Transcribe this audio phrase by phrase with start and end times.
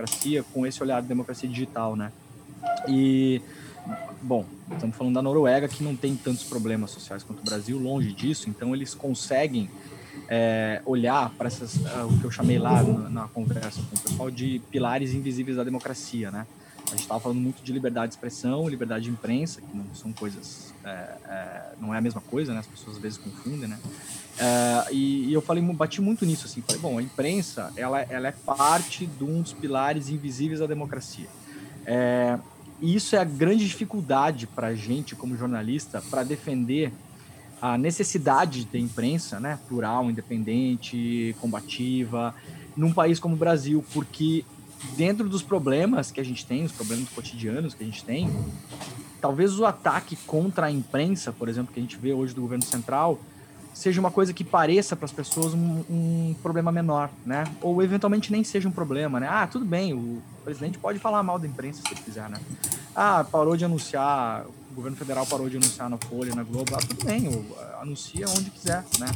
[0.00, 2.12] democracia com esse olhar de democracia digital, né?
[2.88, 3.40] E
[4.22, 8.12] bom, estamos falando da Noruega que não tem tantos problemas sociais quanto o Brasil, longe
[8.12, 9.68] disso, então eles conseguem
[10.28, 14.00] é, olhar para essas, uh, o que eu chamei lá na, na, conversa com o
[14.00, 16.46] pessoal de pilares invisíveis da democracia, né?
[16.90, 20.12] A gente estava falando muito de liberdade de expressão, liberdade de imprensa, que não são
[20.12, 22.58] coisas, é, é, não é a mesma coisa, né?
[22.58, 23.78] As pessoas às vezes confundem, né?
[24.36, 28.26] É, e, e, eu falei, bati muito nisso, assim, falei, bom, a imprensa, ela, ela
[28.26, 31.28] é parte de um dos pilares invisíveis da democracia.
[31.86, 32.36] É,
[32.80, 36.92] e isso é a grande dificuldade para a gente, como jornalista, para defender
[37.62, 42.34] a necessidade de imprensa, né, plural, independente, combativa,
[42.76, 44.44] num país como o Brasil, porque
[44.96, 48.30] dentro dos problemas que a gente tem, os problemas cotidianos que a gente tem,
[49.20, 52.64] talvez o ataque contra a imprensa, por exemplo, que a gente vê hoje do governo
[52.64, 53.18] central,
[53.72, 57.44] seja uma coisa que pareça para as pessoas um, um, problema menor, né?
[57.60, 59.28] Ou eventualmente nem seja um problema, né?
[59.30, 62.40] Ah, tudo bem, o presidente pode falar mal da imprensa se ele quiser, né?
[62.94, 66.78] Ah, parou de anunciar, o governo federal parou de anunciar na Folha, na Globo, ah,
[66.78, 67.28] tudo bem,
[67.80, 69.06] anuncia onde quiser, né?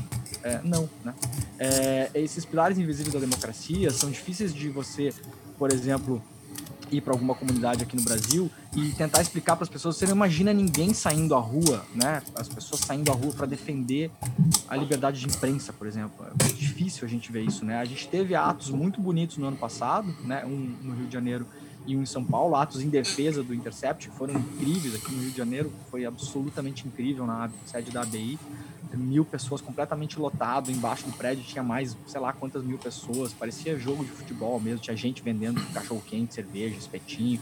[0.42, 1.14] É, não, né?
[1.58, 5.12] É, esses pilares invisíveis da democracia são difíceis de você,
[5.58, 6.22] por exemplo,
[6.90, 9.96] ir para alguma comunidade aqui no Brasil e tentar explicar para as pessoas.
[9.96, 12.22] Você não imagina ninguém saindo à rua, né?
[12.34, 14.10] As pessoas saindo à rua para defender
[14.68, 16.24] a liberdade de imprensa, por exemplo.
[16.44, 17.78] É difícil a gente ver isso, né?
[17.78, 20.44] A gente teve atos muito bonitos no ano passado, né?
[20.44, 21.46] Um no Rio de Janeiro
[21.86, 25.20] e um em São Paulo, atos em defesa do Intercept, que foram incríveis aqui no
[25.20, 28.38] Rio de Janeiro, foi absolutamente incrível na sede da ABI
[28.96, 33.78] mil pessoas completamente lotado, embaixo do prédio tinha mais, sei lá quantas mil pessoas, parecia
[33.78, 37.40] jogo de futebol mesmo, tinha gente vendendo cachorro quente, cerveja, espetinho.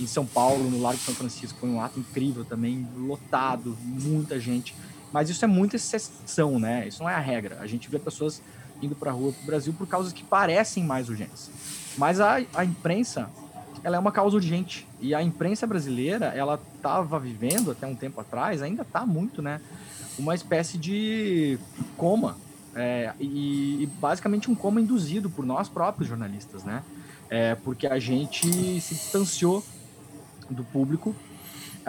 [0.00, 4.74] Em São Paulo, no Largo São Francisco, foi um ato incrível também, lotado, muita gente.
[5.12, 6.86] Mas isso é muita exceção, né?
[6.86, 7.58] Isso não é a regra.
[7.60, 8.40] A gente vê pessoas
[8.80, 11.50] indo para a rua para o Brasil por causas que parecem mais urgentes.
[11.96, 13.28] Mas a, a imprensa,
[13.82, 14.86] ela é uma causa urgente.
[15.00, 19.60] E a imprensa brasileira, ela estava vivendo até um tempo atrás, ainda está muito, né?
[20.18, 21.58] uma espécie de
[21.96, 22.36] coma.
[22.74, 26.82] É, e, e, basicamente um coma induzido por nós próprios jornalistas, né?
[27.30, 28.46] É, porque a gente
[28.80, 29.64] se distanciou
[30.50, 31.14] do público.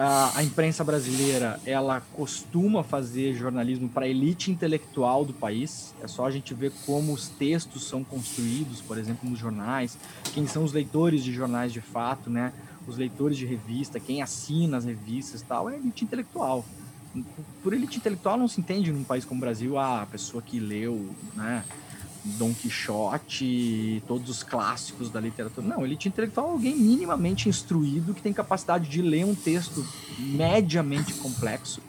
[0.02, 5.94] A, a imprensa brasileira, ela costuma fazer jornalismo para a elite intelectual do país.
[6.02, 9.98] É só a gente ver como os textos são construídos, por exemplo, nos jornais,
[10.32, 12.50] quem são os leitores de jornais de fato, né?
[12.88, 16.64] Os leitores de revista, quem assina as revistas tal, é elite intelectual
[17.60, 21.10] por elite intelectual não se entende num país como o Brasil a pessoa que leu,
[21.34, 21.64] né,
[22.24, 25.66] Dom Quixote, todos os clássicos da literatura.
[25.66, 29.86] Não, elite intelectual é alguém minimamente instruído que tem capacidade de ler um texto
[30.18, 31.80] mediamente complexo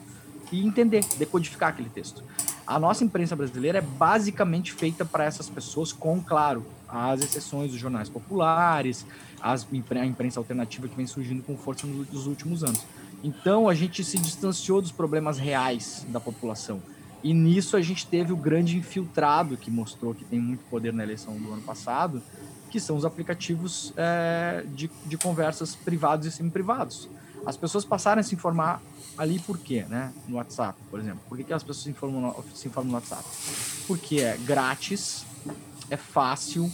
[0.52, 2.24] e entender, decodificar aquele texto.
[2.66, 7.80] A nossa imprensa brasileira é basicamente feita para essas pessoas, com, claro, as exceções dos
[7.80, 9.06] jornais populares,
[9.42, 12.86] as, a imprensa alternativa que vem surgindo com força nos últimos anos.
[13.24, 16.82] Então a gente se distanciou dos problemas reais da população.
[17.24, 21.04] E nisso a gente teve o grande infiltrado que mostrou que tem muito poder na
[21.04, 22.22] eleição do ano passado,
[22.70, 27.10] que são os aplicativos é, de, de conversas privados e semi-privados.
[27.46, 28.82] As pessoas passaram a se informar
[29.18, 30.14] ali por quê, né?
[30.28, 31.22] No WhatsApp, por exemplo.
[31.28, 33.24] Por que, que as pessoas se informam, no, se informam no WhatsApp?
[33.88, 35.26] Porque é grátis,
[35.90, 36.72] é fácil,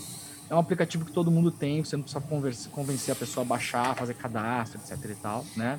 [0.50, 3.48] é um aplicativo que todo mundo tem, você não precisa conversa, convencer a pessoa a
[3.48, 5.78] baixar, fazer cadastro, etc e tal, né?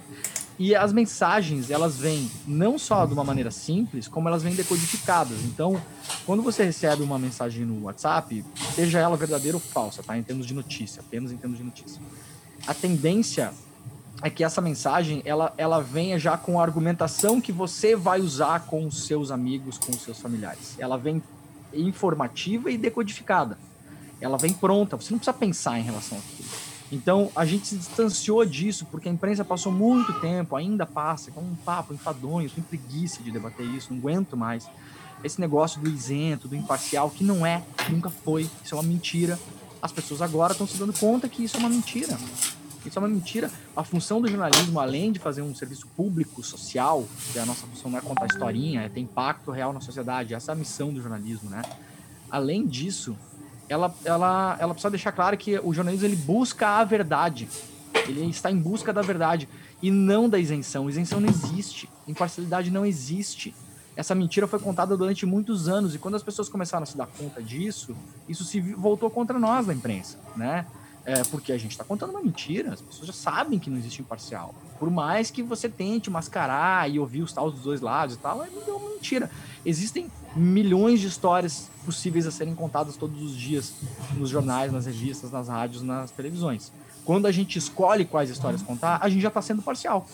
[0.59, 5.39] E as mensagens, elas vêm não só de uma maneira simples, como elas vêm decodificadas.
[5.45, 5.81] Então,
[6.27, 10.19] quando você recebe uma mensagem no WhatsApp, seja ela verdadeira ou falsa, tá?
[10.19, 12.03] Em termos de notícia, apenas em termos de notícia.
[12.67, 13.53] A tendência
[14.23, 18.67] é que essa mensagem, ela, ela venha já com a argumentação que você vai usar
[18.67, 20.75] com os seus amigos, com os seus familiares.
[20.79, 21.23] Ela vem
[21.73, 23.57] informativa e decodificada
[24.21, 26.49] ela vem pronta, você não precisa pensar em relação àquilo.
[26.91, 31.41] Então, a gente se distanciou disso, porque a imprensa passou muito tempo, ainda passa, com
[31.41, 34.67] um papo enfadonho, tem preguiça de debater isso, não aguento mais.
[35.23, 39.39] Esse negócio do isento, do imparcial, que não é, nunca foi, isso é uma mentira.
[39.83, 42.17] As pessoas agora estão se dando conta que isso é uma mentira.
[42.87, 43.51] Isso é uma mentira.
[43.77, 47.91] A função do jornalismo, além de fazer um serviço público, social, que a nossa função
[47.91, 51.03] não é contar historinha, é ter impacto real na sociedade, essa é a missão do
[51.03, 51.63] jornalismo, né?
[52.31, 53.17] Além disso,
[53.69, 57.49] ela, ela, ela precisa deixar claro que o jornalismo ele busca a verdade.
[58.07, 59.49] Ele está em busca da verdade
[59.83, 60.89] e não da isenção.
[60.89, 61.89] Isenção não existe.
[62.07, 63.55] Imparcialidade não existe.
[63.95, 67.07] Essa mentira foi contada durante muitos anos e quando as pessoas começaram a se dar
[67.07, 67.97] conta disso,
[68.29, 70.65] isso se voltou contra nós da imprensa, né?
[71.05, 74.01] É porque a gente está contando uma mentira, as pessoas já sabem que não existe
[74.01, 74.55] imparcial.
[74.79, 78.45] Por mais que você tente mascarar e ouvir os tal dos dois lados e tal,
[78.45, 79.31] é uma mentira.
[79.65, 83.73] Existem milhões de histórias possíveis a serem contadas todos os dias
[84.17, 86.73] nos jornais, nas revistas, nas rádios, nas televisões.
[87.05, 90.07] Quando a gente escolhe quais histórias contar, a gente já está sendo parcial.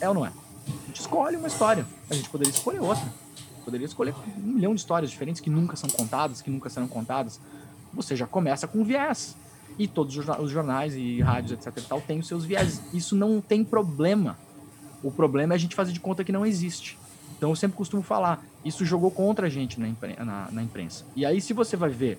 [0.00, 0.28] É ou não é?
[0.66, 3.04] A gente escolhe uma história, a gente poderia escolher outra.
[3.64, 7.40] Poderia escolher um milhão de histórias diferentes que nunca são contadas, que nunca serão contadas.
[7.94, 9.36] Você já começa com viés.
[9.78, 11.72] E todos os jornais e rádios, etc.
[11.78, 12.82] E tal, têm os seus viés.
[12.92, 14.36] Isso não tem problema.
[15.02, 16.98] O problema é a gente fazer de conta que não existe.
[17.42, 19.88] Então eu sempre costumo falar, isso jogou contra a gente na,
[20.24, 21.04] na, na imprensa.
[21.16, 22.16] E aí, se você vai ver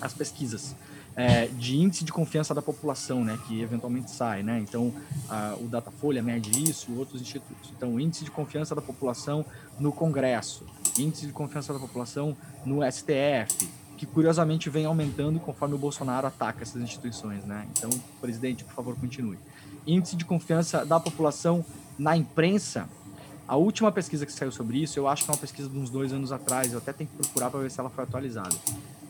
[0.00, 0.74] as pesquisas
[1.14, 4.58] é, de índice de confiança da população, né, que eventualmente sai, né?
[4.58, 4.92] Então,
[5.28, 7.70] a, o Datafolha mede isso outros institutos.
[7.76, 9.46] Então, índice de confiança da população
[9.78, 10.66] no Congresso,
[10.98, 16.64] índice de confiança da população no STF, que curiosamente vem aumentando conforme o Bolsonaro ataca
[16.64, 17.64] essas instituições, né?
[17.78, 17.90] Então,
[18.20, 19.38] presidente, por favor, continue.
[19.86, 21.64] Índice de confiança da população
[21.96, 22.88] na imprensa.
[23.48, 25.88] A última pesquisa que saiu sobre isso, eu acho que é uma pesquisa de uns
[25.88, 28.54] dois anos atrás, eu até tenho que procurar para ver se ela foi atualizada.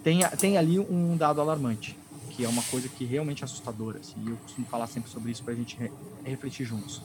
[0.05, 1.99] Tem, tem ali um dado alarmante,
[2.31, 5.33] que é uma coisa que realmente é assustadora, assim, e eu costumo falar sempre sobre
[5.33, 5.91] isso para a gente re
[6.25, 7.03] refletir juntos.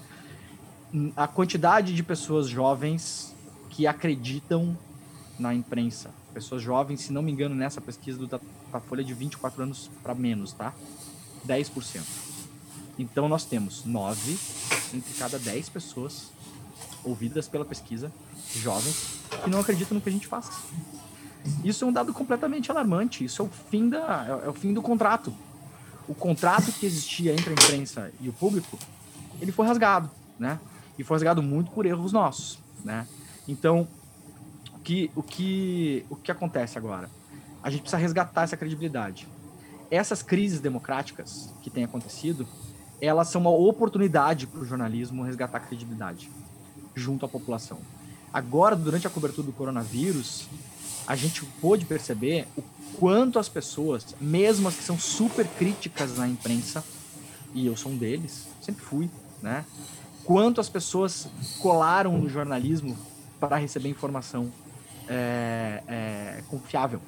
[1.16, 3.34] A quantidade de pessoas jovens
[3.72, 4.78] que acreditam
[5.40, 9.90] na imprensa, pessoas jovens, se não me engano, nessa pesquisa do Datafolha de 24 anos
[10.04, 10.72] para menos, tá?
[11.48, 12.00] 10%.
[13.00, 14.38] Então nós temos 9
[14.94, 16.32] entre cada 10 pessoas
[17.04, 18.12] ouvidas pela pesquisa,
[18.56, 20.50] jovens, que não acreditam no que a gente faz.
[21.64, 23.26] Isso é um dado completamente alarmante.
[23.26, 25.34] Isso é o fim da é o fim do contrato.
[26.08, 28.78] O contrato que existia entre a imprensa e o público,
[29.42, 30.60] ele foi rasgado, né?
[30.98, 33.08] E foi rasgado muito por erros nossos, né?
[33.48, 33.88] Então,
[34.84, 37.10] que, o, que, o que acontece agora?
[37.64, 39.28] A gente precisa resgatar essa credibilidade.
[39.90, 42.46] Essas crises democráticas que têm acontecido,
[43.00, 46.30] elas são uma oportunidade para o jornalismo resgatar credibilidade
[46.96, 47.80] junto à população.
[48.34, 50.48] Agora, durante a cobertura do coronavírus,
[51.06, 52.64] a gente pôde perceber o
[52.98, 56.84] quanto as pessoas, mesmo as que são super críticas na imprensa,
[57.54, 59.10] e eu sou um deles, sempre fui,
[59.42, 59.66] né?
[60.24, 61.28] Quanto as pessoas
[61.60, 62.98] colaram no jornalismo
[63.40, 64.52] para receber informação
[65.08, 67.02] é, é, confiável.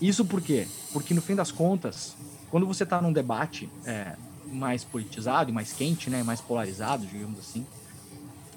[0.00, 0.66] Isso por quê?
[0.92, 2.16] Porque no fim das contas,
[2.50, 4.16] quando você está num debate é,
[4.50, 7.66] mais politizado mais quente, né, mais polarizado, digamos assim,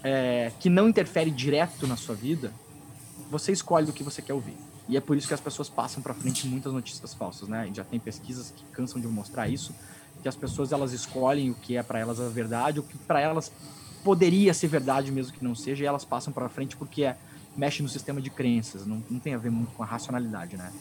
[0.04, 2.52] é, que não interfere direto na sua vida,
[3.32, 4.58] você escolhe o que você quer ouvir.
[4.88, 7.70] E é por isso que as pessoas passam para frente muitas notícias falsas, né?
[7.74, 9.74] Já tem pesquisas que cansam de mostrar isso,
[10.22, 13.22] que as pessoas elas escolhem o que é para elas a verdade, o que para
[13.22, 13.52] elas
[14.04, 17.18] poderia ser verdade mesmo que não seja, e elas passam para frente porque é
[17.56, 20.72] mexe no sistema de crenças, não, não tem a ver muito com a racionalidade, né?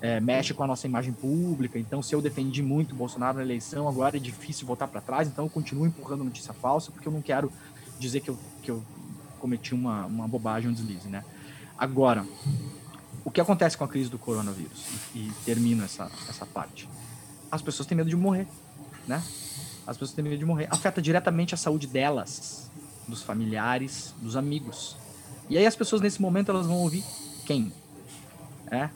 [0.00, 1.78] É, mexe com a nossa imagem pública.
[1.78, 5.44] Então, se eu defendi muito Bolsonaro na eleição, agora é difícil voltar para trás, então
[5.44, 7.52] eu continuo empurrando notícia falsa, porque eu não quero
[8.02, 8.82] dizer que eu, que eu
[9.38, 11.24] cometi uma, uma bobagem, um deslize, né?
[11.78, 12.26] Agora,
[13.24, 14.84] o que acontece com a crise do coronavírus?
[15.14, 16.88] E, e termino essa, essa parte.
[17.50, 18.46] As pessoas têm medo de morrer,
[19.06, 19.22] né?
[19.86, 20.68] As pessoas têm medo de morrer.
[20.70, 22.70] Afeta diretamente a saúde delas,
[23.08, 24.96] dos familiares, dos amigos.
[25.48, 27.04] E aí as pessoas nesse momento elas vão ouvir
[27.44, 27.72] quem?
[28.70, 28.88] É?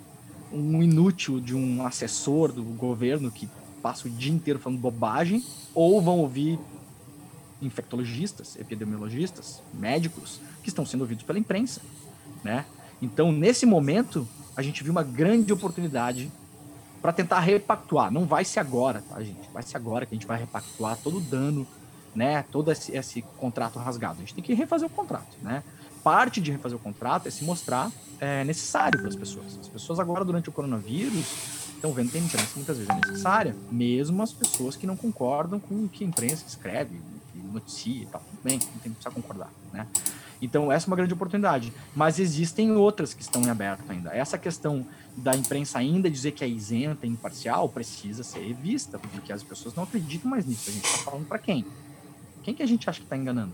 [0.53, 3.49] Um inútil de um assessor do governo que
[3.83, 5.45] passa o dia inteiro falando bobagem,
[5.75, 6.59] ou vão ouvir
[7.61, 11.81] infectologistas, epidemiologistas, médicos que estão sendo ouvidos pela imprensa,
[12.45, 12.65] né?
[13.01, 14.27] Então, nesse momento,
[14.57, 16.31] a gente viu uma grande oportunidade
[17.03, 18.11] para tentar repactuar.
[18.11, 19.49] Não vai ser agora, tá, gente?
[19.53, 21.67] Vai ser agora que a gente vai repactuar todo o dano,
[22.15, 22.45] né?
[22.51, 24.17] Todo esse, esse contrato rasgado.
[24.17, 25.63] A gente tem que refazer o contrato, né?
[26.03, 27.91] Parte de refazer o contrato é se mostrar
[28.21, 29.59] é, necessário para as pessoas.
[29.61, 31.27] As pessoas agora, durante o coronavírus,
[31.75, 35.61] estão vendo que a imprensa muitas vezes é necessária, mesmo as pessoas que não concordam
[35.61, 37.01] com o que a imprensa escreve,
[37.57, 38.21] noticia e tal.
[38.21, 39.87] Tudo bem, não tem que concordar, né?
[40.41, 41.73] Então, essa é uma grande oportunidade.
[41.95, 44.11] Mas existem outras que estão em aberto ainda.
[44.11, 44.87] Essa questão
[45.17, 49.85] da imprensa ainda dizer que é isenta, imparcial, precisa ser revista, porque as pessoas não
[49.85, 50.69] acreditam mais nisso.
[50.69, 51.65] A gente está falando para quem?
[52.43, 53.53] Quem que a gente acha que está enganando?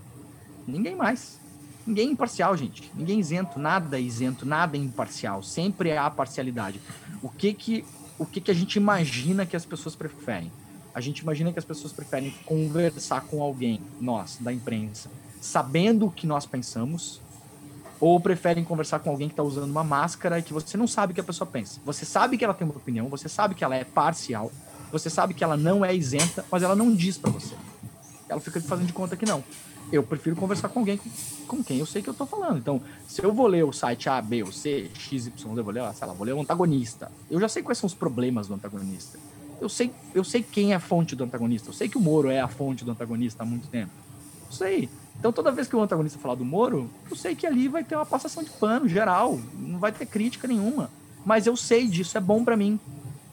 [0.67, 1.41] Ninguém mais.
[1.87, 2.91] Ninguém é imparcial, gente.
[2.95, 5.43] Ninguém é isento, nada é isento, nada é imparcial.
[5.43, 6.81] Sempre há parcialidade.
[7.23, 7.85] O que que,
[8.19, 10.51] o que que a gente imagina que as pessoas preferem?
[10.95, 16.11] A gente imagina que as pessoas preferem conversar com alguém, nós, da imprensa, sabendo o
[16.11, 17.21] que nós pensamos,
[17.99, 21.13] ou preferem conversar com alguém que está usando uma máscara e que você não sabe
[21.13, 21.81] o que a pessoa pensa.
[21.85, 24.51] Você sabe que ela tem uma opinião, você sabe que ela é parcial,
[24.91, 27.55] você sabe que ela não é isenta, mas ela não diz para você.
[28.29, 29.45] Ela fica fazendo de conta que não.
[29.93, 30.99] Eu prefiro conversar com alguém
[31.47, 32.59] com quem eu sei que eu estou falando.
[32.59, 35.73] Então, se eu vou ler o site A, B ou C, X, Y, eu vou
[35.73, 37.11] ler, sei lá, vou ler o antagonista.
[37.31, 39.19] Eu já sei quais são os problemas do antagonista.
[39.63, 41.69] Eu sei, eu sei quem é a fonte do antagonista.
[41.69, 43.93] Eu sei que o Moro é a fonte do antagonista há muito tempo.
[44.47, 44.89] Eu sei.
[45.17, 47.95] Então, toda vez que o antagonista falar do Moro, eu sei que ali vai ter
[47.95, 49.39] uma passação de pano geral.
[49.55, 50.91] Não vai ter crítica nenhuma.
[51.25, 52.81] Mas eu sei disso, é bom para mim.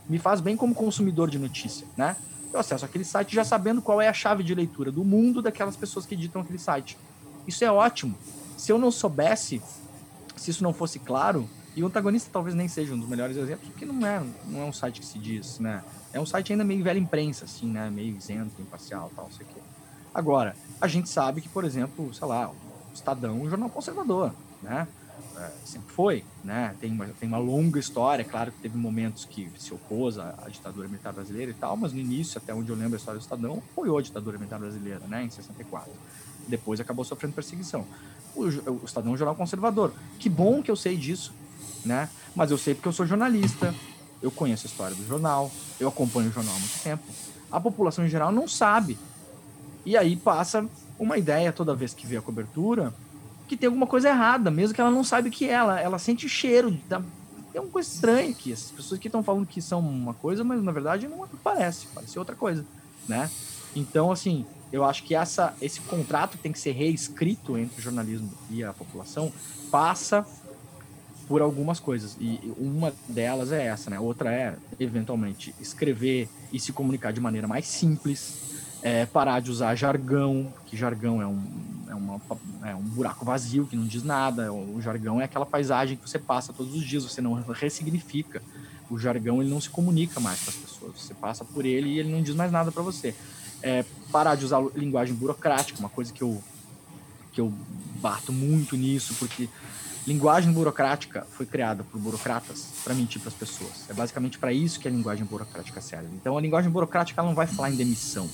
[0.07, 2.15] Me faz bem como consumidor de notícia, né?
[2.53, 5.75] Eu acesso aquele site já sabendo qual é a chave de leitura do mundo daquelas
[5.75, 6.95] pessoas que editam aquele site.
[7.47, 8.15] Isso é ótimo.
[8.55, 9.63] Se eu não soubesse,
[10.35, 13.67] se isso não fosse claro, e o antagonista talvez nem seja um dos melhores exemplos,
[13.69, 15.83] porque não é, não é um site que se diz, né?
[16.11, 17.89] É um site ainda meio velha imprensa, assim, né?
[17.89, 19.61] Meio isento, imparcial, tal, sei o quê.
[20.13, 24.33] Agora, a gente sabe que, por exemplo, sei lá, o Estadão é um jornal conservador,
[24.61, 24.87] né?
[25.37, 26.75] É, sempre foi, né?
[26.81, 30.49] Tem uma, tem uma longa história, claro que teve momentos que se opôs à, à,
[30.49, 33.23] ditadura militar brasileira e tal, mas no início, até onde eu lembro a história do
[33.23, 35.23] Estadão, apoiou a ditadura militar brasileira, né?
[35.23, 35.91] Em 64.
[36.47, 37.85] Depois acabou sofrendo perseguição.
[38.35, 39.93] O, o Estadão é um jornal conservador.
[40.17, 41.33] Que bom que eu sei disso,
[41.85, 42.09] né?
[42.35, 43.73] Mas eu sei porque eu sou jornalista,
[44.21, 47.03] eu conheço a história do jornal, eu acompanho o jornal há muito tempo.
[47.51, 48.97] A população em geral não sabe.
[49.85, 50.67] E aí passa
[50.99, 52.93] uma ideia toda vez que vê a cobertura
[53.49, 55.53] que tem alguma coisa errada, mesmo que ela não saiba o que é.
[55.53, 56.77] Ela, ela sente o cheiro.
[56.87, 57.01] Da...
[57.51, 58.53] Tem uma coisa estranha aqui.
[58.53, 61.87] Essas pessoas que estão falando que são uma coisa, mas na verdade não parece.
[61.87, 62.63] Parece outra coisa,
[63.07, 63.29] né?
[63.75, 68.31] Então, assim, eu acho que essa, esse contrato tem que ser reescrito entre o jornalismo
[68.51, 69.33] e a população
[69.71, 70.25] passa
[71.29, 72.17] por algumas coisas.
[72.19, 73.99] E uma delas é essa, né?
[73.99, 78.49] Outra é, eventualmente, escrever e se comunicar de maneira mais simples,
[78.81, 81.43] é, parar de usar jargão, que jargão é um,
[81.87, 82.21] é, uma,
[82.63, 84.51] é um buraco vazio que não diz nada.
[84.51, 88.41] O jargão é aquela paisagem que você passa todos os dias, você não ressignifica.
[88.89, 90.99] O jargão ele não se comunica mais com as pessoas.
[90.99, 93.13] Você passa por ele e ele não diz mais nada para você.
[93.61, 96.41] É, parar de usar linguagem burocrática, uma coisa que eu,
[97.31, 97.53] que eu
[98.01, 99.47] bato muito nisso, porque
[100.07, 103.89] Linguagem burocrática foi criada por burocratas para mentir para as pessoas.
[103.89, 106.09] É basicamente para isso que a linguagem burocrática serve.
[106.15, 108.27] Então, a linguagem burocrática ela não vai falar em demissão,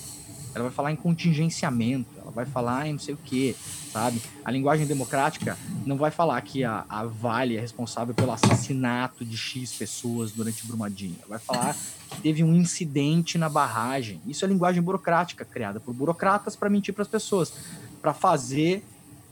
[0.54, 3.56] ela vai falar em contingenciamento, ela vai falar em não sei o que,
[3.92, 4.22] sabe?
[4.44, 9.36] A linguagem democrática não vai falar que a, a Vale é responsável pelo assassinato de
[9.36, 11.18] X pessoas durante Brumadinho.
[11.20, 11.76] Ela vai falar
[12.10, 14.22] que teve um incidente na barragem.
[14.26, 17.54] Isso é linguagem burocrática criada por burocratas para mentir para as pessoas,
[18.02, 18.84] para fazer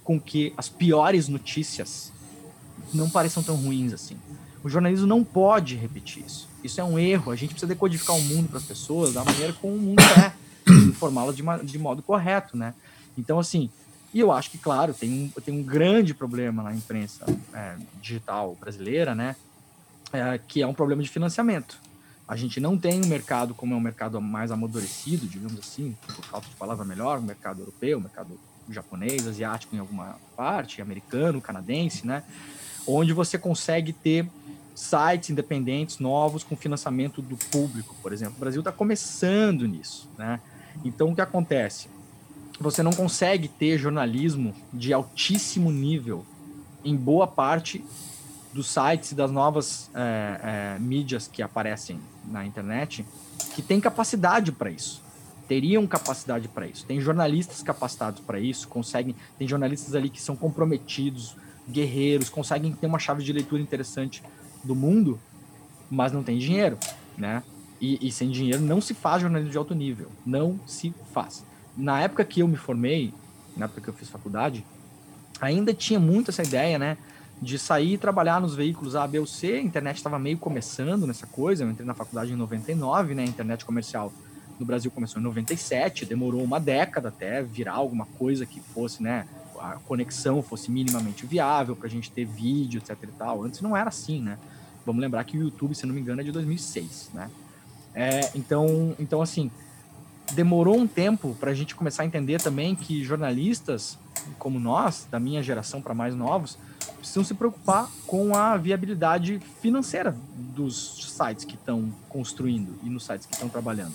[0.04, 2.12] com que as piores notícias
[2.94, 4.18] não pareçam tão ruins assim.
[4.63, 6.48] O jornalismo não pode repetir isso.
[6.63, 7.32] Isso é um erro.
[7.32, 10.34] A gente precisa decodificar o mundo para as pessoas da maneira como o mundo é,
[10.72, 12.74] informá-las de, de, modo correto, né?
[13.18, 13.70] Então, assim,
[14.13, 18.56] e eu acho que, claro, tem um, tem um grande problema na imprensa é, digital
[18.60, 19.36] brasileira, né?
[20.13, 21.77] É, que é um problema de financiamento.
[22.25, 26.24] A gente não tem um mercado como é um mercado mais amadurecido, digamos assim, por
[26.24, 28.39] falta de palavra melhor, um mercado europeu, um mercado
[28.70, 32.24] japonês, asiático em alguma parte, americano, canadense, né?
[32.88, 34.28] Onde você consegue ter
[34.75, 38.36] sites independentes novos com financiamento do público, por exemplo.
[38.38, 40.40] O Brasil está começando nisso, né?
[40.84, 41.88] Então, o que acontece?
[42.60, 46.25] Você não consegue ter jornalismo de altíssimo nível
[46.84, 47.84] em boa parte
[48.54, 53.06] dos sites e das novas é, é, mídias que aparecem na internet
[53.56, 55.02] que tem capacidade para isso.
[55.48, 56.86] Teriam capacidade para isso.
[56.86, 59.16] Tem jornalistas capacitados para isso, conseguem.
[59.38, 61.36] Tem jornalistas ali que são comprometidos,
[61.70, 64.24] guerreiros, conseguem ter uma chave de leitura interessante
[64.63, 65.20] do mundo,
[65.89, 66.77] mas não tem dinheiro,
[67.17, 67.43] né?
[67.79, 71.43] E, e, sem dinheiro não se faz jornalismo de alto nível, não se faz.
[71.75, 73.13] Na época que eu me formei,
[73.58, 74.65] na época que eu fiz faculdade,
[75.41, 76.98] ainda tinha muito essa ideia, né?
[77.41, 79.53] De sair e trabalhar nos veículos A, B ou C.
[79.53, 81.65] A internet estava meio começando nessa coisa.
[81.65, 83.24] Eu entrei na faculdade em 99, né?
[83.24, 84.13] A internet comercial
[84.58, 89.27] no Brasil começou em 97, demorou uma década até virar alguma coisa que fosse, né?
[89.72, 93.43] A conexão fosse minimamente viável para a gente ter vídeo, etc e tal.
[93.43, 94.38] Antes não era assim, né?
[94.86, 97.29] Vamos lembrar que o YouTube, se não me engano, é de 2006, né?
[97.96, 99.50] É, então, então, assim,
[100.34, 103.98] demorou um tempo para a gente começar a entender também que jornalistas
[104.38, 106.58] como nós, da minha geração para mais novos,
[106.98, 113.25] precisam se preocupar com a viabilidade financeira dos sites que estão construindo e nos sites
[113.25, 113.93] que estão trabalhando.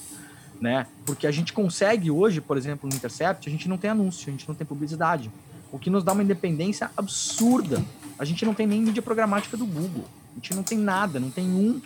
[0.60, 0.86] Né?
[1.06, 4.32] Porque a gente consegue hoje, por exemplo, no Intercept, a gente não tem anúncio, a
[4.32, 5.30] gente não tem publicidade
[5.70, 7.84] o que nos dá uma independência absurda.
[8.18, 10.04] A gente não tem nem mídia programática do Google.
[10.32, 11.80] A gente não tem nada, não tem um,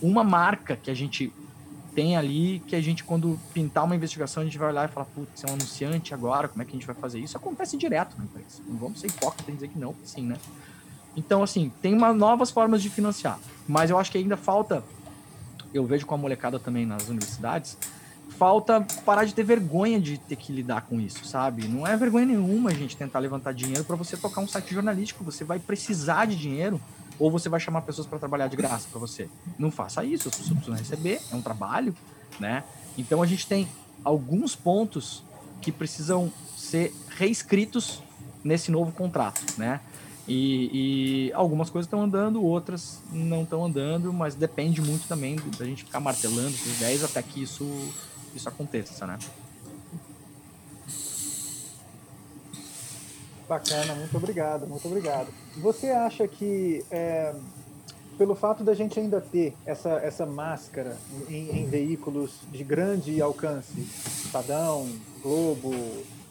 [0.00, 1.32] uma marca que a gente
[1.94, 5.06] tem ali que a gente, quando pintar uma investigação, a gente vai olhar e falar,
[5.06, 7.36] putz, é um anunciante agora, como é que a gente vai fazer isso?
[7.36, 8.60] Acontece direto na empresa.
[8.66, 10.36] Não vamos ser hipócritas e dizer que não, sim, né?
[11.16, 13.38] Então, assim, tem uma, novas formas de financiar.
[13.68, 14.82] Mas eu acho que ainda falta,
[15.72, 17.78] eu vejo com a molecada também nas universidades,
[18.30, 21.68] falta parar de ter vergonha de ter que lidar com isso, sabe?
[21.68, 25.22] Não é vergonha nenhuma a gente tentar levantar dinheiro para você tocar um site jornalístico.
[25.24, 26.80] Você vai precisar de dinheiro
[27.18, 29.28] ou você vai chamar pessoas para trabalhar de graça para você.
[29.58, 31.94] Não faça isso, as pessoas precisam receber, é um trabalho.
[32.38, 32.64] né?
[32.96, 33.68] Então a gente tem
[34.02, 35.22] alguns pontos
[35.60, 38.02] que precisam ser reescritos
[38.42, 39.80] nesse novo contrato, né?
[40.26, 45.66] E, e algumas coisas estão andando, outras não estão andando, mas depende muito também da
[45.66, 47.66] gente ficar martelando essas ideias até que isso,
[48.34, 49.18] isso aconteça, né?
[53.48, 55.28] Bacana, muito obrigado, muito obrigado.
[55.58, 57.34] Você acha que é,
[58.16, 60.96] pelo fato da gente ainda ter essa, essa máscara
[61.28, 63.80] em, em veículos de grande alcance,
[64.24, 64.88] Estadão,
[65.22, 65.72] Globo,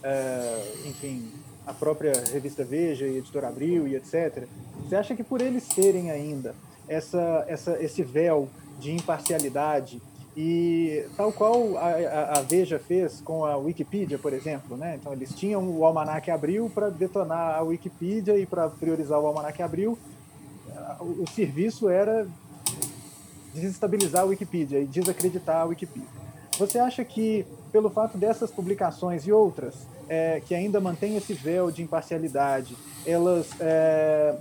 [0.02, 1.30] é, enfim,
[1.66, 4.46] a própria revista Veja e Editora Abril e etc.
[4.82, 6.54] Você acha que por eles terem ainda
[6.88, 10.00] essa, essa, esse véu de imparcialidade
[10.36, 14.98] e tal qual a, a, Veja fez com a Wikipedia, por exemplo, né?
[15.00, 19.62] Então eles tinham o Almanac Abril para detonar a Wikipedia e para priorizar o Almanac
[19.62, 19.96] Abril,
[21.00, 22.26] o, o serviço era
[23.52, 26.08] desestabilizar a Wikipedia e desacreditar a Wikipedia.
[26.58, 29.74] Você acha que pelo fato dessas publicações e outras
[30.08, 32.76] é, que ainda mantêm esse véu de imparcialidade,
[33.06, 34.36] elas é,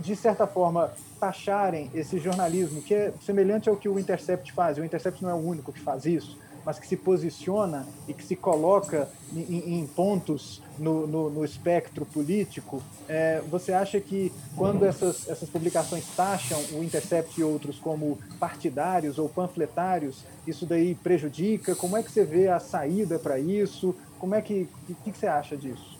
[0.00, 4.78] de certa forma taxarem esse jornalismo, que é semelhante ao que o Intercept faz.
[4.78, 8.24] O Intercept não é o único que faz isso, mas que se posiciona e que
[8.24, 12.82] se coloca em, em pontos no, no, no, espectro político.
[13.08, 19.16] É, você acha que quando essas, essas publicações taxam o Intercept e outros como partidários
[19.16, 21.76] ou panfletários, isso daí prejudica?
[21.76, 23.94] Como é que você vê a saída para isso?
[24.18, 24.68] Como é que,
[25.04, 25.96] que, que você acha disso?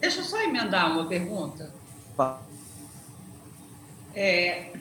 [0.00, 1.72] Deixa eu só emendar uma pergunta.
[4.16, 4.20] Tá.
[4.20, 4.72] É,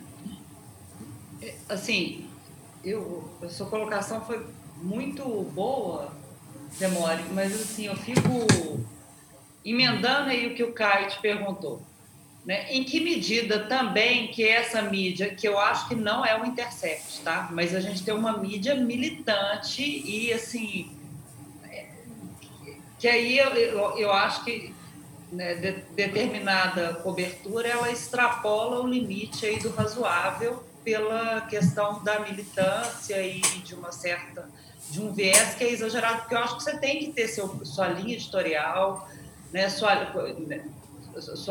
[1.67, 2.25] assim,
[2.83, 4.45] eu, a sua colocação foi
[4.77, 5.23] muito
[5.53, 6.13] boa,
[6.79, 8.29] Demore, mas assim, eu fico
[9.63, 11.81] emendando aí o que o Caio te perguntou.
[12.45, 12.71] Né?
[12.71, 17.21] Em que medida também que essa mídia, que eu acho que não é o Intercept,
[17.21, 17.49] tá?
[17.51, 20.95] Mas a gente tem uma mídia militante e assim
[23.05, 24.73] que aí eu, eu, eu acho que
[25.31, 33.21] né, de, determinada cobertura ela extrapola o limite aí do razoável pela questão da militância
[33.21, 34.47] e de uma certa
[34.89, 37.65] de um viés que é exagerado porque eu acho que você tem que ter seu,
[37.65, 39.09] sua linha editorial
[39.51, 39.93] né sua,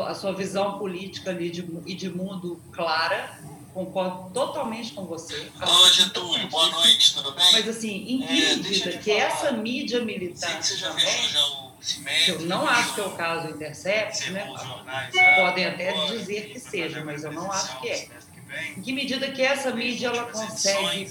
[0.09, 3.37] a sua visão política ali de, e de mundo clara
[3.75, 5.51] concordo totalmente com você.
[5.61, 7.45] Ô, Getúlio, boa noite, tudo bem?
[7.51, 9.25] Mas, assim, em que é, medida que falar.
[9.25, 11.74] essa mídia militante também, que
[12.27, 14.47] eu não acho que é o caso do Intercept, né?
[15.37, 18.07] Podem até dizer que seja, mas eu não acho que é.
[18.77, 21.09] Em que medida que essa mídia ela consegue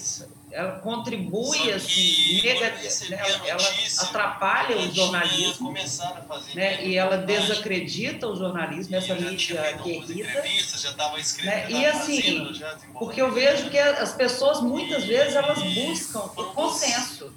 [0.55, 3.19] ela contribui assim, negativamente, né?
[3.21, 3.69] ela, ela
[4.03, 5.75] atrapalha o jornalismo,
[6.55, 6.87] né?
[6.87, 10.45] E ela desacredita o jornalismo, essa mídia guerrida,
[11.43, 11.67] né?
[11.69, 12.53] E assim,
[12.97, 17.35] porque eu vejo que as pessoas muitas vezes elas buscam o consenso,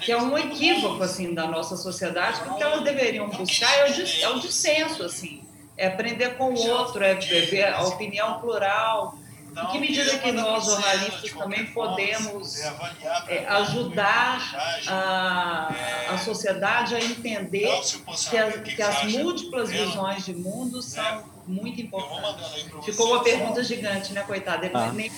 [0.00, 3.90] que é um equívoco assim da nossa sociedade, que o que elas deveriam buscar é
[3.90, 5.42] o, é o dissenso, assim,
[5.76, 9.18] é aprender com o outro, é ver a opinião plural
[9.58, 12.60] então, em que medida que nós, jornalistas, também podemos
[13.26, 15.68] é, ajudar a,
[16.10, 17.68] a é, sociedade a entender
[18.30, 20.82] que, a, que as múltiplas visões de mundo né?
[20.82, 22.66] são muito importantes.
[22.84, 24.66] Ficou uma pergunta gigante, né, coitada?
[24.66, 24.92] Ele ah.
[24.92, 25.10] nem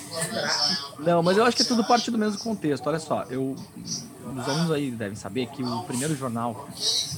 [0.99, 2.87] Não, mas eu acho que é tudo parte do mesmo contexto.
[2.87, 6.67] Olha só, eu, os alunos aí devem saber que o primeiro jornal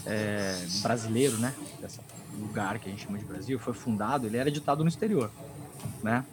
[0.06, 2.00] é, brasileiro, né, desse
[2.38, 5.30] lugar que a gente chama de Brasil, foi fundado, ele era editado no exterior,
[6.02, 6.26] né?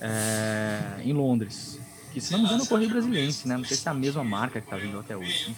[0.00, 1.78] É, em Londres.
[2.12, 3.56] Que se não me engano é o Correio Brasiliense, né?
[3.56, 5.54] Não sei se é a mesma marca que está vindo até hoje.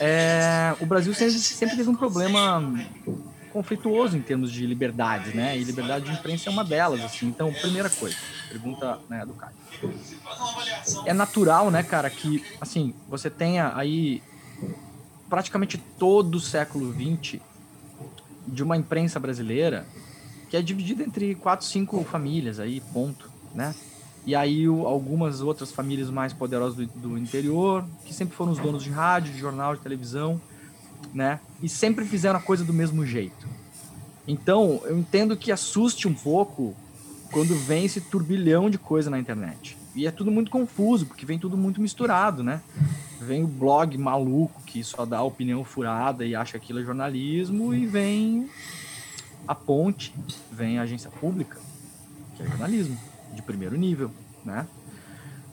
[0.00, 2.74] É, o Brasil sempre, sempre teve um problema
[3.52, 5.56] conflituoso em termos de liberdade, né?
[5.56, 7.26] E liberdade de imprensa é uma delas, assim.
[7.26, 8.16] Então, primeira coisa,
[8.50, 9.54] pergunta né, do Caio.
[11.06, 14.22] É natural, né, cara, que, assim, você tenha aí
[15.30, 17.40] praticamente todo o século XX
[18.46, 19.86] de uma imprensa brasileira
[20.50, 23.74] que é dividida entre quatro, cinco famílias aí, ponto né?
[24.26, 28.82] E aí algumas outras famílias mais poderosas do, do, interior, que sempre foram os donos
[28.82, 30.40] de rádio, de jornal, de televisão,
[31.14, 31.40] né?
[31.62, 33.48] E sempre fizeram a coisa do mesmo jeito.
[34.26, 36.74] Então, eu entendo que assuste um pouco
[37.30, 39.78] quando vem esse turbilhão de coisa na internet.
[39.94, 42.60] E é tudo muito confuso, porque vem tudo muito misturado, né?
[43.20, 47.72] Vem o blog maluco que só dá opinião furada e acha que aquilo é jornalismo,
[47.72, 48.50] e vem
[49.46, 50.12] a ponte,
[50.50, 51.58] vem a agência pública,
[52.36, 52.98] que é jornalismo
[53.36, 54.10] de primeiro nível,
[54.44, 54.66] né?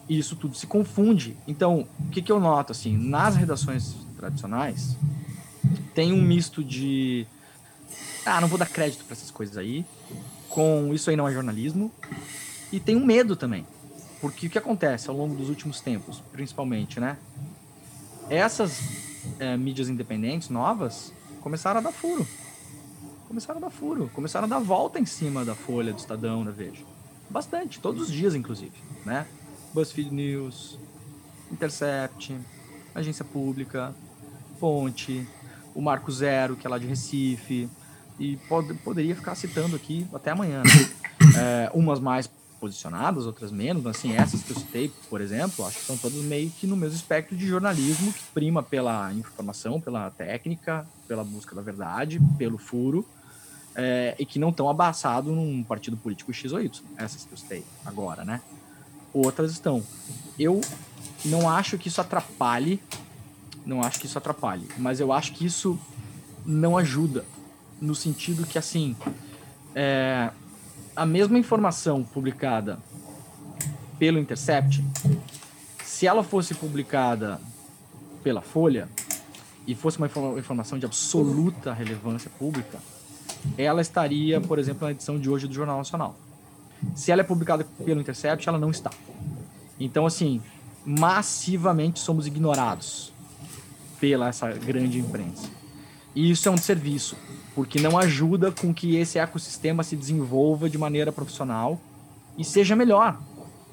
[0.10, 1.38] E isso tudo se confunde.
[1.48, 4.98] Então, o que, que eu noto assim, nas redações tradicionais
[5.94, 7.28] tem um misto de
[8.26, 9.86] ah, não vou dar crédito para essas coisas aí,
[10.50, 11.92] com isso aí não é jornalismo,
[12.72, 13.66] e tem um medo também.
[14.22, 17.18] Porque o que acontece ao longo dos últimos tempos, principalmente, né?
[18.30, 18.80] Essas
[19.40, 22.26] é, mídias independentes novas começaram a dar furo.
[23.28, 24.10] Começaram a dar furo.
[24.14, 26.93] Começaram a dar volta em cima da Folha, do Estadão, da Veja.
[27.34, 28.72] Bastante, todos os dias, inclusive,
[29.04, 29.26] né?
[29.74, 30.78] BuzzFeed News,
[31.52, 32.40] Intercept,
[32.94, 33.92] Agência Pública,
[34.60, 35.28] Ponte,
[35.74, 37.68] o Marco Zero, que é lá de Recife,
[38.20, 40.62] e pod poderia ficar citando aqui até amanhã.
[40.62, 40.70] Né?
[41.36, 45.80] É, umas mais posicionadas, outras menos, mas assim, essas que eu citei, por exemplo, acho
[45.80, 50.10] que são todas meio que no mesmo espectro de jornalismo que prima pela informação, pela
[50.12, 53.08] técnica, pela busca da verdade, pelo furo,
[53.76, 57.38] é, e que não estão abaçados num partido político X ou Y, essas que eu
[57.38, 58.42] citei agora, né?
[59.14, 59.84] Outras estão.
[60.38, 60.62] Eu
[61.26, 62.82] não acho que isso atrapalhe,
[63.66, 65.80] não acho que isso atrapalhe, mas eu acho que isso
[66.46, 67.26] não ajuda
[67.82, 68.96] no sentido que, assim,
[69.76, 70.30] é,
[70.96, 72.80] a mesma informação publicada
[73.98, 74.84] pelo Intercept,
[75.84, 77.40] se ela fosse publicada
[78.24, 78.90] pela Folha
[79.66, 80.08] e fosse uma
[80.38, 82.80] informação de absoluta relevância pública,
[83.58, 86.16] ela estaria, por exemplo, na edição de hoje do Jornal Nacional.
[86.96, 88.92] Se ela é publicada pelo Intercept, ela não está.
[89.80, 90.42] Então, assim,
[90.86, 93.12] massivamente somos ignorados
[94.00, 95.50] pela essa grande imprensa.
[96.16, 97.16] E isso é um serviço,
[97.56, 101.80] porque não ajuda com que esse ecossistema se desenvolva de maneira profissional
[102.38, 103.20] e seja melhor,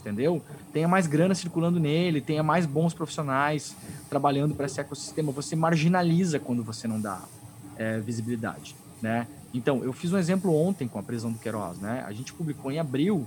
[0.01, 0.43] entendeu?
[0.73, 3.77] Tenha mais grana circulando nele, tenha mais bons profissionais
[4.09, 5.33] trabalhando para esse ecossistema.
[5.33, 7.21] Você marginaliza quando você não dá
[7.77, 9.27] é, visibilidade, né?
[9.53, 12.05] Então, eu fiz um exemplo ontem com a prisão do Queiroz, né?
[12.07, 13.27] A gente publicou em abril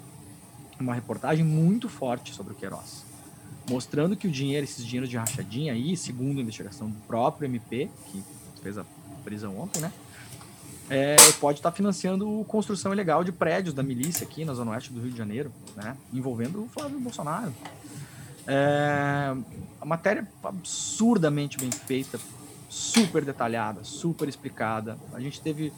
[0.80, 3.06] uma reportagem muito forte sobre o Queiroz,
[3.70, 7.90] mostrando que o dinheiro, esses dinheiros de rachadinha aí, segundo a investigação do próprio MP,
[8.12, 8.24] que
[8.62, 8.86] fez a
[9.24, 9.92] prisão ontem, né?
[10.90, 15.02] É, pode estar financiando construção ilegal de prédios da milícia aqui na zona oeste do
[15.02, 15.96] Rio de Janeiro, né?
[16.12, 17.54] Envolvendo o Flávio Bolsonaro.
[18.46, 19.34] É,
[19.80, 22.20] a matéria absurdamente bem feita,
[22.70, 24.98] super detalhada, super explicada.
[25.14, 25.72] A gente teve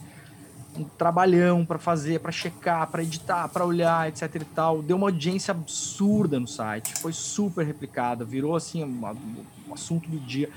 [0.78, 4.82] um trabalhão para fazer, para checar, para editar, para olhar, etc e tal.
[4.82, 9.06] Deu uma audiência absurda no site, foi super replicada, virou assim um,
[9.68, 10.50] um assunto do dia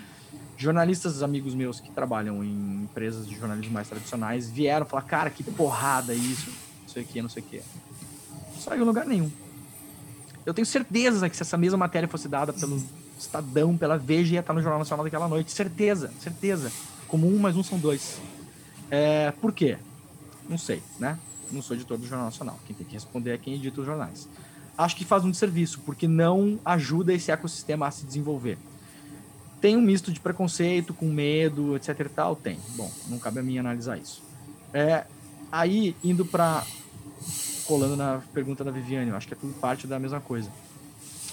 [0.59, 5.45] jornalistas amigos meus que trabalham em empresas de jornalismo mais tradicionais vieram falar, cara, que
[5.45, 6.51] porrada isso,
[6.83, 7.63] não sei o que, não sei o que.
[8.55, 9.31] Não saiu em lugar nenhum.
[10.45, 12.83] Eu tenho certeza que se essa mesma matéria fosse dada pelo
[13.17, 15.53] Estadão, pela Veja, ia estar no Jornal Nacional daquela noite.
[15.53, 16.73] Certeza, certeza.
[17.07, 18.21] Como um mais um são dois.
[18.91, 19.79] É, por quê?
[20.49, 21.19] Não sei, né?
[21.51, 22.59] Não sou editor do Jornal Nacional.
[22.67, 24.29] Quem tem que responder é quem edita os jornais.
[24.77, 28.59] Acho que faz um desserviço, porque não ajuda esse ecossistema a se desenvolver.
[29.61, 32.37] Tem um misto de preconceito, com medo, etc e tal?
[32.37, 32.59] Tem.
[32.77, 34.23] Bom, não cabe a mim analisar isso.
[34.73, 35.05] É,
[35.51, 36.65] aí, indo para
[37.67, 40.51] colando na pergunta da Viviane, eu acho que é tudo parte da mesma coisa.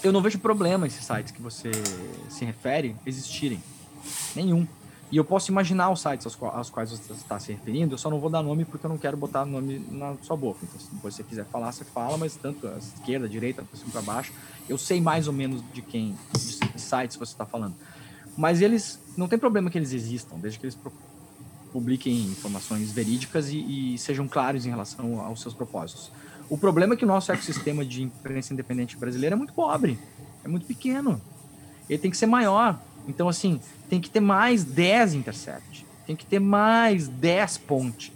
[0.03, 1.71] Eu não vejo problema esses sites que você
[2.29, 3.63] se refere existirem.
[4.35, 4.67] Nenhum.
[5.11, 8.09] E eu posso imaginar os sites aos, aos quais você está se referindo, eu só
[8.09, 10.59] não vou dar nome porque eu não quero botar nome na sua boca.
[10.63, 13.91] Então, se você quiser falar, você fala, mas tanto a esquerda, a direita, para cima
[13.91, 14.33] para baixo,
[14.67, 17.75] eu sei mais ou menos de quem, de sites você está falando.
[18.35, 20.77] Mas eles, não tem problema que eles existam, desde que eles
[21.71, 26.11] publiquem informações verídicas e, e sejam claros em relação aos seus propósitos.
[26.49, 29.99] O problema é que o nosso ecossistema de imprensa independente brasileiro é muito pobre,
[30.43, 31.21] é muito pequeno.
[31.89, 32.79] Ele tem que ser maior.
[33.07, 38.13] Então, assim, tem que ter mais 10 Intercept, tem que ter mais 10 Ponte,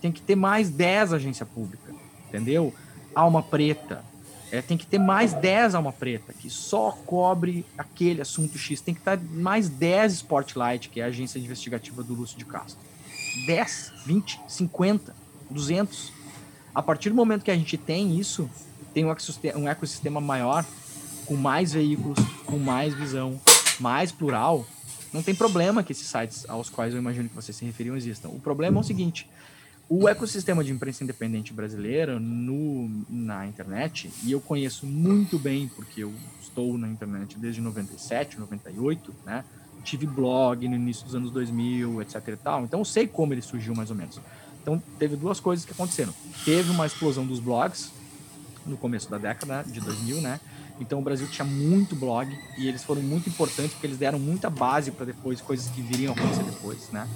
[0.00, 1.92] tem que ter mais 10 agência pública,
[2.28, 2.74] entendeu?
[3.14, 4.04] Alma Preta,
[4.50, 8.80] é, tem que ter mais 10 alma preta, que só cobre aquele assunto X.
[8.80, 12.78] Tem que estar mais 10 Spotlight, que é a agência investigativa do Lúcio de Castro.
[13.46, 15.14] 10, 20, 50,
[15.50, 16.12] 200.
[16.74, 18.48] A partir do momento que a gente tem isso,
[18.94, 20.64] tem um ecossistema, um ecossistema maior,
[21.26, 23.38] com mais veículos, com mais visão,
[23.80, 24.66] mais plural,
[25.12, 28.28] não tem problema que esses sites aos quais eu imagino que vocês se referiam existam.
[28.28, 29.28] O problema é o seguinte:
[29.88, 36.02] o ecossistema de imprensa independente brasileira no, na internet, e eu conheço muito bem, porque
[36.02, 36.12] eu
[36.42, 39.44] estou na internet desde 97, 98, né?
[39.84, 42.64] Tive blog no início dos anos 2000, etc e tal.
[42.64, 44.20] Então eu sei como ele surgiu mais ou menos.
[44.60, 46.12] Então teve duas coisas que aconteceram.
[46.44, 47.90] Teve uma explosão dos blogs
[48.66, 50.38] no começo da década de 2000, né?
[50.80, 54.48] Então o Brasil tinha muito blog e eles foram muito importantes porque eles deram muita
[54.48, 57.08] base para depois coisas que viriam a acontecer depois, né?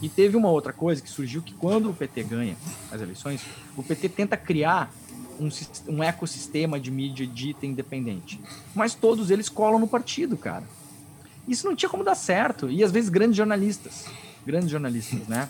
[0.00, 2.56] E teve uma outra coisa que surgiu que quando o PT ganha
[2.90, 3.42] as eleições,
[3.76, 4.92] o PT tenta criar
[5.38, 5.48] um,
[5.88, 8.40] um ecossistema de mídia dita independente.
[8.74, 10.64] Mas todos eles colam no partido, cara.
[11.46, 12.70] Isso não tinha como dar certo.
[12.70, 14.06] E às vezes grandes jornalistas,
[14.44, 15.48] grandes jornalistas, né?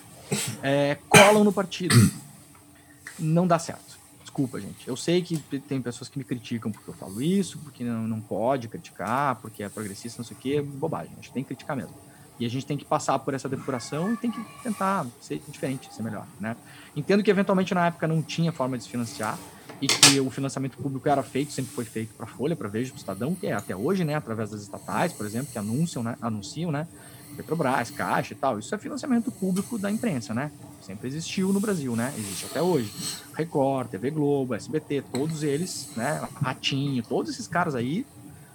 [0.61, 1.95] É, colam no partido.
[3.19, 3.92] Não dá certo.
[4.33, 4.87] Desculpa, gente.
[4.87, 8.19] Eu sei que tem pessoas que me criticam porque eu falo isso, porque não, não
[8.19, 10.59] pode criticar, porque é progressista, não sei o quê.
[10.59, 11.93] Bobagem, a gente tem que criticar mesmo.
[12.39, 15.93] E a gente tem que passar por essa depuração e tem que tentar ser diferente,
[15.93, 16.57] ser melhor, né?
[16.95, 19.37] Entendo que eventualmente na época não tinha forma de se financiar
[19.79, 22.97] e que o financiamento público era feito, sempre foi feito para Folha, para Veja, para
[22.97, 24.15] Estadão, que é até hoje, né?
[24.15, 26.17] Através das estatais, por exemplo, que anunciam, né?
[26.19, 26.87] Anunciam, né?
[27.35, 28.59] Petrobras, Caixa e tal.
[28.59, 30.51] Isso é financiamento público da imprensa, né?
[30.81, 32.13] Sempre existiu no Brasil, né?
[32.17, 32.91] Existe até hoje.
[33.35, 36.21] Record, TV Globo, SBT, todos eles, né?
[36.35, 38.05] Ratinho, todos esses caras aí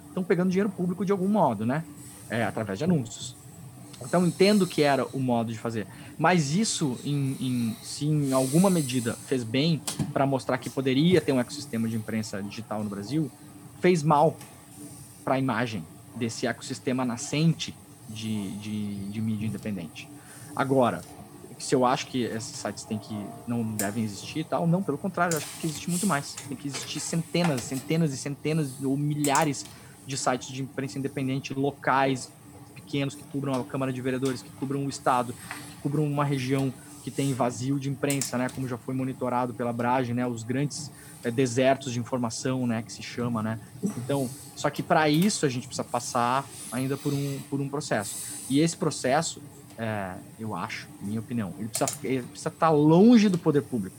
[0.07, 1.83] estão pegando dinheiro público de algum modo, né?
[2.29, 3.35] É, através de anúncios.
[4.01, 5.85] Então entendo que era o modo de fazer.
[6.17, 9.81] Mas isso, em, em, se em alguma medida fez bem
[10.13, 13.29] para mostrar que poderia ter um ecossistema de imprensa digital no Brasil,
[13.79, 14.37] fez mal
[15.23, 15.83] para a imagem
[16.15, 17.73] desse ecossistema nascente
[18.09, 20.09] de, de, de mídia independente.
[20.55, 21.01] Agora,
[21.57, 23.15] se eu acho que esses sites têm que
[23.47, 26.35] não devem existir e tal, não, pelo contrário, eu acho que existir muito mais.
[26.47, 29.65] Tem que existir centenas, centenas e centenas ou milhares
[30.07, 32.31] de sites de imprensa independente locais,
[32.73, 36.73] pequenos, que cubram a Câmara de Vereadores, que cubram o Estado, que cubram uma região
[37.03, 40.91] que tem vazio de imprensa, né, como já foi monitorado pela Brage, né, os grandes
[41.23, 43.59] é, desertos de informação, né, que se chama, né.
[43.83, 48.17] Então, só que para isso a gente precisa passar ainda por um, por um processo.
[48.49, 49.41] E esse processo,
[49.77, 53.95] é, eu acho, minha opinião, ele precisa, ele precisa estar tá longe do poder público,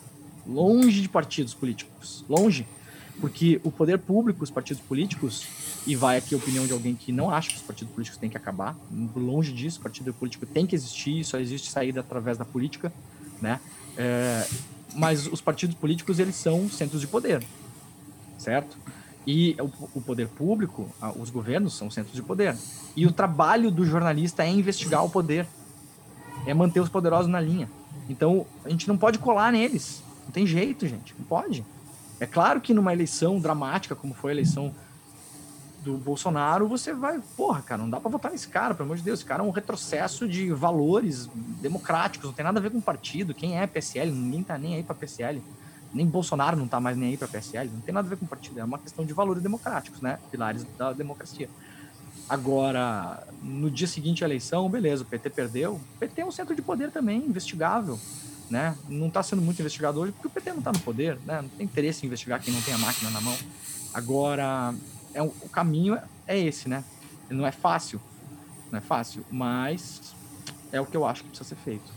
[0.46, 2.66] longe de partidos políticos, longe,
[3.22, 5.46] porque o poder público, os partidos políticos,
[5.86, 8.28] e vai aqui a opinião de alguém que não acha que os partidos políticos têm
[8.28, 8.76] que acabar,
[9.16, 12.92] longe disso, o partido político tem que existir, só existe saída através da política,
[13.40, 13.58] né?
[13.96, 14.46] É,
[14.94, 17.42] mas os partidos políticos, eles são centros de poder,
[18.36, 18.76] certo?
[19.32, 22.56] E o, poder público, os governos são centros de poder.
[22.96, 25.46] E o trabalho do jornalista é investigar o poder,
[26.44, 27.70] é manter os poderosos na linha.
[28.08, 30.02] Então, a gente não pode colar neles.
[30.24, 31.14] Não tem jeito, gente.
[31.16, 31.64] Não pode.
[32.18, 34.74] É claro que numa eleição dramática, como foi a eleição
[35.84, 39.04] do Bolsonaro, você vai, porra, cara, não dá para votar nesse cara, pelo amor de
[39.04, 41.30] Deus, esse cara é um retrocesso de valores
[41.62, 44.82] democráticos, não tem nada a ver com partido, quem é PSL, ninguém tá nem aí
[44.82, 45.40] para PSL,
[45.92, 48.26] nem Bolsonaro não tá mais nem aí para PSL, não tem nada a ver com
[48.26, 51.48] partido, é uma questão de valores democráticos, né, pilares da democracia.
[52.28, 56.54] Agora, no dia seguinte à eleição, beleza, o PT perdeu, o PT é um centro
[56.54, 57.98] de poder também, investigável,
[58.48, 58.76] né?
[58.88, 61.42] Não está sendo muito investigado hoje porque o PT não está no poder, né?
[61.42, 63.36] Não tem interesse em investigar quem não tem a máquina na mão.
[63.92, 64.72] Agora,
[65.12, 66.84] é, o caminho é esse, né?
[67.28, 68.00] Não é fácil,
[68.70, 70.14] não é fácil, mas
[70.70, 71.90] é o que eu acho que precisa ser feito.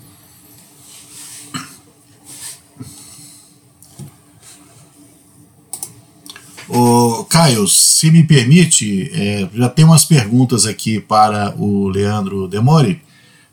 [6.69, 13.01] O Caio, se me permite, é, já tem umas perguntas aqui para o Leandro Demore,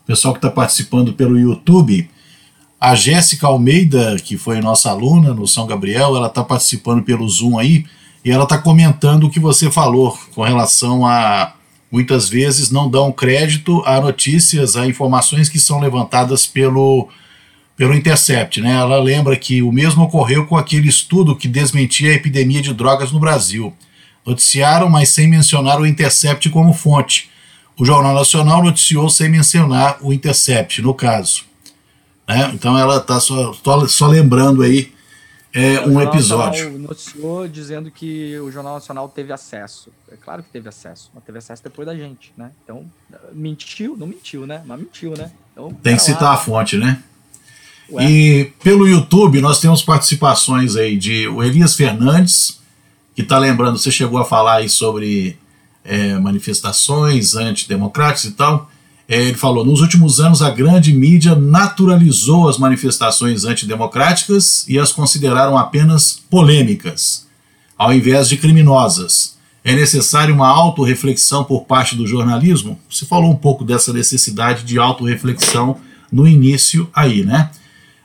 [0.07, 2.09] pessoal que está participando pelo YouTube.
[2.81, 7.59] A Jéssica Almeida, que foi nossa aluna no São Gabriel, ela está participando pelo Zoom
[7.59, 7.85] aí
[8.25, 11.55] e ela está comentando o que você falou com relação a
[11.90, 17.09] muitas vezes não dão crédito a notícias, a informações que são levantadas pelo,
[17.81, 18.61] pelo Intercept.
[18.61, 18.75] Né?
[18.75, 23.11] Ela lembra que o mesmo ocorreu com aquele estudo que desmentia a epidemia de drogas
[23.11, 23.75] no Brasil.
[24.27, 27.31] Noticiaram, mas sem mencionar o Intercept como fonte.
[27.79, 31.45] O Jornal Nacional noticiou sem mencionar o Intercept, no caso.
[32.29, 32.51] Né?
[32.53, 33.55] Então ela está só,
[33.88, 34.93] só lembrando aí
[35.51, 36.79] é, um episódio.
[36.79, 39.90] noticiou dizendo que o Jornal Nacional teve acesso.
[40.12, 42.51] É claro que teve acesso, mas teve acesso depois da gente, né?
[42.62, 42.85] Então,
[43.33, 44.62] mentiu, não mentiu, né?
[44.66, 45.33] Mas mentiu, né?
[45.53, 46.35] Então, Tem que citar lá.
[46.35, 47.03] a fonte, né?
[47.92, 48.11] Ué.
[48.11, 52.61] E pelo YouTube nós temos participações aí de o Elias Fernandes,
[53.14, 55.37] que está lembrando, você chegou a falar aí sobre
[55.85, 58.70] é, manifestações antidemocráticas e tal.
[59.09, 64.92] É, ele falou: nos últimos anos, a grande mídia naturalizou as manifestações antidemocráticas e as
[64.92, 67.26] consideraram apenas polêmicas,
[67.76, 69.38] ao invés de criminosas.
[69.62, 72.79] É necessária uma autorreflexão por parte do jornalismo?
[72.88, 75.76] Você falou um pouco dessa necessidade de autorreflexão
[76.11, 77.50] no início aí, né?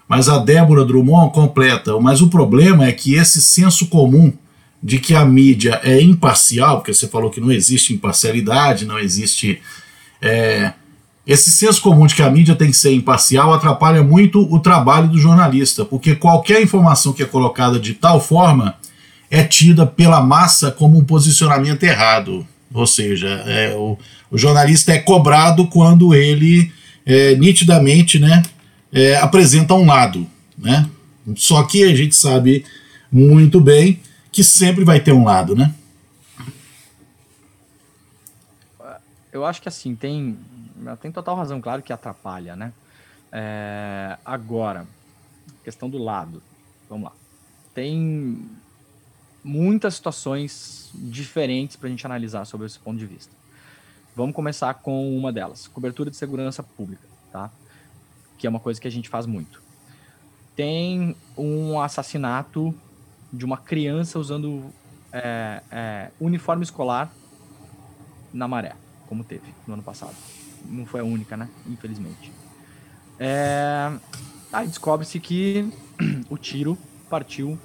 [0.08, 4.32] Mas a Débora Drummond completa: mas o problema é que esse senso comum
[4.82, 9.60] de que a mídia é imparcial, porque você falou que não existe imparcialidade, não existe.
[10.22, 10.74] É,
[11.26, 15.08] esse senso comum de que a mídia tem que ser imparcial atrapalha muito o trabalho
[15.08, 18.76] do jornalista, porque qualquer informação que é colocada de tal forma
[19.32, 22.46] é tida pela massa como um posicionamento errado.
[22.72, 23.98] Ou seja, é, o,
[24.30, 26.72] o, jornalista é cobrado quando ele
[27.06, 28.44] é, nitidamente né,
[28.96, 30.26] é, apresenta um lado.
[30.58, 30.90] Né?
[31.36, 32.66] Só que a gente sabe
[33.12, 34.00] muito bem
[34.32, 35.76] que sempre vai ter um lado, né?
[39.32, 40.38] Eu acho que assim, tem
[41.02, 42.72] tem total razão, claro que atrapalha, né?
[43.32, 44.88] É, agora,
[45.64, 46.42] questão do lado.
[46.90, 47.12] Vamos lá.
[47.74, 48.48] tem
[49.44, 53.32] muitas situações diferentes para a gente analisar sobre esse ponto de vista.
[54.16, 57.15] Vamos começar com uma delas, cobertura de segurança pública?
[58.38, 59.62] Que é uma coisa que a gente faz muito.
[60.56, 62.74] Tem um assassinato
[63.32, 64.72] de uma criança usando
[65.12, 67.12] é, é, uniforme escolar
[68.34, 68.76] na maré,
[69.08, 70.16] como teve no ano passado.
[70.66, 71.50] Não foi a única, né?
[71.68, 72.32] Infelizmente.
[73.20, 73.92] É...
[74.52, 75.70] Aí descobre-se que
[76.30, 76.78] o tiro
[77.10, 77.58] partiu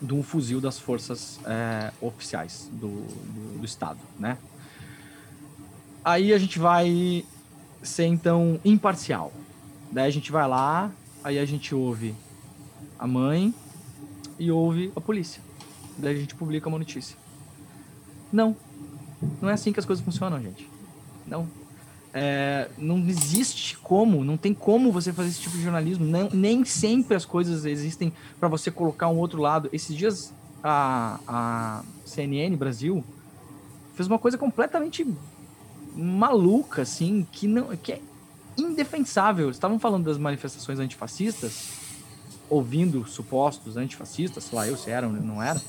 [0.00, 4.36] de um fuzil das forças é, oficiais do, do, do, Estado, né?
[6.04, 7.24] Aí a gente vai
[7.82, 9.32] ser, então, imparcial.
[9.92, 10.90] Daí a gente vai lá,
[11.22, 12.14] aí a gente ouve
[12.98, 13.54] a mãe
[14.38, 15.42] e ouve a polícia.
[15.98, 17.14] Daí a gente publica uma notícia.
[18.32, 18.56] Não.
[19.40, 20.66] Não é assim que as coisas funcionam, gente.
[21.26, 21.46] Não.
[22.14, 26.06] É, não existe como, não tem como você fazer esse tipo de jornalismo.
[26.32, 29.68] Nem sempre as coisas existem para você colocar um outro lado.
[29.74, 30.32] Esses dias
[30.64, 33.04] a, a CNN Brasil
[33.94, 35.06] fez uma coisa completamente
[35.94, 38.00] maluca, assim, que não que é
[38.56, 39.50] indefensável.
[39.50, 41.70] Estavam falando das manifestações antifascistas,
[42.48, 45.60] ouvindo supostos antifascistas, sei lá, eu se era ou não era,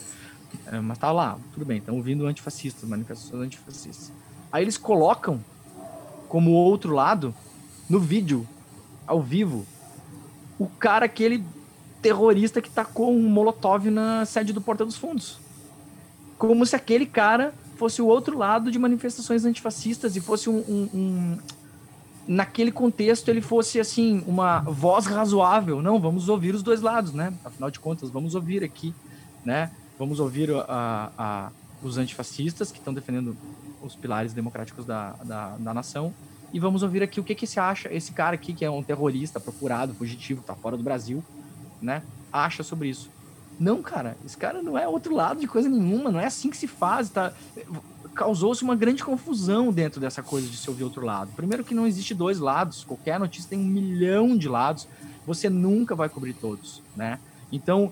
[0.67, 4.11] é, mas tá lá, tudo bem, estão ouvindo antifascistas, manifestações antifascistas.
[4.51, 5.43] Aí eles colocam
[6.27, 7.33] como outro lado,
[7.89, 8.47] no vídeo,
[9.05, 9.65] ao vivo,
[10.57, 11.43] o cara, aquele
[12.01, 15.39] terrorista que tacou um molotov na sede do Porta dos Fundos.
[16.37, 20.89] Como se aquele cara fosse o outro lado de manifestações antifascistas e fosse um, um,
[20.93, 21.37] um
[22.27, 27.33] naquele contexto ele fosse assim uma voz razoável não vamos ouvir os dois lados né
[27.43, 28.93] afinal de contas vamos ouvir aqui
[29.43, 33.35] né vamos ouvir a, a, os antifascistas que estão defendendo
[33.81, 36.13] os pilares democráticos da, da, da, nação.
[36.51, 38.83] E vamos ouvir aqui o que, que se acha, esse cara aqui, que é um
[38.83, 41.23] terrorista procurado, fugitivo, tá fora do Brasil,
[41.81, 42.03] né?
[42.31, 43.09] Acha sobre isso.
[43.59, 46.57] Não, cara, esse cara não é outro lado de coisa nenhuma, não é assim que
[46.57, 47.33] se faz, tá?
[48.13, 51.31] Causou-se uma grande confusão dentro dessa coisa de se ouvir outro lado.
[51.35, 54.87] Primeiro que não existe dois lados, qualquer notícia tem um milhão de lados,
[55.25, 57.19] você nunca vai cobrir todos, né?
[57.51, 57.91] Então,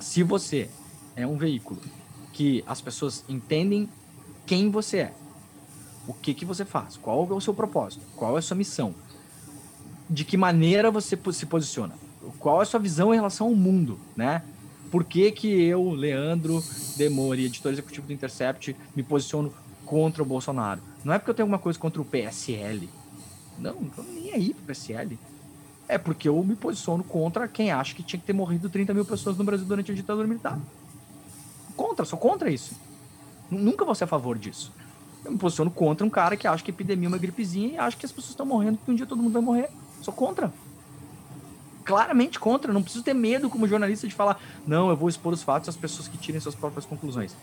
[0.00, 0.68] se você
[1.14, 1.80] é um veículo
[2.32, 3.88] que as pessoas entendem
[4.46, 5.14] quem você é,
[6.06, 8.94] o que, que você faz, qual é o seu propósito, qual é a sua missão,
[10.08, 11.94] de que maneira você se posiciona,
[12.38, 14.42] qual é a sua visão em relação ao mundo, né?
[14.90, 16.62] Por que, que eu, Leandro
[16.96, 19.52] Demori, editor executivo do Intercept, me posiciono
[19.84, 20.80] contra o Bolsonaro?
[21.04, 22.88] Não é porque eu tenho alguma coisa contra o PSL.
[23.58, 25.18] Não, não tô nem aí pro PSL.
[25.86, 29.04] É porque eu me posiciono contra quem acha que tinha que ter morrido 30 mil
[29.04, 30.58] pessoas no Brasil durante a ditadura militar.
[31.76, 32.74] Contra, sou contra isso.
[33.50, 34.72] Nunca vou ser a favor disso.
[35.24, 37.96] Eu me posiciono contra um cara que acha que epidemia é uma gripezinha e acha
[37.96, 39.70] que as pessoas estão morrendo, que um dia todo mundo vai morrer.
[40.02, 40.52] Sou contra.
[41.88, 42.70] Claramente contra.
[42.70, 45.76] Não preciso ter medo como jornalista de falar, não, eu vou expor os fatos às
[45.76, 47.34] pessoas que tirem suas próprias conclusões.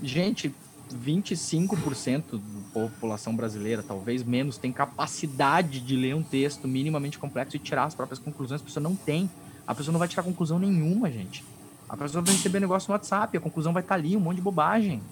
[0.00, 0.54] Gente,
[0.94, 2.38] 25% da
[2.72, 7.94] população brasileira, talvez menos, tem capacidade de ler um texto minimamente complexo e tirar as
[7.94, 8.60] próprias conclusões.
[8.60, 9.28] A pessoa não tem.
[9.66, 11.44] A pessoa não vai tirar conclusão nenhuma, gente.
[11.88, 14.36] A pessoa vai receber negócio no WhatsApp, a conclusão vai estar tá ali, um monte
[14.36, 15.02] de bobagem.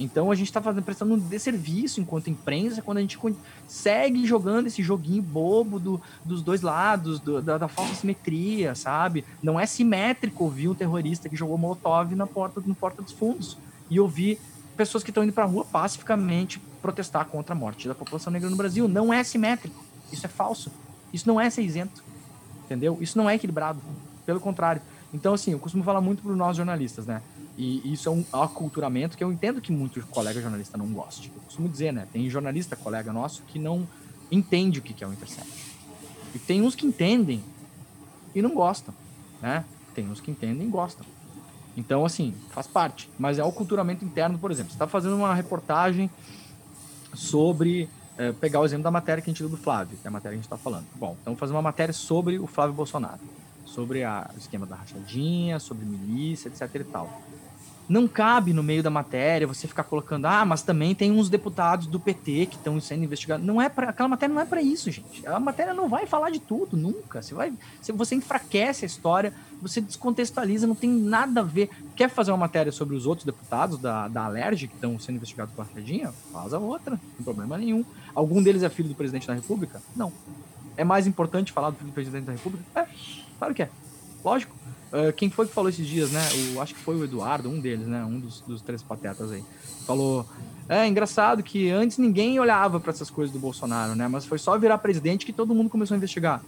[0.00, 3.18] Então a gente está fazendo prestando um desserviço enquanto imprensa quando a gente
[3.68, 9.26] segue jogando esse joguinho bobo do, dos dois lados, do, da, da, falsa simetria, sabe?
[9.42, 13.58] Não é simétrico ouvir um terrorista que jogou Molotov na porta, no porta dos fundos
[13.90, 14.40] e ouvir
[14.74, 18.48] pessoas que estão indo para a rua pacificamente protestar contra a morte da população negra
[18.48, 18.88] no Brasil.
[18.88, 19.84] Não é simétrico.
[20.10, 20.72] Isso é falso.
[21.12, 22.02] Isso não é ser isento.
[22.64, 22.96] Entendeu?
[23.02, 23.78] Isso não é equilibrado.
[24.24, 24.80] Pelo contrário.
[25.12, 27.20] Então, assim, eu costumo falar muito para nós jornalistas, né?
[27.62, 31.30] E isso é um aculturamento que eu entendo que muitos colegas jornalistas não gostem.
[31.36, 32.08] Eu costumo dizer, né?
[32.10, 33.86] Tem jornalista, colega nosso, que não
[34.32, 35.76] entende o que é o Intercept.
[36.34, 37.44] E tem uns que entendem
[38.34, 38.94] e não gostam,
[39.42, 39.62] né?
[39.94, 41.04] Tem uns que entendem e gostam.
[41.76, 43.10] Então, assim, faz parte.
[43.18, 44.70] Mas é o culturamento interno, por exemplo.
[44.70, 46.08] Você está fazendo uma reportagem
[47.12, 47.90] sobre.
[48.16, 50.10] É, pegar o exemplo da matéria que a gente viu do Flávio, que é a
[50.10, 50.86] matéria que a gente está falando.
[50.94, 53.20] Bom, então fazer uma matéria sobre o Flávio Bolsonaro
[53.70, 57.22] sobre a, o esquema da rachadinha, sobre milícia, etc e tal.
[57.90, 61.88] Não cabe no meio da matéria você ficar colocando, ah, mas também tem uns deputados
[61.88, 63.44] do PT que estão sendo investigados.
[63.44, 65.26] Não é para aquela matéria não é para isso, gente.
[65.26, 67.20] A matéria não vai falar de tudo nunca.
[67.20, 67.52] Você vai,
[67.92, 71.68] você enfraquece a história, você descontextualiza, não tem nada a ver.
[71.96, 75.52] Quer fazer uma matéria sobre os outros deputados da, da Alerj que estão sendo investigados
[75.52, 76.12] por rachadinha?
[76.32, 77.84] Faz a outra, não tem problema nenhum.
[78.14, 79.82] Algum deles é filho do presidente da República?
[79.96, 80.12] Não.
[80.76, 82.64] É mais importante falar do filho do presidente da República?
[82.76, 82.86] É
[83.40, 83.70] Claro que é.
[84.22, 84.54] Lógico.
[84.92, 86.20] Uh, quem foi que falou esses dias, né?
[86.54, 88.04] O, acho que foi o Eduardo, um deles, né?
[88.04, 89.44] Um dos, dos três patetas aí.
[89.86, 90.26] Falou.
[90.68, 94.06] É engraçado que antes ninguém olhava para essas coisas do Bolsonaro, né?
[94.08, 96.42] Mas foi só virar presidente que todo mundo começou a investigar.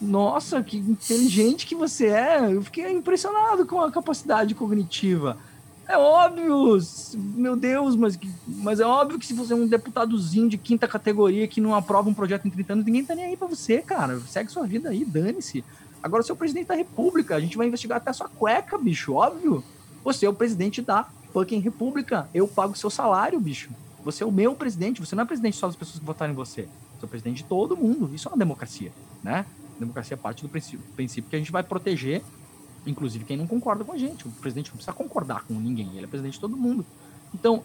[0.00, 2.52] Nossa, que inteligente que você é.
[2.52, 5.36] Eu fiquei impressionado com a capacidade cognitiva.
[5.86, 6.78] É óbvio,
[7.34, 8.16] meu Deus, mas,
[8.46, 12.08] mas é óbvio que se você é um deputadozinho de quinta categoria que não aprova
[12.08, 14.20] um projeto em 30 anos, ninguém tá nem aí pra você, cara.
[14.20, 15.64] Segue sua vida aí, dane-se.
[16.02, 18.78] Agora, você é o presidente da república, a gente vai investigar até a sua cueca,
[18.78, 19.62] bicho, óbvio.
[20.04, 22.28] Você é o presidente da fucking república.
[22.32, 23.70] Eu pago seu salário, bicho.
[24.02, 26.36] Você é o meu presidente, você não é presidente só das pessoas que votaram em
[26.36, 26.62] você.
[26.62, 28.10] Você é o presidente de todo mundo.
[28.14, 28.92] Isso é uma democracia,
[29.22, 29.44] né?
[29.78, 32.22] Democracia é parte do princípio, princípio que a gente vai proteger
[32.86, 34.26] inclusive quem não concorda com a gente.
[34.26, 36.84] O presidente não precisa concordar com ninguém, ele é presidente de todo mundo.
[37.34, 37.62] Então,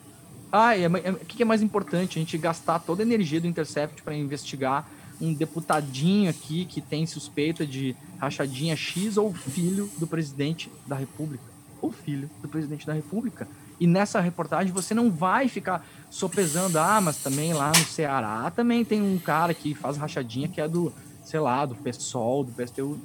[0.51, 2.17] ah, é, é, o que é mais importante?
[2.17, 4.87] A gente gastar toda a energia do Intercept para investigar
[5.21, 11.43] um deputadinho aqui que tem suspeita de rachadinha X ou filho do presidente da República.
[11.81, 13.47] Ou filho do presidente da República.
[13.79, 18.85] E nessa reportagem você não vai ficar sopesando, ah, mas também lá no Ceará também
[18.85, 20.93] tem um cara que faz rachadinha que é do,
[21.23, 22.99] sei lá, do PSOL, do PSTU.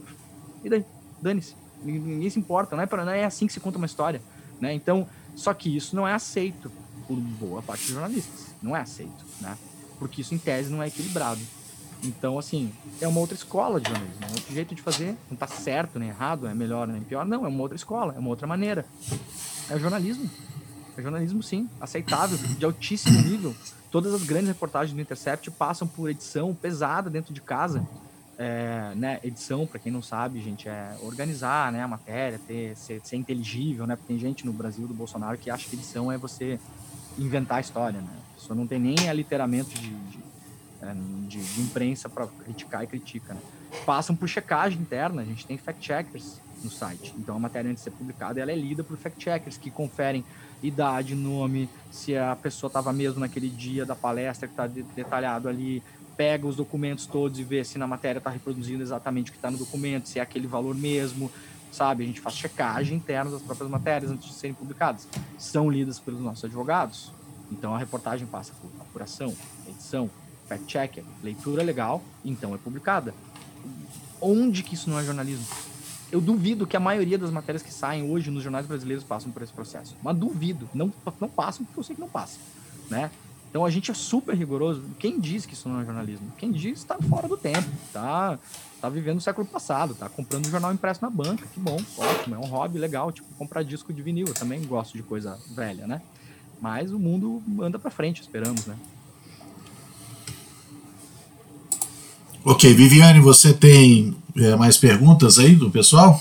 [0.62, 0.84] E daí?
[1.20, 4.20] Dane-se ninguém se importa, não é, pra, não é assim que se conta uma história.
[4.60, 4.74] Né?
[4.74, 6.70] Então, só que isso não é aceito
[7.06, 8.54] por boa parte dos jornalistas.
[8.62, 9.56] Não é aceito, né?
[9.98, 11.40] Porque isso, em tese, não é equilibrado.
[12.02, 15.16] Então, assim, é uma outra escola de jornalismo, é um outro jeito de fazer.
[15.30, 17.26] Não tá certo nem errado, é melhor nem pior.
[17.26, 18.86] Não, é uma outra escola, é uma outra maneira.
[19.68, 20.28] É jornalismo.
[20.96, 23.54] É jornalismo, sim, aceitável, de altíssimo nível.
[23.90, 27.86] Todas as grandes reportagens do Intercept passam por edição pesada dentro de casa
[28.42, 32.98] é, né, edição, para quem não sabe, gente, é organizar né, a matéria, ter, ser,
[33.04, 33.94] ser, inteligível, né?
[33.96, 36.58] Porque tem gente no Brasil do Bolsonaro que acha que edição é você
[37.18, 38.08] inventar a história, né?
[38.38, 40.18] Só não tem nem aliteramento de, de,
[40.82, 40.94] é,
[41.28, 43.40] de, de imprensa para criticar e critica, né?
[43.86, 47.14] Passam por checagem interna, a gente tem fact-checkers no site.
[47.18, 50.24] Então a matéria antes de ser publicada, ela é lida por fact-checkers que conferem
[50.62, 55.82] idade, nome, se a pessoa estava mesmo naquele dia da palestra que está detalhado ali,
[56.16, 59.50] pega os documentos todos e vê se na matéria está reproduzindo exatamente o que está
[59.50, 61.30] no documento, se é aquele valor mesmo,
[61.72, 62.04] sabe?
[62.04, 65.08] A gente faz checagem interna das próprias matérias antes de serem publicadas.
[65.38, 67.10] São lidas pelos nossos advogados.
[67.50, 69.34] Então a reportagem passa por apuração,
[69.66, 70.10] edição,
[70.50, 73.14] fact-checker, leitura legal, então é publicada.
[74.20, 75.46] Onde que isso não é jornalismo?
[76.10, 79.42] Eu duvido que a maioria das matérias que saem hoje nos jornais brasileiros passam por
[79.42, 79.96] esse processo.
[80.02, 80.68] Mas duvido.
[80.74, 82.40] Não, não passam porque eu sei que não passam.
[82.90, 83.10] Né?
[83.48, 84.82] Então a gente é super rigoroso.
[84.98, 86.32] Quem diz que isso não é jornalismo?
[86.36, 88.36] Quem diz está fora do tempo, tá,
[88.80, 91.46] tá vivendo o século passado, tá comprando jornal impresso na banca.
[91.46, 94.26] Que bom, ótimo, é um hobby legal, tipo comprar disco de vinil.
[94.26, 96.02] Eu também gosto de coisa velha, né?
[96.60, 98.76] Mas o mundo anda para frente, esperamos, né?
[102.42, 106.18] Ok, Viviane, você tem é, mais perguntas aí do pessoal?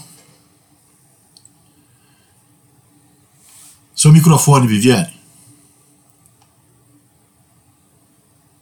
[3.95, 5.17] Seu microfone, Viviane.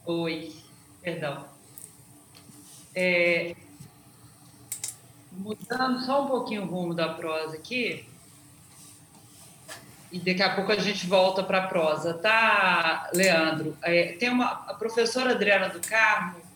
[0.06, 0.52] Oi,
[1.02, 1.46] perdão.
[2.94, 3.56] É,
[5.32, 8.04] mudando só um pouquinho o rumo da prosa aqui,
[10.12, 13.76] e daqui a pouco a gente volta para a prosa, tá, Leandro?
[13.82, 16.47] É, tem uma a professora Adriana do Carmo,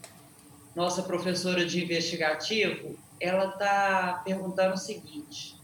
[0.74, 5.56] nossa professora de investigativo, ela está perguntando o seguinte: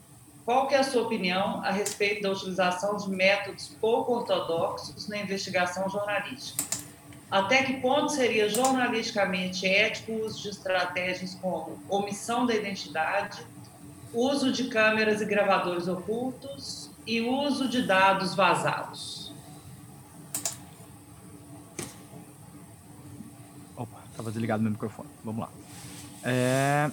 [0.45, 5.19] qual que é a sua opinião a respeito da utilização de métodos pouco ortodoxos na
[5.19, 6.65] investigação jornalística?
[7.31, 13.47] Até que ponto seria jornalisticamente ético o uso de estratégias como omissão da identidade,
[14.15, 19.28] uso de câmeras e gravadores ocultos e uso de dados vazados?
[24.19, 25.09] Estava desligado meu microfone.
[25.25, 25.49] Vamos lá.
[26.25, 26.91] É...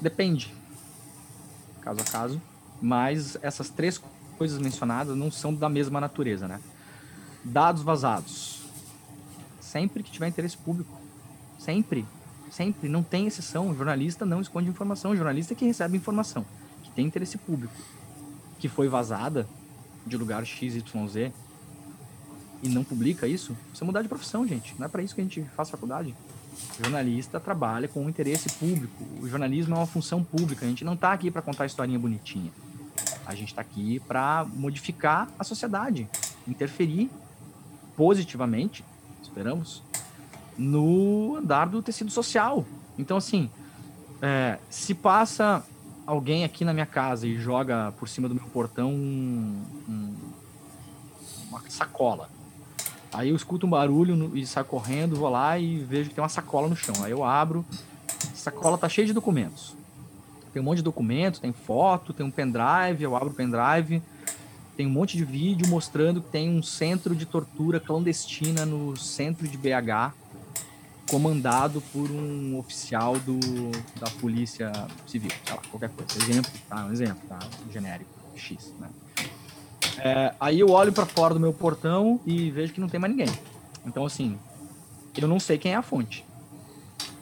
[0.00, 0.52] Depende,
[1.80, 2.42] caso a caso,
[2.80, 4.02] mas essas três
[4.36, 6.60] coisas mencionadas não são da mesma natureza, né?
[7.44, 8.62] Dados vazados
[9.60, 11.00] sempre que tiver interesse público.
[11.60, 12.04] Sempre.
[12.50, 12.88] Sempre.
[12.88, 13.70] Não tem exceção.
[13.70, 15.12] O jornalista não esconde informação.
[15.12, 16.44] O jornalista é que recebe informação,
[16.82, 17.72] que tem interesse público,
[18.58, 19.48] que foi vazada
[20.04, 21.30] de lugar XYZ
[22.62, 24.74] e não publica isso, precisa mudar de profissão, gente.
[24.78, 26.14] Não é para isso que a gente faz faculdade.
[26.78, 29.04] O jornalista trabalha com interesse público.
[29.20, 30.64] O jornalismo é uma função pública.
[30.64, 32.52] A gente não está aqui para contar historinha bonitinha.
[33.26, 36.08] A gente está aqui para modificar a sociedade,
[36.46, 37.10] interferir
[37.96, 38.84] positivamente
[39.32, 39.82] esperamos,
[40.56, 42.64] no andar do tecido social.
[42.98, 43.50] Então, assim,
[44.20, 45.64] é, se passa
[46.06, 50.14] alguém aqui na minha casa e joga por cima do meu portão um, um,
[51.48, 52.28] uma sacola.
[53.12, 56.22] Aí eu escuto um barulho no, e saio correndo, vou lá e vejo que tem
[56.22, 56.94] uma sacola no chão.
[57.04, 57.64] Aí eu abro,
[58.08, 59.76] a sacola tá cheia de documentos.
[60.52, 64.02] Tem um monte de documentos, tem foto, tem um pendrive, eu abro o pendrive,
[64.76, 69.46] tem um monte de vídeo mostrando que tem um centro de tortura clandestina no centro
[69.46, 70.14] de BH,
[71.08, 73.38] comandado por um oficial do,
[74.00, 74.72] da polícia
[75.06, 76.18] civil, sei lá, qualquer coisa.
[76.18, 76.84] Exemplo, tá?
[76.86, 77.38] Um exemplo, tá?
[77.70, 78.88] Genérico, X, né?
[79.98, 83.14] É, aí eu olho para fora do meu portão e vejo que não tem mais
[83.14, 83.32] ninguém.
[83.86, 84.38] Então, assim,
[85.16, 86.24] eu não sei quem é a fonte.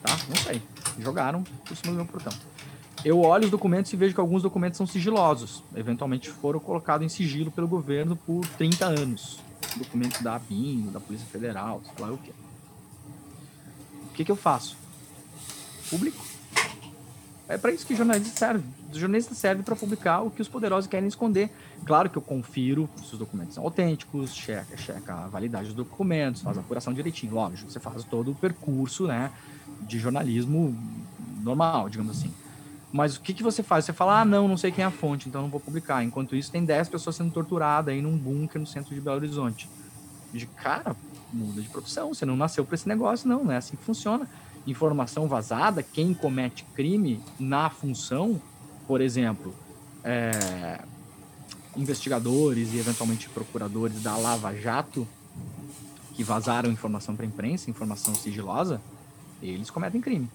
[0.03, 0.17] Tá?
[0.29, 0.63] Não sei.
[0.99, 2.33] Jogaram por cima do meu portão.
[3.05, 5.63] Eu olho os documentos e vejo que alguns documentos são sigilosos.
[5.75, 9.41] Eventualmente foram colocados em sigilo pelo governo por 30 anos.
[9.77, 12.33] Documentos da ABIN, da Polícia Federal, sei lá o quê.
[14.11, 14.77] O que, que eu faço?
[15.89, 16.30] Publico.
[17.51, 18.65] É para isso que jornalista serve.
[18.93, 21.51] O jornalista serve para publicar o que os poderosos querem esconder.
[21.85, 26.43] Claro que eu confiro se os documentos são autênticos, checa, checa a validade dos documentos,
[26.43, 27.35] faz a apuração direitinho.
[27.35, 29.33] Lógico, você faz todo o percurso né,
[29.81, 30.79] de jornalismo
[31.43, 32.33] normal, digamos assim.
[32.93, 33.85] Mas o que, que você faz?
[33.85, 36.05] Você fala, ah, não, não sei quem é a fonte, então não vou publicar.
[36.05, 39.69] Enquanto isso, tem 10 pessoas sendo torturadas aí num bunker no centro de Belo Horizonte.
[40.33, 40.95] De cara,
[41.33, 44.29] muda de profissão, você não nasceu para esse negócio, não, não é assim que funciona
[44.67, 48.41] informação vazada, quem comete crime na função,
[48.87, 49.55] por exemplo,
[50.05, 50.81] é,
[51.77, 55.07] investigadores e eventualmente procuradores da Lava Jato,
[56.15, 58.81] que vazaram informação para a imprensa, informação sigilosa,
[59.43, 60.29] eles cometem crime,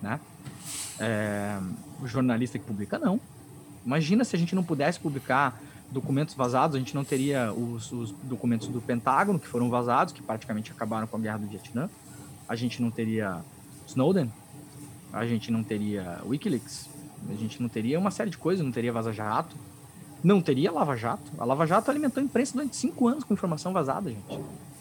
[0.00, 0.18] né?
[0.98, 1.58] É,
[2.00, 3.20] o jornalista que publica, não.
[3.84, 5.60] Imagina se a gente não pudesse publicar
[5.90, 10.22] documentos vazados, a gente não teria os, os, documentos do Pentágono, que foram vazados, que
[10.22, 11.88] praticamente acabaram com a guerra do Vietnã.
[12.48, 13.44] A gente não teria
[13.86, 14.32] Snowden,
[15.12, 16.88] a gente não teria Wikileaks,
[17.28, 19.56] a gente não teria uma série de coisas, não teria Vaza Jato,
[20.22, 21.30] não teria Lava Jato.
[21.38, 24.40] A Lava Jato alimentou a imprensa durante cinco anos com informação vazada, gente.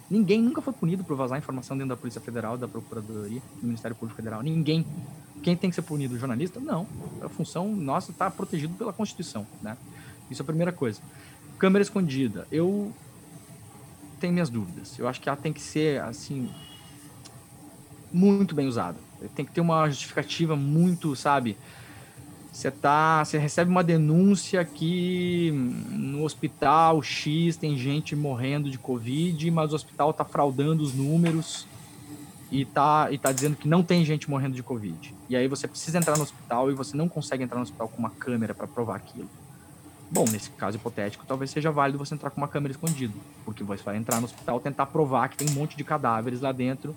[0.09, 3.95] Ninguém nunca foi punido por vazar informação dentro da Polícia Federal, da Procuradoria, do Ministério
[3.95, 4.41] Público Federal.
[4.41, 4.85] Ninguém.
[5.41, 6.15] Quem tem que ser punido?
[6.15, 6.59] O jornalista?
[6.59, 6.87] Não.
[7.21, 9.75] A função nossa está protegida pela Constituição, né?
[10.29, 11.01] Isso é a primeira coisa.
[11.57, 12.47] Câmera escondida.
[12.51, 12.93] Eu
[14.19, 14.97] tenho minhas dúvidas.
[14.99, 16.51] Eu acho que ela tem que ser, assim,
[18.15, 18.97] muito bem usado.
[19.35, 21.57] Tem que ter uma justificativa muito, sabe?
[22.51, 25.51] Você tá, você recebe uma denúncia que
[25.91, 31.67] no hospital X tem gente morrendo de Covid, mas o hospital tá fraudando os números
[32.49, 35.13] e tá, e tá dizendo que não tem gente morrendo de Covid.
[35.27, 37.97] E aí você precisa entrar no hospital e você não consegue entrar no hospital com
[37.97, 39.29] uma câmera para provar aquilo.
[40.15, 43.13] Bom, nesse caso hipotético, talvez seja válido você entrar com uma câmera escondida,
[43.43, 46.53] porque você vai entrar no hospital tentar provar que tem um monte de cadáveres lá
[46.53, 46.95] dentro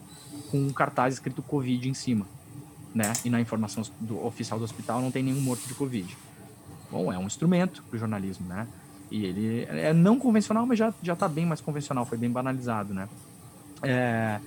[0.52, 2.24] com um cartaz escrito Covid em cima,
[2.94, 3.12] né?
[3.24, 6.16] E na informação do oficial do hospital não tem nenhum morto de Covid.
[6.92, 8.68] Bom, é um instrumento para o jornalismo, né?
[9.10, 12.94] E ele é não convencional, mas já já está bem mais convencional, foi bem banalizado,
[12.94, 13.08] né?
[13.82, 14.38] É,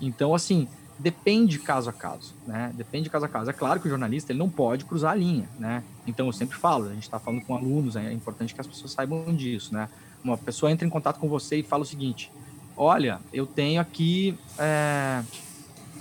[0.00, 0.66] então, assim,
[0.98, 2.72] depende caso a caso, né?
[2.74, 3.50] Depende caso a caso.
[3.50, 5.82] É claro que o jornalista ele não pode cruzar a linha, né?
[6.06, 8.92] Então eu sempre falo, a gente está falando com alunos, é importante que as pessoas
[8.92, 9.88] saibam disso, né?
[10.24, 12.32] Uma pessoa entra em contato com você e fala o seguinte:
[12.76, 15.22] olha, eu tenho aqui é,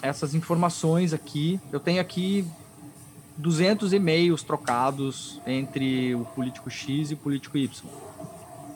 [0.02, 2.46] essas informações aqui, eu tenho aqui
[3.38, 7.90] 200 e-mails trocados entre o político X e o político Y.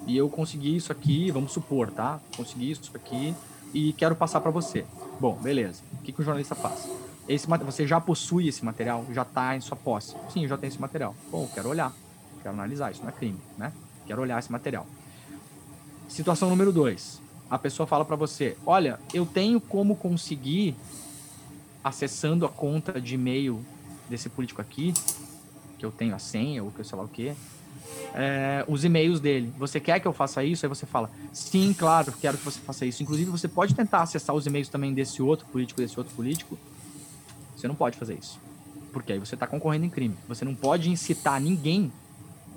[0.06, 2.20] E eu consegui isso aqui, vamos supor, tá?
[2.36, 3.34] Consegui isso aqui
[3.74, 4.86] e quero passar para você.
[5.20, 5.82] Bom, beleza.
[5.94, 6.90] O que, que o jornalista faz?
[7.28, 9.06] Esse, você já possui esse material?
[9.14, 10.16] Já está em sua posse?
[10.34, 11.16] Sim, eu já tenho esse material.
[11.32, 11.94] Bom, quero olhar.
[12.42, 12.92] Quero analisar.
[12.92, 13.72] Isso não é crime, né?
[14.08, 14.88] Quero olhar esse material.
[16.08, 17.22] Situação número dois.
[17.50, 20.76] A pessoa fala para você: Olha, eu tenho como conseguir,
[21.84, 23.64] acessando a conta de e-mail
[24.10, 24.94] desse político aqui,
[25.78, 27.36] que eu tenho a senha ou que eu sei lá o que,
[28.14, 29.54] é, os e-mails dele.
[29.58, 30.66] Você quer que eu faça isso?
[30.66, 33.04] Aí você fala, sim, claro, quero que você faça isso.
[33.04, 36.58] Inclusive, você pode tentar acessar os e-mails também desse outro político, desse outro político.
[37.56, 38.40] Você não pode fazer isso.
[38.92, 40.16] Porque aí você está concorrendo em crime.
[40.28, 41.92] Você não pode incitar ninguém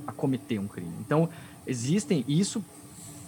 [0.06, 0.92] a cometer um crime.
[1.00, 1.28] Então,
[1.66, 2.24] existem.
[2.26, 2.64] Isso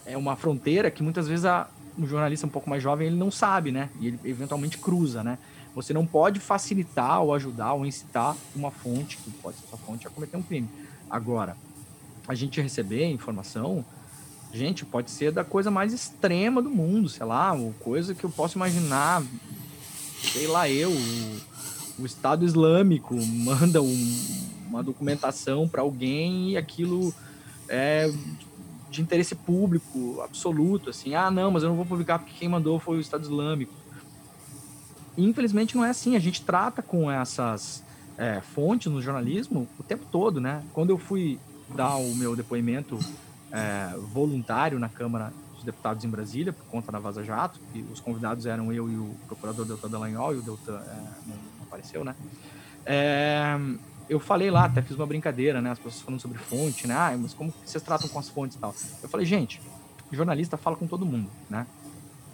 [0.07, 1.69] é uma fronteira que muitas vezes a,
[1.99, 3.91] um jornalista um pouco mais jovem ele não sabe, né?
[4.01, 5.39] E ele eventualmente cruza, né?
[5.75, 10.07] Você não pode facilitar ou ajudar ou incitar uma fonte, que pode ser sua fonte,
[10.07, 10.69] a cometer um crime.
[11.11, 11.57] Agora,
[12.27, 13.85] a gente receber informação,
[14.53, 18.57] gente, pode ser da coisa mais extrema do mundo, sei lá, coisa que eu posso
[18.57, 19.23] imaginar,
[20.33, 27.15] sei lá, eu, o, o Estado Islâmico manda um, uma documentação para alguém e aquilo
[27.69, 28.11] é
[28.91, 32.79] de interesse público absoluto, assim, ah, não, mas eu não vou publicar porque quem mandou
[32.79, 33.73] foi o Estado Islâmico.
[35.19, 37.83] Infelizmente não é assim, a gente trata com essas
[38.17, 40.63] é, fontes no jornalismo o tempo todo, né?
[40.73, 42.99] Quando eu fui dar o meu depoimento
[43.53, 48.01] é, voluntário na Câmara dos Deputados em Brasília, por conta da Vaza Jato, e os
[48.01, 50.97] convidados eram eu e o procurador Deltan Dallagnol, e o Deltan é,
[51.27, 52.15] não, apareceu, né?
[52.85, 53.57] É,
[54.09, 55.71] eu falei lá, até fiz uma brincadeira, né?
[55.71, 56.95] As pessoas falando sobre fonte, né?
[56.95, 58.75] Ah, mas como vocês tratam com as fontes e tal?
[59.03, 59.61] Eu falei, gente,
[60.13, 61.67] jornalista fala com todo mundo, né?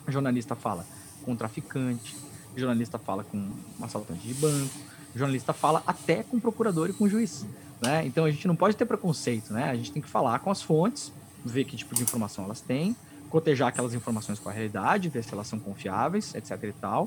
[0.08, 0.84] Jornalista fala
[1.22, 2.16] com traficante,
[2.56, 3.50] jornalista fala com
[3.80, 4.74] assaltante de banco,
[5.14, 7.46] jornalista fala até com procurador e com juiz.
[7.82, 8.06] Né?
[8.06, 9.70] Então a gente não pode ter preconceito, né?
[9.70, 11.12] A gente tem que falar com as fontes,
[11.44, 12.94] ver que tipo de informação elas têm,
[13.30, 17.06] cotejar aquelas informações com a realidade, ver se elas são confiáveis, etc e tal,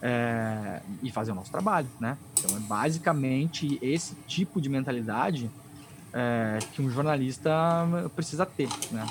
[0.00, 2.16] é, e fazer o nosso trabalho, né?
[2.38, 5.50] Então é basicamente esse tipo de mentalidade
[6.12, 7.50] é, que um jornalista
[8.14, 9.04] precisa ter, né?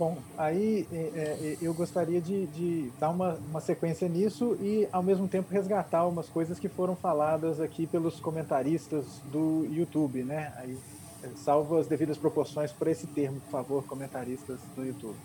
[0.00, 5.02] Bom, aí é, é, eu gostaria de, de dar uma, uma, sequência nisso e, ao
[5.02, 10.54] mesmo tempo, resgatar umas coisas que foram faladas aqui pelos comentaristas do YouTube, né?
[10.56, 10.78] Aí,
[11.22, 15.18] é, salvo as devidas proporções por esse termo, por favor, comentaristas do YouTube.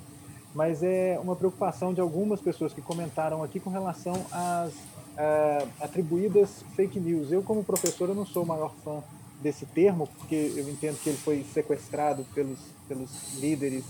[0.54, 6.66] Mas é uma preocupação de algumas pessoas que comentaram aqui com relação às uh, atribuídas
[6.76, 7.32] fake news.
[7.32, 9.02] Eu, como professor, eu não sou o maior fã
[9.42, 12.60] desse termo, porque eu entendo que ele foi sequestrado pelos,
[12.90, 13.86] pelos líderes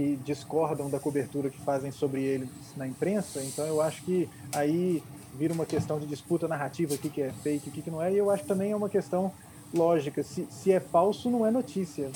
[0.00, 3.42] que discordam da cobertura que fazem sobre ele na imprensa.
[3.42, 5.02] Então eu acho que aí
[5.36, 8.02] vira uma questão de disputa narrativa, o que, que é fake, o que, que não
[8.02, 8.10] é.
[8.10, 9.30] E eu acho que também é uma questão
[9.74, 10.22] lógica.
[10.22, 12.10] Se, se é falso, não é notícia.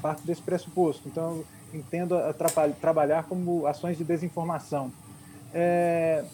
[0.00, 1.08] Parte desse pressuposto.
[1.08, 4.92] Então eu entendo a trabalhar como ações de desinformação.
[5.52, 6.24] É,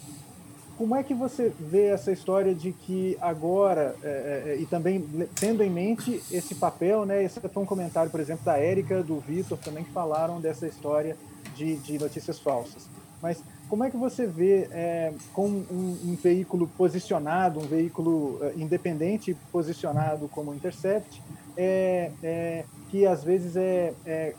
[0.83, 5.01] como é que você vê essa história de que agora, é, é, é, e também
[5.39, 9.21] tendo em mente esse papel, né, esse foi um comentário, por exemplo, da Érica, do
[9.21, 11.17] Vitor, também que falaram dessa história
[11.55, 12.89] de, de notícias falsas.
[13.23, 18.53] Mas como é que você vê é, com um, um, veículo posicionado, um veículo uh,
[18.57, 21.23] independente posicionado como o Intercept,
[21.57, 24.35] é, é, que às vezes é, é,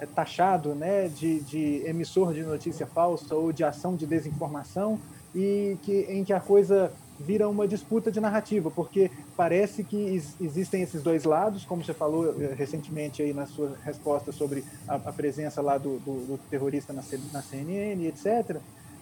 [0.00, 4.98] é taxado né, de, de emissor de notícia falsa ou de ação de desinformação,
[5.38, 10.82] e que, em que a coisa vira uma disputa de narrativa, porque parece que existem
[10.82, 15.12] esses dois lados, como você falou eh, recentemente aí na sua resposta sobre a, a
[15.12, 18.58] presença lá do, do, do terrorista na, na, CNN, etc.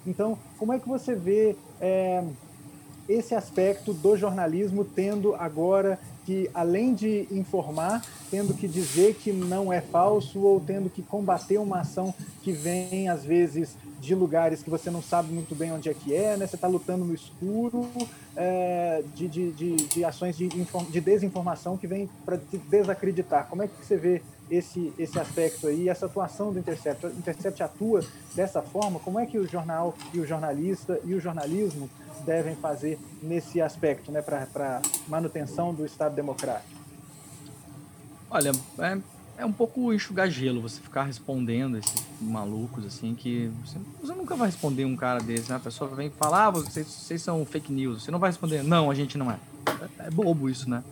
[0.06, 2.22] Então, como é que você vê é,
[3.08, 9.72] esse aspecto do jornalismo tendo agora que, além de informar, tendo que dizer que não
[9.72, 14.70] é falso ou tendo que combater uma ação que vem, às vezes, de lugares que
[14.70, 16.46] você não sabe muito bem onde é que é, né?
[16.46, 17.88] Você está lutando no escuro,
[18.36, 23.46] é, de, de, de, de, ações de, de desinformação que vem para te desacreditar.
[23.48, 27.06] Como é que você vê esse, esse aspecto aí, essa atuação do Intercept?
[27.06, 29.00] O Intercept atua dessa forma?
[29.00, 31.88] Como é que o jornal e o jornalista e o jornalismo
[32.24, 36.76] devem fazer nesse aspecto, né, para manutenção do Estado democrático?
[38.30, 38.98] Olha, é
[39.38, 44.34] é um pouco enxugar gelo você ficar respondendo esses malucos assim que você, você, nunca
[44.34, 45.56] vai responder um cara desse, né?
[45.56, 48.02] A pessoa vem falar, ah, vocês, vocês são fake news.
[48.02, 49.38] Você não vai responder, não, a gente não é.
[49.98, 50.82] É, é bobo isso, né?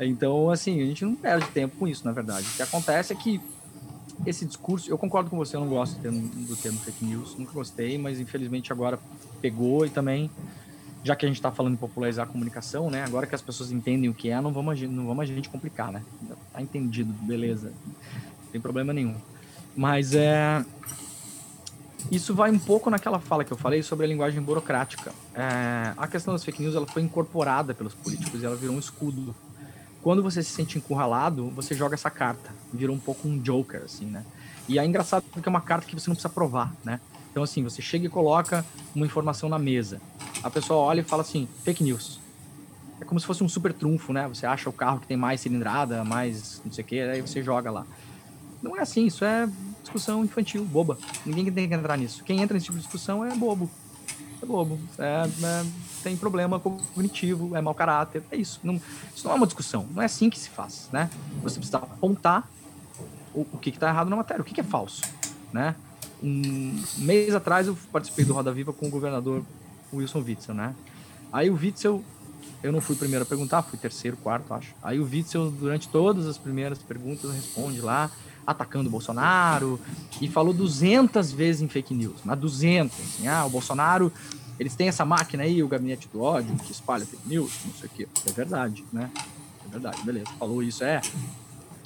[0.00, 2.46] Então, assim, a gente não perde tempo com isso, na verdade.
[2.46, 3.40] O que acontece é que
[4.26, 7.36] esse discurso, eu concordo com você, eu não gosto do termo, do termo fake news,
[7.36, 8.98] nunca gostei, mas infelizmente agora
[9.40, 10.30] pegou e também
[11.04, 13.04] já que a gente está falando em popularizar a comunicação, né?
[13.04, 15.92] Agora que as pessoas entendem o que é, não vamos, não vamos a gente complicar,
[15.92, 16.02] né?
[16.50, 17.72] Tá entendido, beleza.
[17.86, 19.14] Não tem problema nenhum.
[19.76, 20.64] Mas é.
[22.10, 25.12] Isso vai um pouco naquela fala que eu falei sobre a linguagem burocrática.
[25.34, 28.78] É, a questão das fake news ela foi incorporada pelos políticos e ela virou um
[28.78, 29.34] escudo.
[30.02, 32.50] Quando você se sente encurralado, você joga essa carta.
[32.72, 34.24] Virou um pouco um joker, assim, né?
[34.68, 37.00] E é engraçado porque é uma carta que você não precisa provar, né?
[37.34, 38.64] Então, assim, você chega e coloca
[38.94, 40.00] uma informação na mesa.
[40.40, 42.20] A pessoa olha e fala assim, fake news.
[43.00, 44.28] É como se fosse um super trunfo, né?
[44.28, 47.42] Você acha o carro que tem mais cilindrada, mais não sei o quê, aí você
[47.42, 47.84] joga lá.
[48.62, 49.48] Não é assim, isso é
[49.82, 50.96] discussão infantil, boba.
[51.26, 52.22] Ninguém tem que entrar nisso.
[52.22, 53.68] Quem entra nesse tipo de discussão é bobo.
[54.40, 54.78] É bobo.
[54.96, 55.66] É, é,
[56.04, 58.22] tem problema cognitivo, é mau caráter.
[58.30, 58.60] É isso.
[58.62, 58.80] Não,
[59.12, 59.88] isso não é uma discussão.
[59.92, 61.10] Não é assim que se faz, né?
[61.42, 62.48] Você precisa apontar
[63.34, 65.02] o, o que está errado na matéria, o que, que é falso,
[65.52, 65.74] né?
[66.22, 69.42] Um mês atrás eu participei do Roda Viva com o governador
[69.92, 70.74] Wilson Witzel, né?
[71.32, 72.02] Aí o Witzel,
[72.62, 74.74] eu não fui o primeiro a perguntar, fui terceiro, quarto, acho.
[74.82, 78.10] Aí o Witzel, durante todas as primeiras perguntas, responde lá,
[78.46, 79.80] atacando o Bolsonaro,
[80.20, 84.12] e falou 200 vezes em fake news, mas 200, assim, ah, o Bolsonaro,
[84.58, 87.88] eles têm essa máquina aí, o gabinete do ódio, que espalha fake news, não sei
[87.88, 88.08] o quê.
[88.26, 89.10] É verdade, né?
[89.66, 90.26] É verdade, beleza.
[90.38, 91.00] Falou isso, é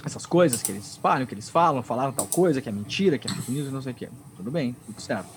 [0.05, 3.26] essas coisas que eles espalham, que eles falam, falaram tal coisa, que é mentira, que
[3.26, 4.09] é fake news, não sei o quê.
[4.36, 5.28] Tudo bem, tudo certo.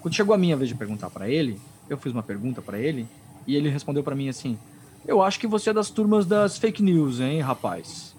[0.00, 3.06] Quando chegou a minha vez de perguntar para ele, eu fiz uma pergunta para ele
[3.46, 4.58] e ele respondeu para mim assim:
[5.06, 8.14] Eu acho que você é das turmas das fake news, hein, rapaz?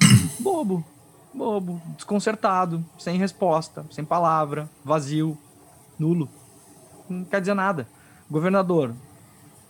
[0.40, 0.84] Bobo,
[1.32, 5.38] bobo, desconcertado, sem resposta, sem palavra, vazio,
[5.98, 6.28] nulo.
[7.08, 7.86] Não quer dizer nada.
[8.28, 8.92] Governador,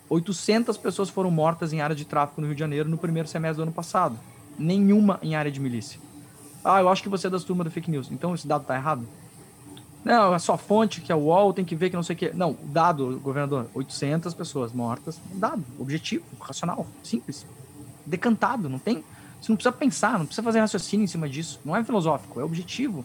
[0.09, 3.57] 800 pessoas foram mortas em área de tráfico no Rio de Janeiro no primeiro semestre
[3.57, 4.19] do ano passado
[4.59, 6.01] nenhuma em área de milícia.
[6.65, 8.11] Ah, eu acho que você é das turmas da fake news.
[8.11, 9.07] Então esse dado tá errado?
[10.05, 12.19] Não, a sua fonte, que é o UOL, tem que ver que não sei o
[12.19, 12.33] quê.
[12.35, 15.21] Não, dado, governador, 800 pessoas mortas.
[15.35, 17.47] Dado, objetivo, racional, simples.
[18.05, 19.05] Decantado, não tem.
[19.41, 21.61] Você não precisa pensar, não precisa fazer raciocínio em cima disso.
[21.65, 23.05] Não é filosófico, é objetivo.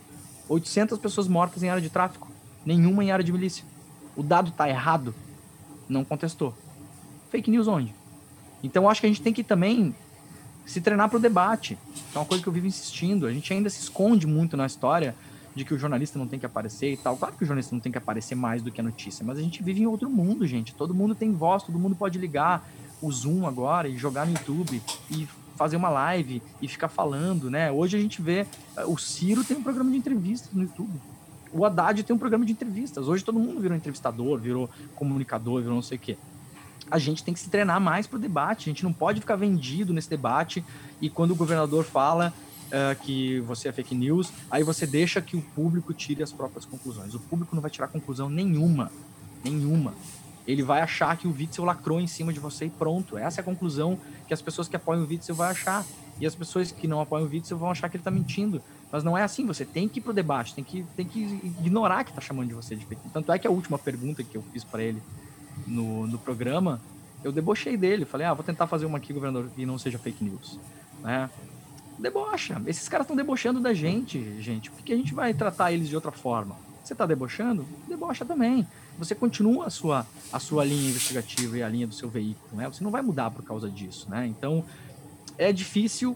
[0.50, 2.28] 800 pessoas mortas em área de tráfico,
[2.66, 3.66] nenhuma em área de milícia.
[4.16, 5.14] O dado tá errado,
[5.88, 6.54] não contestou.
[7.30, 7.94] Fake news onde?
[8.64, 9.96] Então acho que a gente tem que também
[10.68, 11.78] se treinar para o debate.
[12.14, 13.26] É uma coisa que eu vivo insistindo.
[13.26, 15.16] A gente ainda se esconde muito na história
[15.56, 17.18] de que o jornalista não tem que aparecer e tal.
[17.18, 19.42] Claro que o jornalista não tem que aparecer mais do que a notícia, mas a
[19.42, 20.76] gente vive em outro mundo, gente.
[20.76, 22.70] Todo mundo tem voz, todo mundo pode ligar
[23.02, 27.72] o Zoom agora e jogar no YouTube e fazer uma live e ficar falando, né?
[27.72, 28.46] Hoje a gente vê
[28.76, 31.00] eh, o Ciro tem um programa de entrevistas no YouTube.
[31.52, 33.08] O Haddad tem um programa de entrevistas.
[33.08, 36.18] Hoje todo mundo virou entrevistador, virou comunicador, virou não sei o quê.
[36.90, 38.70] A gente tem que se treinar mais para o debate.
[38.70, 40.64] A gente não pode ficar vendido nesse debate
[41.02, 42.34] e quando o governador fala
[42.68, 46.66] uh, que você é fake news, aí você deixa que o público tire as próprias
[46.66, 47.14] conclusões.
[47.14, 48.92] O público não vai tirar conclusão nenhuma.
[49.44, 49.94] Nenhuma.
[50.48, 53.18] Ele vai achar que o Witzel lacrou em cima de você e pronto.
[53.18, 55.86] Essa é a conclusão que as pessoas que apoiam o Witzel vão achar.
[56.20, 58.62] E as pessoas que não apoiam o Witzel vão achar que ele está mentindo.
[58.90, 62.06] Mas não é assim, você tem que ir pro debate, tem que, tem que ignorar
[62.06, 63.14] que está chamando de você de fake news.
[63.14, 65.04] Tanto é que a última pergunta que eu fiz para ele
[65.66, 66.82] no, no programa,
[67.24, 68.06] eu debochei dele.
[68.06, 70.60] Falei, ah, vou tentar fazer uma aqui, governador, que não seja fake news.
[71.02, 71.30] Né?
[71.98, 72.62] debocha.
[72.66, 74.70] Esses caras estão debochando da gente, gente.
[74.70, 76.56] Por que a gente vai tratar eles de outra forma?
[76.84, 77.66] Você está debochando?
[77.88, 78.66] Debocha também.
[78.98, 82.68] Você continua a sua, a sua linha investigativa e a linha do seu veículo, né?
[82.68, 84.26] Você não vai mudar por causa disso, né?
[84.26, 84.64] Então,
[85.38, 86.16] é difícil,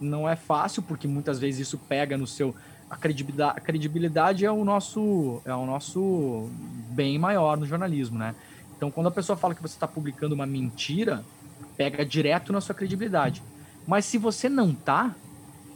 [0.00, 2.54] não é fácil, porque muitas vezes isso pega no seu...
[2.88, 6.48] A credibilidade, a credibilidade é o nosso é o nosso
[6.90, 8.34] bem maior no jornalismo, né?
[8.80, 11.22] Então, quando a pessoa fala que você está publicando uma mentira,
[11.76, 13.42] pega direto na sua credibilidade.
[13.86, 15.14] Mas se você não tá,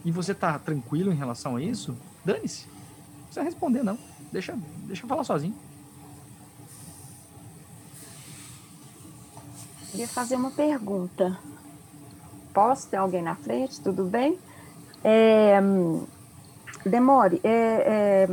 [0.07, 1.95] e você tá tranquilo em relação a isso,
[2.25, 2.67] dane-se.
[2.67, 3.99] Não precisa responder, não.
[4.33, 5.55] Deixa, deixa eu falar sozinho.
[9.91, 11.39] Queria fazer uma pergunta.
[12.55, 12.89] Posso?
[12.89, 13.83] Tem alguém na frente?
[13.83, 14.39] Tudo bem?
[15.05, 15.61] É,
[16.87, 17.51] Demore, é,
[18.27, 18.29] é,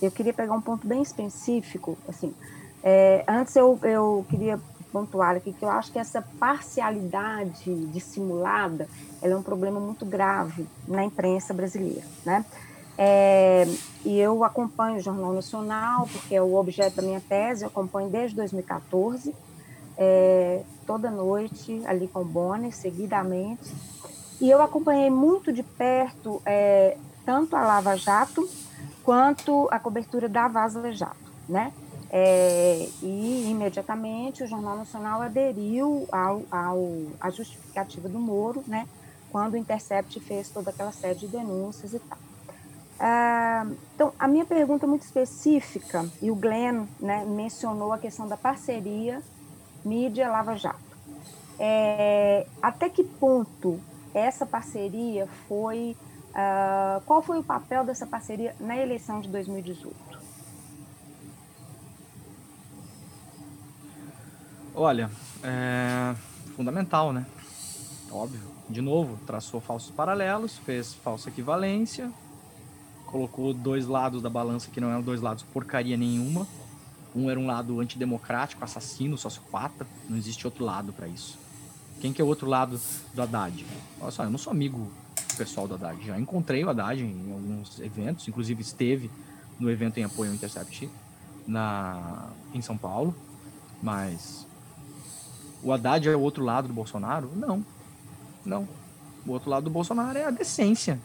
[0.00, 1.98] eu queria pegar um ponto bem específico.
[2.08, 2.32] Assim,
[2.86, 4.60] é, antes eu, eu queria
[4.92, 8.86] pontuar aqui que eu acho que essa parcialidade dissimulada
[9.22, 12.44] é um problema muito grave na imprensa brasileira, né?
[12.96, 13.66] É,
[14.04, 18.10] e eu acompanho o Jornal Nacional, porque é o objeto da minha tese, eu acompanho
[18.10, 19.34] desde 2014,
[19.96, 23.74] é, toda noite ali com o Bonner, seguidamente,
[24.40, 28.46] e eu acompanhei muito de perto é, tanto a Lava Jato
[29.02, 31.72] quanto a cobertura da Vaza Jato, né?
[32.16, 36.88] É, e imediatamente o Jornal Nacional aderiu ao, ao,
[37.20, 38.86] à justificativa do Moro, né,
[39.32, 42.18] quando o Intercept fez toda aquela série de denúncias e tal.
[43.00, 48.28] Ah, então, a minha pergunta é muito específica, e o Glenn né, mencionou a questão
[48.28, 49.20] da parceria
[49.84, 50.78] mídia-Lava Jato.
[51.58, 53.80] É, até que ponto
[54.14, 55.96] essa parceria foi.
[56.30, 60.23] Uh, qual foi o papel dessa parceria na eleição de 2018?
[64.74, 65.08] Olha,
[65.42, 66.14] é
[66.56, 67.24] fundamental, né?
[68.10, 68.40] Óbvio.
[68.68, 72.10] De novo, traçou falsos paralelos, fez falsa equivalência,
[73.06, 76.46] colocou dois lados da balança que não eram dois lados porcaria nenhuma.
[77.14, 79.86] Um era um lado antidemocrático, assassino, sociopata.
[80.08, 81.38] Não existe outro lado para isso.
[82.00, 82.80] Quem que é o outro lado
[83.14, 83.64] do Haddad?
[84.00, 84.90] Olha só, eu não sou amigo
[85.36, 86.04] pessoal do Haddad.
[86.04, 89.08] Já encontrei o Haddad em alguns eventos, inclusive esteve
[89.60, 90.90] no evento em apoio ao Intercept
[91.46, 93.14] na, em São Paulo.
[93.80, 94.46] Mas
[95.64, 97.30] o Haddad é o outro lado do Bolsonaro?
[97.34, 97.64] Não.
[98.44, 98.68] Não.
[99.26, 101.00] O outro lado do Bolsonaro é a decência.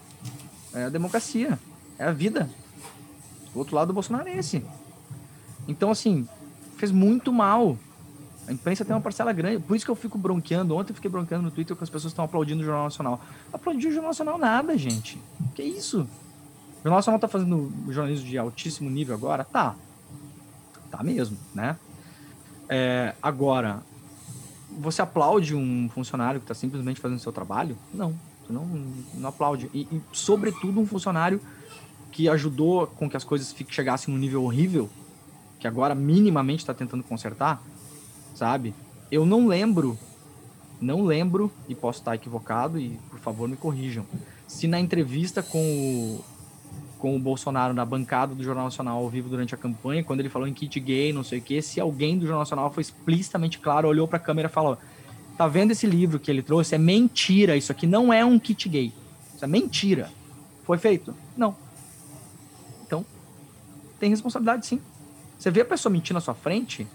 [0.74, 1.58] É a democracia.
[1.98, 2.48] É a vida.
[3.54, 4.62] O outro lado do Bolsonaro é esse.
[5.66, 6.28] Então, assim,
[6.76, 7.78] fez muito mal.
[8.46, 9.62] A imprensa tem uma parcela grande.
[9.62, 10.76] Por isso que eu fico bronqueando.
[10.76, 13.20] Ontem eu fiquei bronqueando no Twitter que as pessoas estão aplaudindo o Jornal Nacional.
[13.50, 15.18] Aplaudir o Jornal Nacional nada, gente.
[15.54, 16.02] Que isso?
[16.02, 19.42] O Jornal Nacional tá fazendo jornalismo de altíssimo nível agora?
[19.44, 19.74] Tá.
[20.90, 21.76] Tá mesmo, né?
[22.68, 23.82] É, agora,
[24.78, 27.76] você aplaude um funcionário que está simplesmente fazendo seu trabalho?
[27.92, 28.14] Não,
[28.44, 28.66] você não,
[29.14, 29.70] não aplaude.
[29.72, 31.40] E, e, sobretudo, um funcionário
[32.10, 34.90] que ajudou com que as coisas chegassem num nível horrível,
[35.58, 37.62] que agora minimamente está tentando consertar,
[38.34, 38.74] sabe?
[39.10, 39.98] Eu não lembro,
[40.80, 44.04] não lembro, e posso estar equivocado, e por favor me corrijam,
[44.46, 46.24] se na entrevista com o,
[47.00, 50.28] com o Bolsonaro na bancada do Jornal Nacional ao vivo durante a campanha, quando ele
[50.28, 53.58] falou em kit gay, não sei o que, se alguém do Jornal Nacional foi explicitamente
[53.58, 54.76] claro, olhou para a câmera e falou:
[55.36, 56.74] tá vendo esse livro que ele trouxe?
[56.74, 58.92] É mentira, isso aqui não é um kit gay.
[59.34, 60.10] Isso é mentira.
[60.64, 61.14] Foi feito?
[61.34, 61.56] Não.
[62.86, 63.04] Então,
[63.98, 64.80] tem responsabilidade sim.
[65.38, 66.86] Você vê a pessoa mentir na sua frente,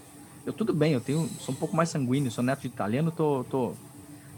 [0.46, 3.44] eu tudo bem, eu tenho, sou um pouco mais sanguíneo, sou neto de italiano, tô,
[3.50, 3.72] tô,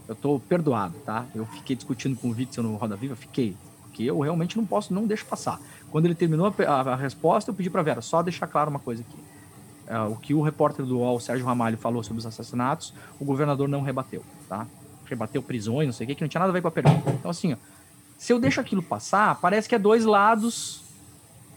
[0.07, 1.27] eu tô perdoado, tá?
[1.35, 3.55] Eu fiquei discutindo com o Witzel no Roda Viva, fiquei,
[3.99, 5.59] porque eu realmente não posso, não deixo passar.
[5.91, 8.79] Quando ele terminou a, a, a resposta, eu pedi para Vera, só deixar claro uma
[8.79, 9.17] coisa aqui.
[9.85, 13.67] É, o que o repórter do UOL, Sérgio Ramalho, falou sobre os assassinatos, o governador
[13.67, 14.65] não rebateu, tá?
[15.05, 17.09] Rebateu prisões, não sei o que, que não tinha nada a ver com a pergunta.
[17.11, 17.57] Então, assim, ó,
[18.17, 20.81] se eu deixo aquilo passar, parece que é dois lados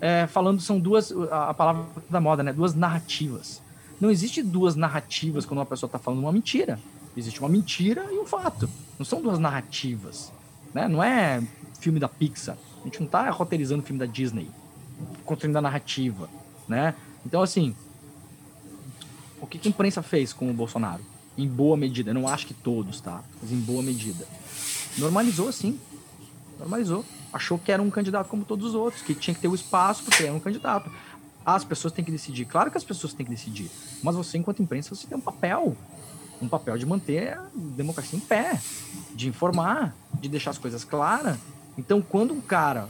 [0.00, 2.52] é, falando, são duas, a, a palavra da moda, né?
[2.52, 3.62] Duas narrativas.
[4.00, 6.80] Não existe duas narrativas quando uma pessoa está falando uma mentira.
[7.16, 8.68] Existe uma mentira e um fato.
[8.98, 10.32] Não são duas narrativas.
[10.74, 10.88] Né?
[10.88, 11.42] Não é
[11.82, 12.56] filme da Pixar.
[12.80, 14.48] A gente não está roteirizando filme da Disney,
[15.24, 16.28] construindo a narrativa.
[16.68, 16.94] Né?
[17.26, 17.74] Então, assim,
[19.40, 21.02] o que, que a imprensa fez com o Bolsonaro?
[21.36, 23.22] Em boa medida, eu não acho que todos, tá?
[23.40, 24.26] Mas em boa medida.
[24.98, 25.78] Normalizou, sim.
[26.58, 27.04] Normalizou.
[27.32, 30.04] Achou que era um candidato como todos os outros, que tinha que ter o espaço
[30.04, 30.90] porque era um candidato.
[31.44, 32.44] As pessoas têm que decidir.
[32.44, 33.70] Claro que as pessoas têm que decidir.
[34.02, 35.76] Mas você, enquanto imprensa, você tem um papel.
[36.40, 38.60] Um papel de manter a democracia em pé,
[39.14, 41.38] de informar, de deixar as coisas claras.
[41.76, 42.88] Então, quando um cara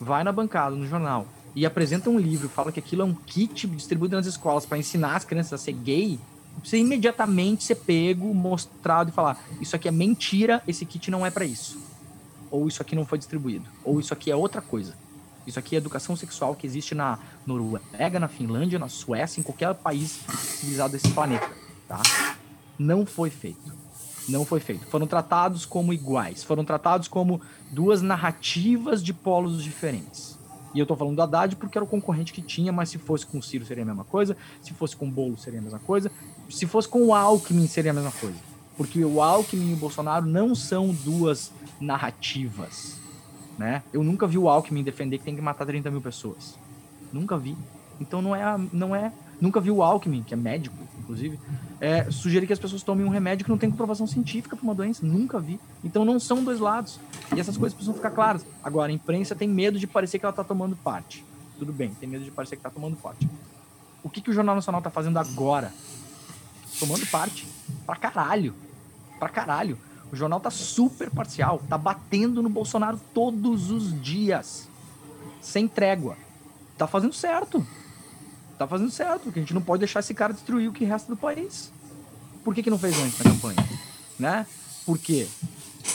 [0.00, 3.66] vai na bancada, no jornal, e apresenta um livro, fala que aquilo é um kit
[3.66, 6.18] distribuído nas escolas para ensinar as crianças a ser gay,
[6.62, 11.30] você imediatamente ser pego, mostrado e falar: Isso aqui é mentira, esse kit não é
[11.30, 11.78] para isso.
[12.50, 13.64] Ou isso aqui não foi distribuído.
[13.84, 14.94] Ou isso aqui é outra coisa.
[15.46, 19.74] Isso aqui é educação sexual que existe na Noruega, na Finlândia, na Suécia, em qualquer
[19.74, 21.50] país civilizado desse planeta.
[21.88, 22.00] Tá?
[22.78, 23.72] Não foi feito.
[24.28, 24.86] Não foi feito.
[24.86, 26.44] Foram tratados como iguais.
[26.44, 27.40] Foram tratados como
[27.72, 30.38] duas narrativas de polos diferentes.
[30.74, 33.26] E eu tô falando do Haddad porque era o concorrente que tinha, mas se fosse
[33.26, 35.78] com o Ciro seria a mesma coisa, se fosse com o Bolo seria a mesma
[35.78, 36.10] coisa,
[36.48, 38.36] se fosse com o Alckmin seria a mesma coisa.
[38.76, 42.98] Porque o Alckmin e o Bolsonaro não são duas narrativas,
[43.58, 43.82] né?
[43.92, 46.58] Eu nunca vi o Alckmin defender que tem que matar 30 mil pessoas.
[47.12, 47.56] Nunca vi.
[48.00, 48.42] Então não é,
[48.72, 51.38] não é Nunca vi o Alckmin, que é médico, inclusive,
[51.80, 54.74] é, sugerir que as pessoas tomem um remédio que não tem comprovação científica para uma
[54.74, 55.04] doença.
[55.04, 55.58] Nunca vi.
[55.82, 57.00] Então não são dois lados.
[57.34, 58.46] E essas coisas precisam ficar claras.
[58.62, 61.24] Agora, a imprensa tem medo de parecer que ela está tomando parte.
[61.58, 63.28] Tudo bem, tem medo de parecer que está tomando parte.
[64.02, 65.72] O que, que o Jornal Nacional está fazendo agora?
[66.78, 67.46] Tomando parte.
[67.84, 68.54] Pra caralho.
[69.18, 69.76] Pra caralho.
[70.12, 74.68] O jornal tá super parcial, tá batendo no Bolsonaro todos os dias.
[75.40, 76.16] Sem trégua.
[76.76, 77.66] Tá fazendo certo
[78.62, 81.08] tá fazendo certo, porque a gente não pode deixar esse cara destruir o que resta
[81.08, 81.72] do país.
[82.44, 83.68] Por que, que não fez antes na campanha?
[84.18, 84.46] Né?
[84.86, 85.28] Por quê?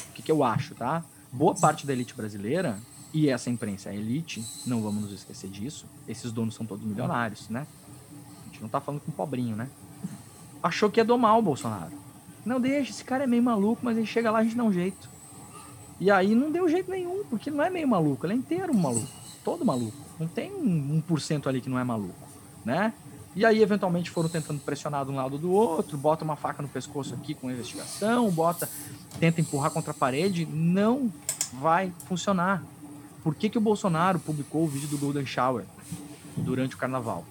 [0.10, 1.04] O que, que eu acho, tá?
[1.32, 2.78] Boa parte da elite brasileira,
[3.14, 7.50] e essa imprensa é elite, não vamos nos esquecer disso, esses donos são todos milionários,
[7.50, 7.66] né?
[8.44, 9.70] A gente não tá falando com um pobrinho, né?
[10.62, 11.92] Achou que ia domar o Bolsonaro.
[12.46, 14.74] Não deixa, esse cara é meio maluco, mas ele chega lá a gente dá um
[14.74, 15.10] jeito.
[16.00, 19.08] E aí não deu jeito nenhum, porque não é meio maluco, ele é inteiro maluco,
[19.44, 19.98] todo maluco.
[20.20, 22.27] Não tem um, um cento ali que não é maluco
[22.68, 22.94] né?
[23.34, 26.68] E aí, eventualmente, foram tentando pressionar de um lado do outro, bota uma faca no
[26.68, 28.70] pescoço aqui com investigação, bota,
[29.20, 31.12] tenta empurrar contra a parede, não
[31.54, 32.64] vai funcionar.
[33.24, 35.66] Por que, que o Bolsonaro publicou o vídeo do Golden Shower
[36.36, 37.26] durante o carnaval?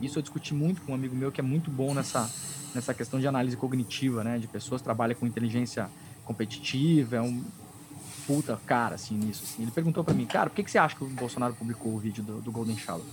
[0.00, 2.28] Isso eu discuti muito com um amigo meu que é muito bom nessa,
[2.74, 4.38] nessa questão de análise cognitiva, né?
[4.38, 5.88] De pessoas que trabalham com inteligência
[6.24, 7.42] competitiva, é um
[8.26, 9.44] puta cara, assim, nisso.
[9.44, 9.62] Assim.
[9.62, 11.98] Ele perguntou para mim, cara, por que, que você acha que o Bolsonaro publicou o
[11.98, 13.04] vídeo do, do Golden Shower?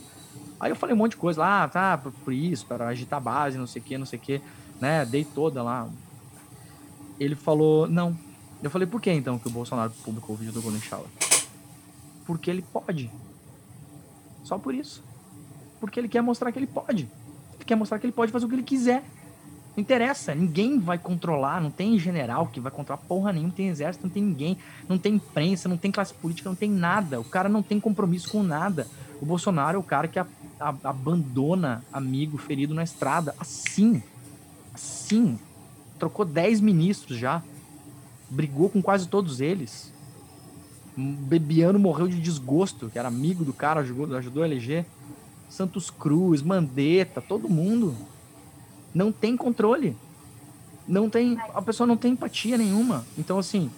[0.62, 3.57] Aí eu falei um monte de coisa lá, ah, tá, por isso, para agitar base,
[3.57, 4.39] não sei o que, não sei o que,
[4.80, 5.03] né?
[5.03, 5.89] Dei toda lá.
[7.20, 8.16] Ele falou, não.
[8.62, 11.07] Eu falei, por que então que o Bolsonaro publicou o vídeo do Golden Shower?
[12.28, 13.09] Porque ele pode.
[14.43, 15.03] Só por isso.
[15.80, 17.09] Porque ele quer mostrar que ele pode.
[17.55, 19.03] Ele quer mostrar que ele pode fazer o que ele quiser.
[19.76, 23.69] Não interessa, ninguém vai controlar, não tem general que vai controlar porra nenhuma, não tem
[23.69, 24.57] exército, não tem ninguém,
[24.88, 27.22] não tem imprensa, não tem classe política, não tem nada.
[27.22, 28.86] O cara não tem compromisso com nada.
[29.22, 30.28] O Bolsonaro é o cara que a,
[30.59, 33.34] a, abandona amigo ferido na estrada.
[33.39, 34.03] Assim.
[34.74, 35.39] Assim.
[35.97, 37.41] Trocou 10 ministros já.
[38.30, 39.93] Brigou com quase todos eles.
[40.97, 44.86] Bebiano morreu de desgosto, que era amigo do cara, ajudou, ajudou a eleger.
[45.49, 47.95] Santos Cruz, Mandetta, todo mundo.
[48.93, 49.95] Não tem controle.
[50.87, 51.37] Não tem.
[51.53, 53.05] A pessoa não tem empatia nenhuma.
[53.17, 53.71] Então, assim,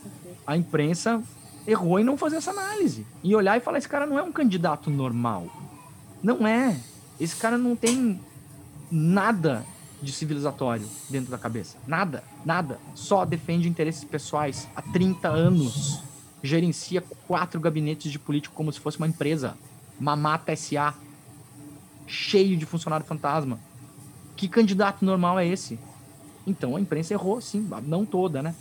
[0.45, 1.21] a imprensa
[1.67, 3.05] errou em não fazer essa análise.
[3.23, 5.47] E olhar e falar: esse cara não é um candidato normal.
[6.21, 6.79] Não é.
[7.19, 8.19] Esse cara não tem
[8.91, 9.65] nada
[10.01, 11.77] de civilizatório dentro da cabeça.
[11.87, 12.79] Nada, nada.
[12.93, 16.01] Só defende interesses pessoais há 30 anos.
[16.41, 19.55] Gerencia quatro gabinetes de político como se fosse uma empresa.
[19.99, 20.93] Mamata SA.
[22.05, 23.59] Cheio de funcionário fantasma.
[24.35, 25.79] Que candidato normal é esse?
[26.45, 28.53] Então a imprensa errou, sim, não toda, né?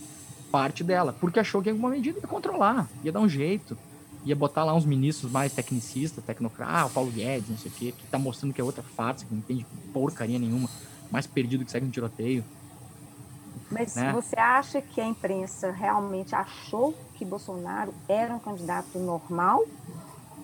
[0.52, 3.76] parte dela, porque achou que alguma medida ia controlar, ia dar um jeito.
[4.24, 7.74] ia botar lá uns ministros mais tecnicistas, tecnocratas, ah, o Paulo Guedes, não sei o
[7.74, 10.68] quê, que tá mostrando que é outra farsa, que não entende porcaria nenhuma,
[11.10, 12.44] mais perdido que segue um tiroteio.
[13.68, 14.12] Mas né?
[14.12, 19.64] você acha que a imprensa realmente achou que Bolsonaro era um candidato normal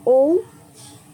[0.04, 0.44] ou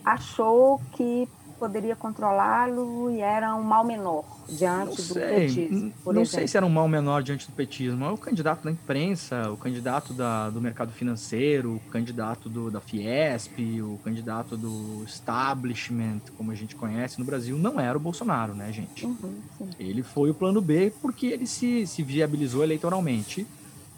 [0.05, 1.29] achou que
[1.65, 5.93] poderia controlá-lo e era um mal menor diante do petismo.
[6.05, 6.27] Não exemplo.
[6.27, 8.05] sei se era um mal menor diante do petismo.
[8.05, 12.81] É o candidato da imprensa, o candidato da, do mercado financeiro, o candidato do, da
[12.81, 18.55] Fiesp, o candidato do establishment, como a gente conhece no Brasil, não era o Bolsonaro,
[18.55, 19.07] né, gente?
[19.07, 19.41] Uhum,
[19.79, 23.47] ele foi o plano B porque ele se, se viabilizou eleitoralmente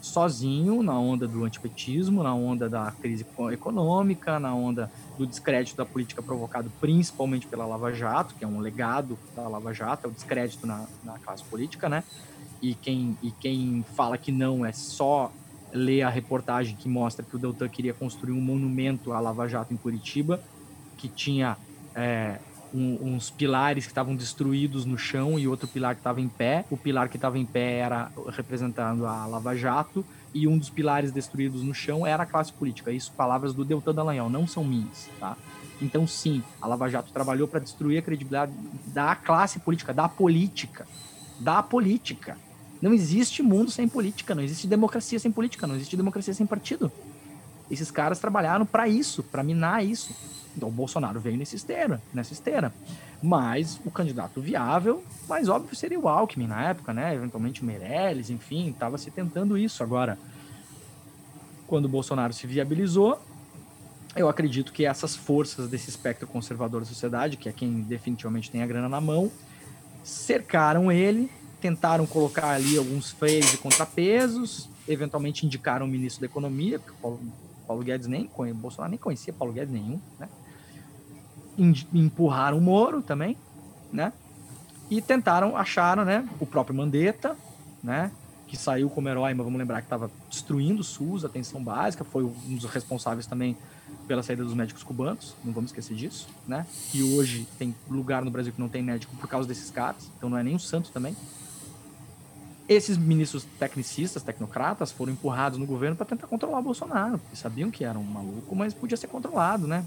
[0.01, 5.85] sozinho na onda do antipetismo, na onda da crise econômica, na onda do descrédito da
[5.85, 10.13] política provocado principalmente pela Lava Jato, que é um legado da Lava Jato, é o
[10.13, 12.03] descrédito na, na classe política, né?
[12.61, 15.31] E quem, e quem fala que não é só
[15.73, 19.73] ler a reportagem que mostra que o Deltan queria construir um monumento à Lava Jato
[19.73, 20.41] em Curitiba,
[20.97, 21.57] que tinha
[21.93, 22.39] é,
[22.73, 26.65] um, uns pilares que estavam destruídos no chão e outro pilar que estava em pé.
[26.69, 31.11] O pilar que estava em pé era representando a Lava Jato e um dos pilares
[31.11, 32.91] destruídos no chão era a classe política.
[32.91, 35.35] Isso, palavras do Deltan Dallagnol, não são minhas, tá?
[35.81, 38.51] Então, sim, a Lava Jato trabalhou para destruir a credibilidade
[38.87, 40.87] da classe política, da política.
[41.39, 42.37] Da política.
[42.81, 46.91] Não existe mundo sem política, não existe democracia sem política, não existe democracia sem partido.
[47.69, 50.15] Esses caras trabalharam para isso, para minar isso.
[50.55, 52.73] Então o Bolsonaro veio nessa esteira, nessa esteira.
[53.21, 57.13] Mas o candidato viável, mais óbvio seria o Alckmin na época, né?
[57.13, 59.83] Eventualmente o Meirelles, enfim, estava se tentando isso.
[59.83, 60.17] Agora,
[61.67, 63.21] quando o Bolsonaro se viabilizou,
[64.15, 68.63] eu acredito que essas forças desse espectro conservador da sociedade, que é quem definitivamente tem
[68.63, 69.31] a grana na mão,
[70.03, 76.79] cercaram ele, tentaram colocar ali alguns freios e contrapesos, eventualmente indicaram o ministro da Economia,
[77.67, 80.29] Paulo, Guedes nem conhecia, Bolsonaro nem conhecia Paulo Guedes nenhum, né?
[81.93, 83.35] empurraram o Moro também,
[83.91, 84.13] né?
[84.89, 86.27] E tentaram, acharam, né?
[86.39, 87.35] O próprio Mandetta,
[87.83, 88.11] né?
[88.47, 92.23] Que saiu como herói, mas vamos lembrar que estava destruindo o SUS, atenção básica, foi
[92.23, 93.57] um dos responsáveis também
[94.07, 96.65] pela saída dos médicos cubanos, não vamos esquecer disso, né?
[96.91, 100.29] Que hoje tem lugar no Brasil que não tem médico por causa desses caras, então
[100.29, 101.15] não é nem o santo também.
[102.67, 107.71] Esses ministros tecnicistas, tecnocratas, foram empurrados no governo para tentar controlar o Bolsonaro, porque sabiam
[107.71, 109.85] que era um maluco, mas podia ser controlado, né?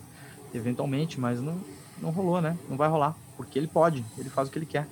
[0.55, 1.59] eventualmente, mas não,
[2.01, 2.57] não rolou, né?
[2.68, 4.87] Não vai rolar, porque ele pode, ele faz o que ele quer.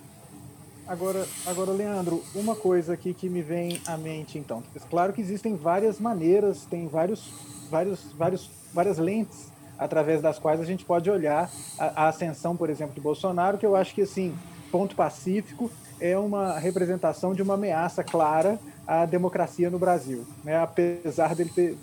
[0.87, 4.63] Agora, agora, Leandro, uma coisa aqui que me vem à mente, então.
[4.89, 7.31] Claro que existem várias maneiras, tem vários,
[7.69, 12.69] vários, vários, várias lentes através das quais a gente pode olhar a, a ascensão, por
[12.69, 14.35] exemplo, de Bolsonaro, que eu acho que, assim,
[14.71, 20.57] ponto pacífico, é uma representação de uma ameaça clara à democracia no Brasil, né?
[20.57, 21.77] apesar dele ter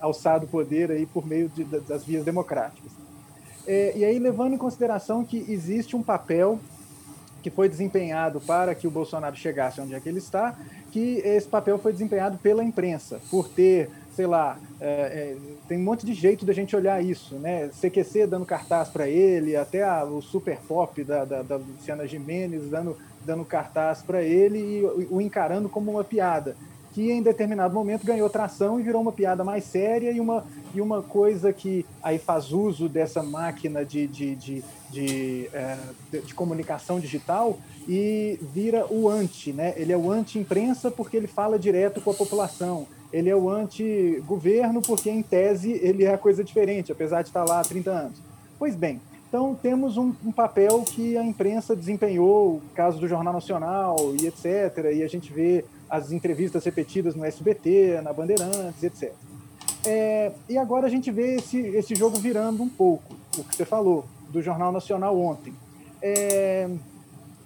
[0.00, 2.92] alçado o poder aí por meio de, das vias democráticas.
[3.66, 6.58] É, e aí, levando em consideração que existe um papel
[7.42, 10.56] que foi desempenhado para que o Bolsonaro chegasse onde é que ele está,
[10.90, 15.36] que esse papel foi desempenhado pela imprensa, por ter, sei lá, é, é,
[15.66, 17.68] tem um monte de jeito da gente olhar isso, né?
[17.68, 22.68] CQC dando cartaz para ele, até a, o super pop da, da, da Luciana Jimenez
[22.68, 26.56] dando, dando cartaz para ele e o, o encarando como uma piada
[26.92, 30.44] que em determinado momento ganhou tração e virou uma piada mais séria e uma,
[30.74, 35.78] e uma coisa que aí faz uso dessa máquina de, de, de, de, é,
[36.10, 37.58] de comunicação digital
[37.88, 39.72] e vira o anti, né?
[39.76, 42.86] Ele é o anti-imprensa porque ele fala direto com a população.
[43.12, 47.44] Ele é o anti-governo porque, em tese, ele é a coisa diferente, apesar de estar
[47.44, 48.22] lá há 30 anos.
[48.58, 53.32] Pois bem, então temos um, um, papel que a imprensa desempenhou, o caso do Jornal
[53.32, 54.92] Nacional e etc.
[54.94, 59.12] E a gente vê as entrevistas repetidas no SBT, na Bandeirantes, etc.
[59.84, 63.64] É, e agora a gente vê esse, esse jogo virando um pouco, o que você
[63.64, 65.52] falou, do Jornal Nacional ontem.
[66.00, 66.68] É,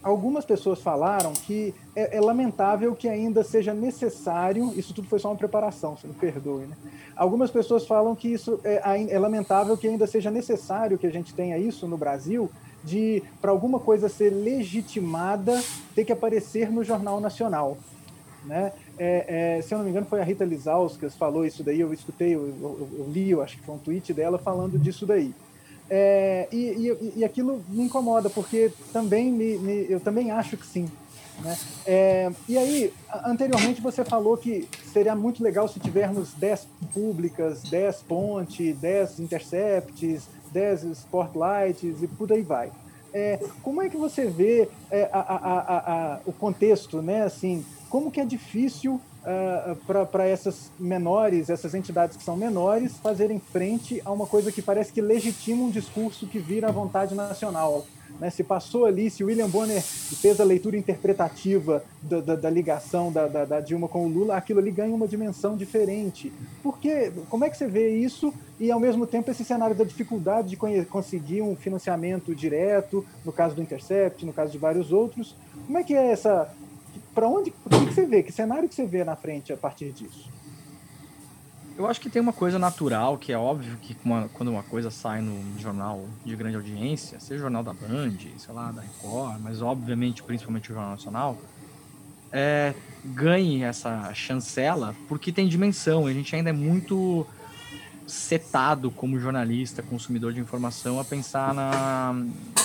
[0.07, 5.31] algumas pessoas falaram que é, é, lamentável que ainda seja necessário, isso tudo foi só
[5.31, 6.77] uma preparação, se me perdoe, né?
[7.17, 8.81] Algumas pessoas falam que isso é,
[9.11, 12.49] é lamentável que ainda seja necessário que a gente tenha isso no Brasil,
[12.85, 15.61] de para alguma coisa ser legitimada
[15.93, 17.77] ter que aparecer no Jornal Nacional.
[18.45, 18.73] Né?
[18.97, 21.81] É, é, se eu não me engano, foi a Rita Lizauskas que falou isso daí,
[21.81, 25.05] eu escutei, eu, eu, eu, li, eu acho que foi um tweet dela falando disso
[25.05, 25.35] daí.
[25.89, 30.67] É, e, e, e, aquilo me incomoda, porque também me, me, eu também acho que
[30.67, 30.89] sim.
[31.41, 31.57] Né?
[31.87, 32.93] É, e aí,
[33.25, 40.29] anteriormente você falou que seria muito legal se tivermos 10 públicas, 10 pontes, 10 intercepts,
[40.53, 42.73] 10 spotlights e por aí vai.
[43.13, 47.23] É, como é que você vê é, a, a, a, o contexto, né?
[47.23, 53.41] Assim, como que é difícil uh, para essas menores, essas entidades que são menores, fazerem
[53.41, 57.85] frente a uma coisa que parece que legitima um discurso que vira a vontade nacional.
[58.21, 58.31] Né?
[58.31, 63.27] Se passou ali, se William Bonner fez a leitura interpretativa da, da, da ligação da,
[63.27, 66.33] da, Dilma com o Lula, aquilo ali ganha uma dimensão diferente.
[66.63, 70.49] Porque, como é que você vê isso e, ao mesmo tempo, esse cenário da dificuldade
[70.49, 75.35] de conseguir um financiamento direto, no caso do Intercept, no caso de vários outros,
[75.67, 76.51] como é que é essa...
[77.17, 77.51] Para onde...
[77.65, 78.23] O que, que você vê?
[78.23, 80.29] Que cenário que você vê na frente a partir disso?
[81.75, 84.91] Eu acho que tem uma coisa natural, que é óbvio que uma, quando uma coisa
[84.91, 89.41] sai no jornal de grande audiência, seja o jornal da Band, sei lá, da Record,
[89.41, 91.39] mas obviamente, principalmente o Jornal Nacional,
[92.31, 96.07] é, ganhe essa chancela porque tem dimensão.
[96.07, 97.27] A gente ainda é muito
[98.07, 102.15] setado como jornalista, consumidor de informação, a pensar na,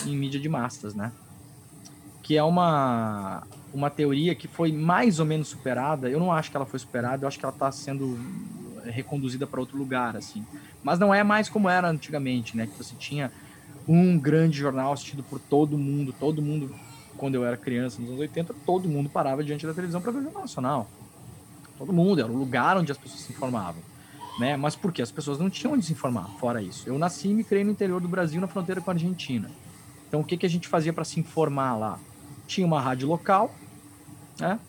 [0.05, 1.13] em mídia de massas, né?
[2.21, 3.43] Que é uma,
[3.73, 6.09] uma teoria que foi mais ou menos superada.
[6.09, 8.17] Eu não acho que ela foi superada, eu acho que ela está sendo
[8.83, 10.45] reconduzida para outro lugar, assim.
[10.83, 12.67] Mas não é mais como era antigamente, né?
[12.67, 13.31] Que você tinha
[13.87, 16.73] um grande jornal assistido por todo mundo, todo mundo,
[17.17, 20.19] quando eu era criança, nos anos 80, todo mundo parava diante da televisão para ver
[20.19, 20.89] o Jornal Nacional.
[21.77, 23.81] Todo mundo, era o lugar onde as pessoas se informavam.
[24.39, 24.55] Né?
[24.55, 25.01] Mas por quê?
[25.01, 26.87] As pessoas não tinham onde se informar, fora isso.
[26.87, 29.49] Eu nasci e me criei no interior do Brasil, na fronteira com a Argentina.
[30.07, 31.99] Então, o que, que a gente fazia para se informar lá?
[32.47, 33.53] Tinha uma rádio local,
[34.39, 34.59] né?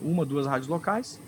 [0.00, 1.20] uma, duas rádios locais,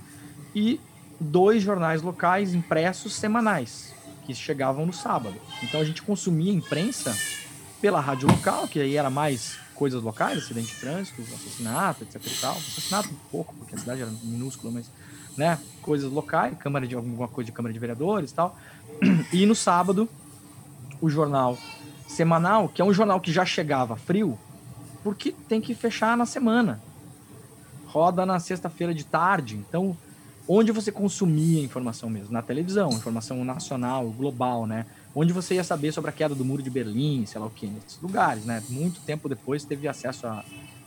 [0.54, 0.80] e
[1.18, 3.94] dois jornais locais impressos semanais,
[4.24, 5.36] que chegavam no sábado.
[5.62, 7.16] Então a gente consumia imprensa
[7.80, 12.40] pela rádio local, que aí era mais coisas locais, acidente de trânsito, assassinato, etc e
[12.40, 12.52] tal.
[12.52, 14.90] Assassinato um pouco, porque a cidade era minúscula, mas,
[15.36, 18.56] né, coisas locais, câmara de alguma coisa de câmara de vereadores e tal.
[19.32, 20.08] E no sábado,
[21.00, 21.58] o jornal
[22.06, 24.38] semanal, que é um jornal que já chegava frio,
[25.04, 26.80] porque tem que fechar na semana.
[27.86, 29.96] Roda na sexta-feira de tarde, então
[30.48, 34.86] onde você consumia informação mesmo, na televisão, informação nacional, global, né?
[35.14, 37.66] Onde você ia saber sobre a queda do muro de Berlim, sei lá o que,
[37.66, 38.62] nesses lugares, né?
[38.68, 40.44] Muito tempo depois teve acesso a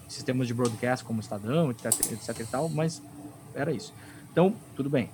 [0.07, 3.01] sistemas de broadcast como Estadão, etc, etc e tal, mas
[3.53, 3.93] era isso.
[4.32, 5.09] Então, tudo bem.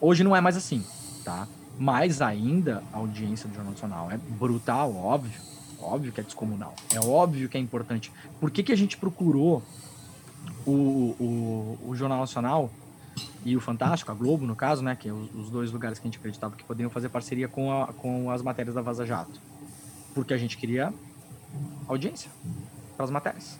[0.00, 0.84] Hoje não é mais assim,
[1.24, 1.48] tá?
[1.78, 5.40] Mas ainda a audiência do Jornal Nacional é brutal, óbvio.
[5.82, 6.74] Óbvio que é descomunal.
[6.94, 8.12] É óbvio que é importante.
[8.38, 9.62] Por que, que a gente procurou
[10.66, 12.70] o, o, o Jornal Nacional
[13.44, 16.10] e o Fantástico, a Globo, no caso, né, que é os, dois lugares que a
[16.10, 19.40] gente acreditava que poderiam fazer parceria com, a, com as matérias da Vaza Jato.
[20.14, 20.92] Porque a gente queria
[21.88, 22.30] audiência
[22.96, 23.58] para as matérias.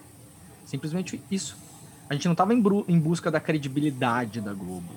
[0.67, 1.57] Simplesmente isso.
[2.09, 4.89] A gente não estava em, em, busca da credibilidade da Globo.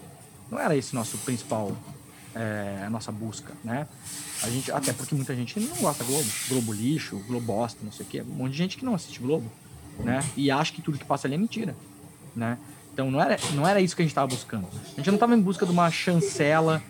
[0.52, 1.72] Não era esse nosso principal,
[2.36, 3.88] é, a nossa busca, né?
[4.42, 6.30] A gente, até porque muita gente não gosta Globo.
[6.50, 8.22] Globo lixo, Globo bosta, não sei o quê.
[8.22, 9.50] Um monte de gente que não assiste Globo,
[10.00, 10.24] né?
[10.36, 11.76] E acha que tudo que passa ali é mentira,
[12.36, 12.58] né?
[12.94, 14.68] Então não era, não era isso que a gente estava buscando.
[14.94, 16.82] A gente não estava em busca de uma chancela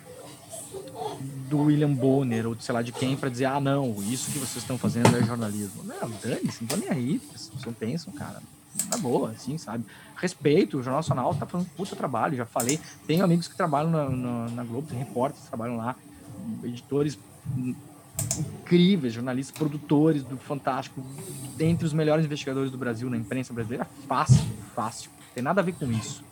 [1.48, 4.38] do William Bonner ou de sei lá de quem para dizer, ah, não, isso que
[4.38, 5.82] vocês estão fazendo é jornalismo.
[5.84, 8.42] Não, dane-se, não tô nem aí, vocês não pensam, cara.
[8.90, 9.84] Na boa, assim, sabe?
[10.16, 12.78] Respeito, o Jornal Nacional tá fazendo um puta trabalho, já falei.
[13.06, 15.96] Tenho amigos que trabalham na, na, na Globo, tem repórteres que trabalham lá,
[16.62, 17.18] editores
[18.38, 21.02] incríveis, jornalistas, produtores do Fantástico,
[21.56, 25.10] dentre os melhores investigadores do Brasil na imprensa brasileira, fácil, fácil.
[25.34, 26.24] Tem nada a ver com isso.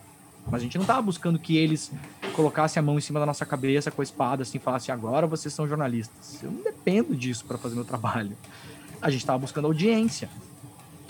[0.45, 1.91] Mas a gente não estava buscando que eles
[2.35, 5.53] colocassem a mão em cima da nossa cabeça com a espada, assim, falassem, agora vocês
[5.53, 6.41] são jornalistas.
[6.43, 8.35] Eu não dependo disso para fazer meu trabalho.
[9.01, 10.29] A gente estava buscando audiência.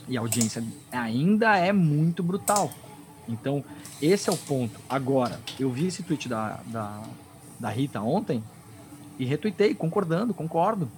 [0.07, 2.71] E a audiência ainda é muito brutal.
[3.27, 3.63] Então,
[4.01, 4.79] esse é o ponto.
[4.89, 7.01] Agora, eu vi esse tweet da, da,
[7.59, 8.43] da Rita ontem
[9.17, 10.89] e retuitei, concordando, concordo.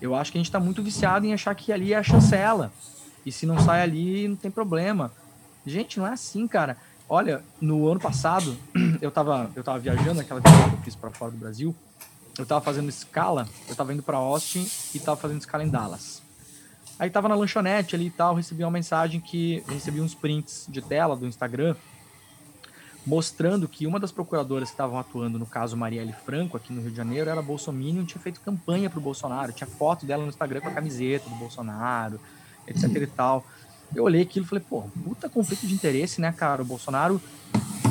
[0.00, 2.72] Eu acho que a gente está muito viciado em achar que ali é a chancela.
[3.24, 5.10] E se não sai ali, não tem problema.
[5.66, 6.76] Gente, não é assim, cara.
[7.08, 8.56] Olha, no ano passado,
[9.00, 11.74] eu tava, eu tava viajando, aquela viagem que eu fiz para fora do Brasil.
[12.36, 16.23] Eu tava fazendo escala, eu tava indo para Austin e tava fazendo escala em Dallas.
[17.04, 20.80] Aí tava na lanchonete ali e tal, recebi uma mensagem que recebi uns prints de
[20.80, 21.76] tela do Instagram
[23.06, 26.90] mostrando que uma das procuradoras que estavam atuando no caso Marielle Franco aqui no Rio
[26.90, 30.62] de Janeiro era Bolsonaro e tinha feito campanha pro Bolsonaro, tinha foto dela no Instagram
[30.62, 32.18] com a camiseta do Bolsonaro,
[32.66, 33.44] etc e tal.
[33.94, 36.62] Eu olhei aquilo e falei, pô, puta conflito de interesse, né, cara?
[36.62, 37.20] O Bolsonaro,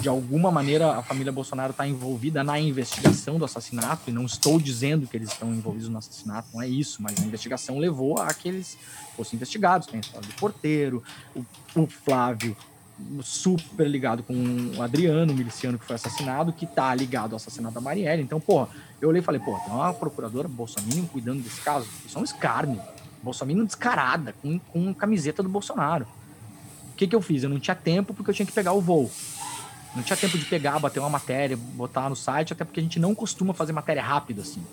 [0.04, 4.60] de alguma maneira, a família Bolsonaro está envolvida na investigação do assassinato, e não estou
[4.60, 8.34] dizendo que eles estão envolvidos no assassinato, não é isso, mas a investigação levou a
[8.34, 8.78] que eles
[9.16, 9.88] fossem investigados.
[9.88, 11.02] Tem a história do porteiro,
[11.34, 12.54] o, o Flávio,
[13.24, 14.34] super ligado com
[14.78, 18.22] o Adriano, o miliciano que foi assassinado, que tá ligado ao assassinato da Marielle.
[18.22, 18.68] Então, porra,
[19.02, 21.88] eu olhei e falei, pô, tem uma procuradora Bolsonaro cuidando desse caso.
[22.06, 22.82] Isso é um escárnio.
[23.24, 26.06] Bolsonaro descarada, com, com camiseta do Bolsonaro.
[26.92, 27.44] O que, que eu fiz?
[27.44, 29.10] Eu não tinha tempo porque eu tinha que pegar o voo.
[29.95, 32.99] Não tinha tempo de pegar, bater uma matéria, botar no site, até porque a gente
[32.99, 34.64] não costuma fazer matéria rápida assim.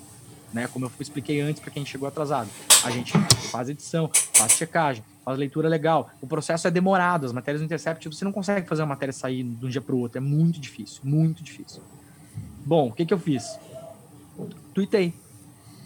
[0.53, 0.67] Né?
[0.67, 2.49] Como eu expliquei antes para quem chegou atrasado.
[2.85, 3.13] A gente
[3.51, 6.11] faz edição, faz checagem, faz leitura legal.
[6.21, 7.27] O processo é demorado.
[7.27, 9.95] As matérias do Intercept, você não consegue fazer uma matéria sair de um dia para
[9.95, 10.19] o outro.
[10.19, 11.83] É muito difícil, muito difícil.
[12.65, 13.59] Bom, o que, que eu fiz?
[14.75, 15.15] Tuitei.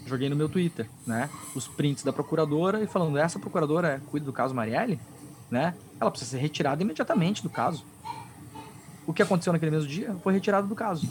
[0.05, 1.29] Joguei no meu Twitter, né?
[1.55, 4.99] Os prints da procuradora e falando, essa procuradora cuida do caso Marielle,
[5.49, 5.73] né?
[5.99, 7.83] Ela precisa ser retirada imediatamente do caso.
[9.07, 11.07] O que aconteceu naquele mesmo dia foi retirado do caso.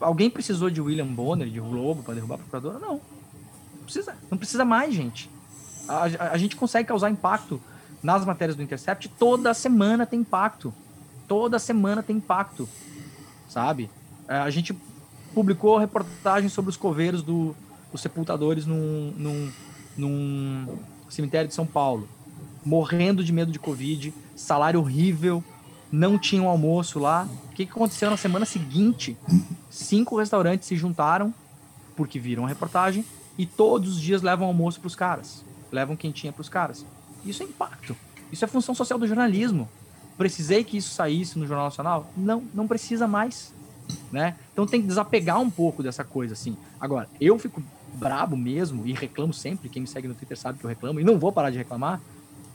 [0.00, 2.78] Alguém precisou de William Bonner, de Globo, para derrubar a procuradora?
[2.78, 2.94] Não.
[2.94, 5.30] Não precisa, não precisa mais, gente.
[5.88, 7.60] A, a, a, gente consegue causar impacto
[8.02, 9.08] nas matérias do Intercept.
[9.08, 10.74] Toda semana tem impacto.
[11.26, 12.68] Toda semana tem impacto.
[13.48, 13.88] Sabe?
[14.28, 14.76] É, a gente
[15.32, 17.54] publicou reportagem sobre os coveiros do,
[17.92, 19.52] dos sepultadores num, num,
[19.96, 20.78] num
[21.08, 22.08] cemitério de São Paulo.
[22.64, 25.42] Morrendo de medo de Covid, salário horrível,
[25.90, 27.28] não tinha um almoço lá.
[27.50, 29.16] O que, que aconteceu na semana seguinte?
[29.70, 31.32] Cinco restaurantes se juntaram
[31.96, 33.04] porque viram a reportagem
[33.38, 36.84] e todos os dias levam almoço para os caras, levam quentinha para os caras.
[37.24, 37.96] Isso é impacto.
[38.30, 39.68] Isso é função social do jornalismo.
[40.16, 42.10] Precisei que isso saísse no Jornal Nacional?
[42.16, 43.52] Não, não precisa mais,
[44.10, 44.36] né?
[44.52, 46.56] Então tem que desapegar um pouco dessa coisa assim.
[46.80, 47.62] Agora, eu fico
[47.94, 51.04] brabo mesmo e reclamo sempre, quem me segue no Twitter sabe que eu reclamo e
[51.04, 52.00] não vou parar de reclamar,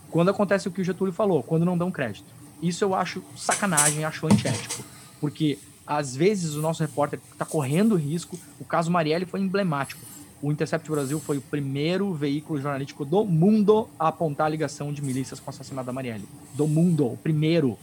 [0.09, 2.40] quando acontece o que o Getúlio falou, quando não dão crédito.
[2.61, 4.83] Isso eu acho sacanagem, acho antiético.
[5.19, 8.37] Porque às vezes o nosso repórter está correndo risco.
[8.59, 10.01] O caso Marielle foi emblemático.
[10.41, 15.01] O Intercept Brasil foi o primeiro veículo jornalístico do mundo a apontar a ligação de
[15.01, 16.27] milícias com o assassinato da Marielle.
[16.53, 17.77] Do mundo, o primeiro.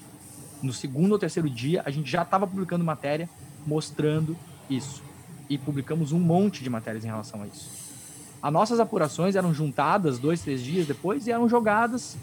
[0.60, 3.28] No segundo ou terceiro dia, a gente já estava publicando matéria
[3.64, 4.36] mostrando
[4.68, 5.02] isso.
[5.48, 7.70] E publicamos um monte de matérias em relação a isso.
[8.42, 12.16] As nossas apurações eram juntadas dois, três dias depois e eram jogadas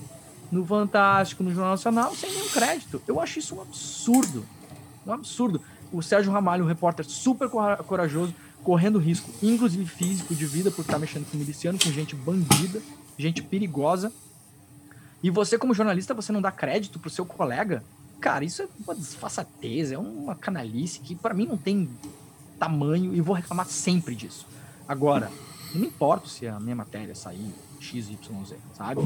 [0.52, 3.02] no Fantástico, no Jornal Nacional, sem nenhum crédito.
[3.08, 4.46] Eu acho isso um absurdo.
[5.06, 5.62] Um absurdo.
[5.92, 10.98] O Sérgio Ramalho, um repórter super corajoso, correndo risco, inclusive físico, de vida, por estar
[10.98, 12.82] mexendo com miliciano, com gente bandida,
[13.18, 14.12] gente perigosa.
[15.22, 17.84] E você, como jornalista, você não dá crédito pro seu colega?
[18.20, 21.90] Cara, isso é uma desfaçatez, é uma canalice que para mim não tem
[22.60, 24.48] tamanho e vou reclamar sempre disso.
[24.88, 25.32] Agora,
[25.74, 28.18] não me importo se a minha matéria sair XYZ,
[28.74, 29.02] sabe?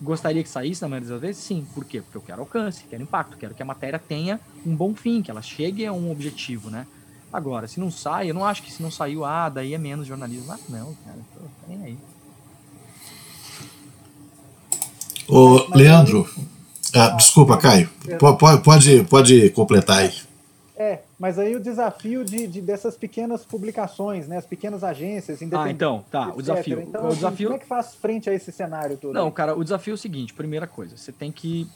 [0.00, 1.42] Gostaria que saísse na maioria das vezes?
[1.42, 1.66] Sim.
[1.74, 2.00] Por quê?
[2.00, 5.30] Porque eu quero alcance, quero impacto, quero que a matéria tenha um bom fim, que
[5.30, 6.86] ela chegue a um objetivo, né?
[7.32, 10.06] Agora, se não sai, eu não acho que se não saiu, ah, daí é menos
[10.06, 10.50] jornalismo.
[10.50, 11.98] Ah, não, cara, tô, nem aí.
[15.28, 16.28] Ô, Leandro,
[16.94, 17.88] ah, desculpa, Caio.
[18.18, 20.12] Pode, pode, pode completar aí.
[20.76, 24.38] É, mas aí o desafio de, de, dessas pequenas publicações, né?
[24.38, 26.28] As pequenas agências, Ah, então, tá.
[26.28, 26.34] Etc.
[26.38, 26.80] O desafio.
[26.80, 27.48] Então, o assim, desafio...
[27.48, 29.12] como é que faz frente a esse cenário todo?
[29.12, 31.68] Não, cara, o desafio é o seguinte: primeira coisa, você tem que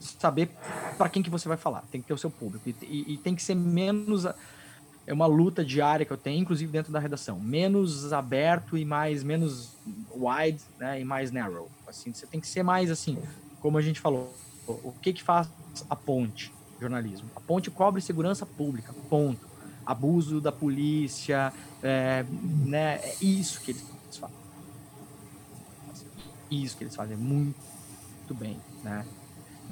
[0.00, 0.50] saber
[0.98, 2.68] para quem que você vai falar, tem que ter o seu público.
[2.68, 4.26] E, e, e, tem que ser menos.
[5.06, 7.38] É uma luta diária que eu tenho, inclusive dentro da redação.
[7.38, 9.22] Menos aberto e mais.
[9.22, 9.76] menos
[10.12, 11.70] wide né, e mais narrow.
[11.86, 13.16] Assim, você tem que ser mais assim,
[13.60, 14.34] como a gente falou.
[14.66, 15.48] O que que faz
[15.88, 16.55] a ponte?
[16.80, 17.28] Jornalismo.
[17.34, 19.46] A ponte cobre segurança pública, ponto.
[19.84, 22.24] Abuso da polícia, é,
[22.64, 23.84] né, é isso que eles
[24.18, 24.36] fazem.
[26.50, 29.06] Isso que eles fazem muito bem, né?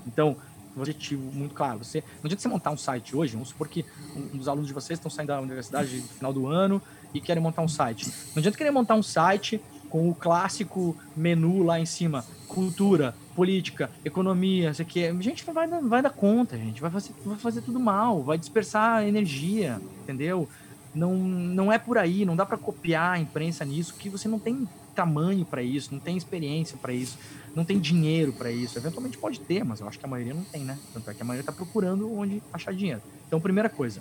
[0.06, 0.36] Então,
[0.76, 1.78] um objetivo muito claro.
[1.78, 4.74] Você, não adianta você montar um site hoje, vamos supor que um dos alunos de
[4.74, 6.80] vocês estão saindo da universidade no final do ano
[7.12, 8.06] e querem montar um site.
[8.06, 13.90] Não adianta querer montar um site com o clássico menu lá em cima, cultura, política,
[14.04, 15.04] economia, isso aqui.
[15.04, 16.80] A gente vai, vai dar conta, gente.
[16.80, 20.48] Vai fazer, vai fazer tudo mal, vai dispersar energia, entendeu?
[20.94, 24.38] Não, não é por aí, não dá para copiar a imprensa nisso, que você não
[24.38, 27.18] tem tamanho para isso, não tem experiência para isso,
[27.54, 28.78] não tem dinheiro para isso.
[28.78, 30.78] Eventualmente pode ter, mas eu acho que a maioria não tem, né?
[30.92, 33.02] Tanto é que a maioria está procurando onde achar dinheiro.
[33.26, 34.00] Então, primeira coisa,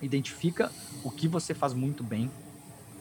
[0.00, 0.72] identifica
[1.04, 2.30] o que você faz muito bem,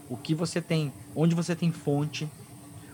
[0.10, 2.28] o que você tem, onde você tem fonte,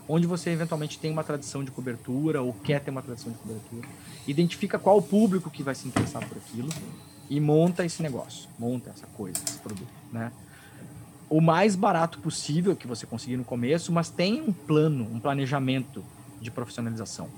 [0.08, 3.88] onde você eventualmente tem uma tradição de cobertura ou quer ter uma tradição de cobertura.
[4.26, 6.68] Identifica qual o público que vai se interessar por aquilo
[7.28, 10.30] e monta esse negócio, monta essa coisa, esse produto, né?
[11.28, 16.04] O mais barato possível que você conseguir no começo, mas tem um plano, um planejamento
[16.40, 17.28] de profissionalização.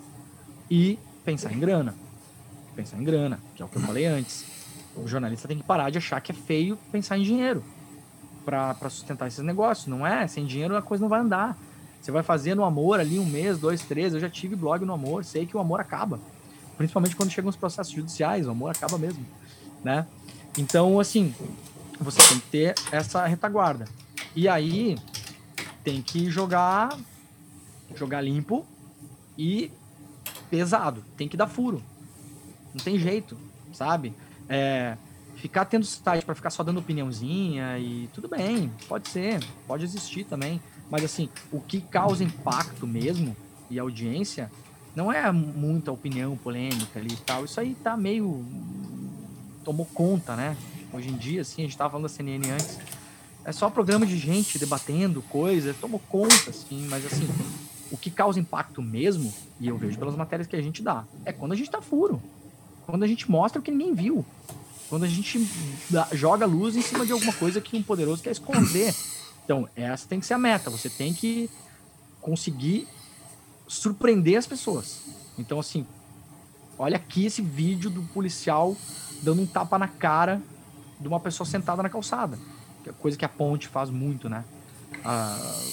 [0.69, 1.95] E pensar em grana.
[2.75, 4.45] Pensar em grana, que é o que eu falei antes.
[4.97, 7.65] O jornalista tem que parar de achar que é feio pensar em dinheiro
[8.45, 9.87] para sustentar esses negócios.
[9.87, 10.27] Não é?
[10.27, 11.57] Sem dinheiro a coisa não vai andar.
[12.01, 14.15] Você vai fazer no amor ali um mês, dois, três.
[14.15, 16.21] Eu já tive blog no amor, sei que o amor acaba.
[16.77, 19.25] Principalmente quando chegam os processos judiciais, o amor acaba mesmo,
[19.83, 20.07] né?
[20.59, 21.35] Então, assim,
[21.99, 23.87] você tem que ter essa retaguarda.
[24.35, 24.99] E aí
[25.83, 26.97] tem que jogar
[27.95, 28.67] jogar limpo
[29.39, 29.71] e
[30.51, 31.83] pesado, tem que dar furo.
[32.75, 33.39] Não tem jeito,
[33.73, 34.15] sabe?
[34.49, 34.97] é,
[35.37, 40.25] ficar tendo site para ficar só dando opiniãozinha e tudo bem, pode ser, pode existir
[40.25, 40.61] também.
[40.91, 43.37] Mas assim, o que causa impacto mesmo
[43.71, 44.51] e audiência
[44.95, 47.45] não é muita opinião polêmica ali e tal.
[47.45, 48.45] Isso aí tá meio.
[49.65, 50.57] tomou conta, né?
[50.93, 52.79] Hoje em dia, assim, a gente tava falando da CNN antes.
[53.45, 57.29] É só programa de gente debatendo coisa, tomou conta, assim, mas assim,
[57.93, 61.33] o que causa impacto mesmo, e eu vejo pelas matérias que a gente dá, é
[61.33, 62.21] quando a gente tá furo.
[62.87, 64.25] Quando a gente mostra o que ninguém viu.
[64.89, 65.47] Quando a gente
[66.13, 68.95] joga luz em cima de alguma coisa que um poderoso quer esconder.
[69.47, 70.69] Então, essa tem que ser a meta.
[70.71, 71.49] Você tem que
[72.21, 72.89] conseguir
[73.69, 75.03] surpreender as pessoas.
[75.39, 75.87] Então, assim,
[76.77, 78.77] olha aqui esse vídeo do policial
[79.23, 80.43] dando um tapa na cara
[80.99, 82.37] de uma pessoa sentada na calçada.
[82.85, 84.45] É coisa que a ponte faz muito, né?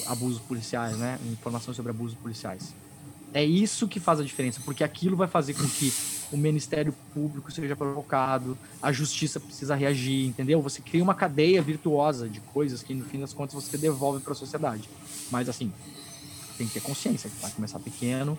[0.06, 1.18] abusos policiais, né?
[1.24, 2.72] Informação sobre abusos policiais.
[3.34, 5.92] É isso que faz a diferença, porque aquilo vai fazer com que
[6.30, 10.62] o Ministério Público seja provocado, a justiça precisa reagir, entendeu?
[10.62, 14.34] Você cria uma cadeia virtuosa de coisas que, no fim das contas, você devolve para
[14.34, 14.88] a sociedade.
[15.32, 15.72] Mas, assim,
[16.56, 18.38] tem que ter consciência, que vai começar pequeno,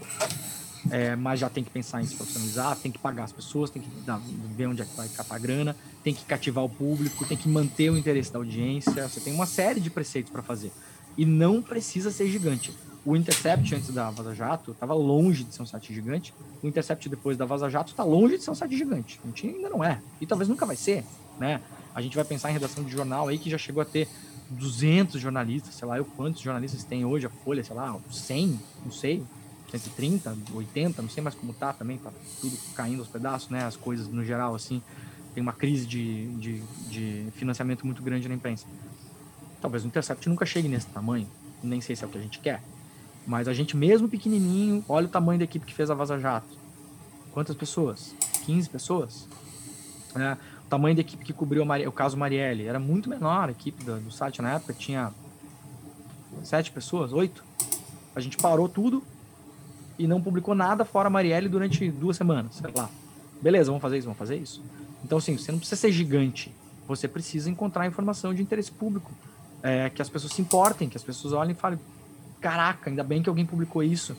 [0.90, 3.82] é, mas já tem que pensar em se profissionalizar, tem que pagar as pessoas, tem
[3.82, 4.22] que dar,
[4.56, 7.50] ver onde é que vai capar a grana, tem que cativar o público, tem que
[7.50, 9.10] manter o interesse da audiência.
[9.10, 10.72] Você tem uma série de preceitos para fazer.
[11.18, 12.72] E não precisa ser gigante.
[13.06, 16.34] O Intercept antes da Vaza Jato estava longe de ser um site gigante.
[16.64, 19.19] O Intercept depois da Vaza Jato está longe de ser um site gigante.
[19.23, 20.02] A gente ainda não é.
[20.19, 21.03] E talvez nunca vai ser,
[21.40, 21.61] né?
[21.94, 24.07] A gente vai pensar em redação de jornal aí que já chegou a ter
[24.49, 28.91] 200 jornalistas, sei lá, eu quantos jornalistas tem hoje a Folha, sei lá, 100, não
[28.91, 29.23] sei,
[29.72, 32.11] 130, 80, não sei mais como tá também, tá
[32.41, 34.82] tudo caindo aos pedaços, né, as coisas no geral, assim,
[35.34, 36.60] tem uma crise de, de,
[36.90, 38.65] de financiamento muito grande na imprensa.
[39.61, 41.27] Talvez o Intercept nunca chegue nesse tamanho,
[41.64, 42.61] nem sei se é o que a gente quer,
[43.26, 46.58] mas a gente mesmo pequenininho, olha o tamanho da equipe que fez a Vaza Jato.
[47.32, 48.16] Quantas pessoas?
[48.46, 49.28] 15 pessoas?
[50.16, 53.50] É, o tamanho da equipe que cobriu o caso Marielle era muito menor.
[53.50, 55.12] A equipe do, do site na época tinha
[56.44, 57.44] sete pessoas, oito.
[58.16, 59.04] A gente parou tudo
[59.98, 62.90] e não publicou nada fora Marielle durante duas semanas, sei lá.
[63.42, 64.64] Beleza, vamos fazer isso, vamos fazer isso.
[65.04, 66.54] Então, assim, você não precisa ser gigante.
[66.88, 69.12] Você precisa encontrar informação de interesse público.
[69.62, 71.80] É, que as pessoas se importem, que as pessoas olhem e falem:
[72.46, 74.16] caraca, ainda bem que alguém publicou isso.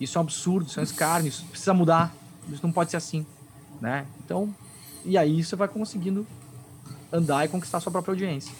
[0.00, 2.12] Isso é um absurdo, isso é um escárnio, isso precisa mudar.
[2.52, 3.24] Isso não pode ser assim.
[3.80, 4.04] Né?
[4.24, 4.52] Então,
[5.04, 6.26] e aí você vai conseguindo
[7.12, 8.52] andar e conquistar sua própria audiência.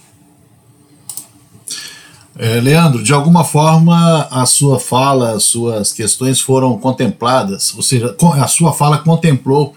[2.39, 8.17] É, Leandro, de alguma forma a sua fala, as suas questões foram contempladas, ou seja,
[8.41, 9.75] a sua fala contemplou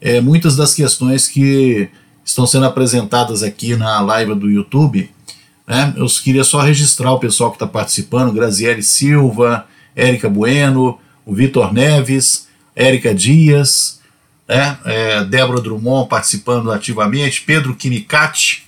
[0.00, 1.88] é, muitas das questões que
[2.24, 5.08] estão sendo apresentadas aqui na live do YouTube.
[5.66, 5.94] Né?
[5.96, 11.72] Eu queria só registrar o pessoal que está participando: Graziele Silva, Érica Bueno, o Vitor
[11.72, 14.00] Neves, Érica Dias,
[14.48, 14.78] né?
[14.84, 18.64] É, Débora Drummond participando ativamente, Pedro Kinikati.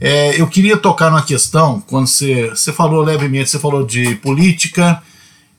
[0.00, 5.00] É, eu queria tocar numa questão, quando você, você falou levemente, você falou de política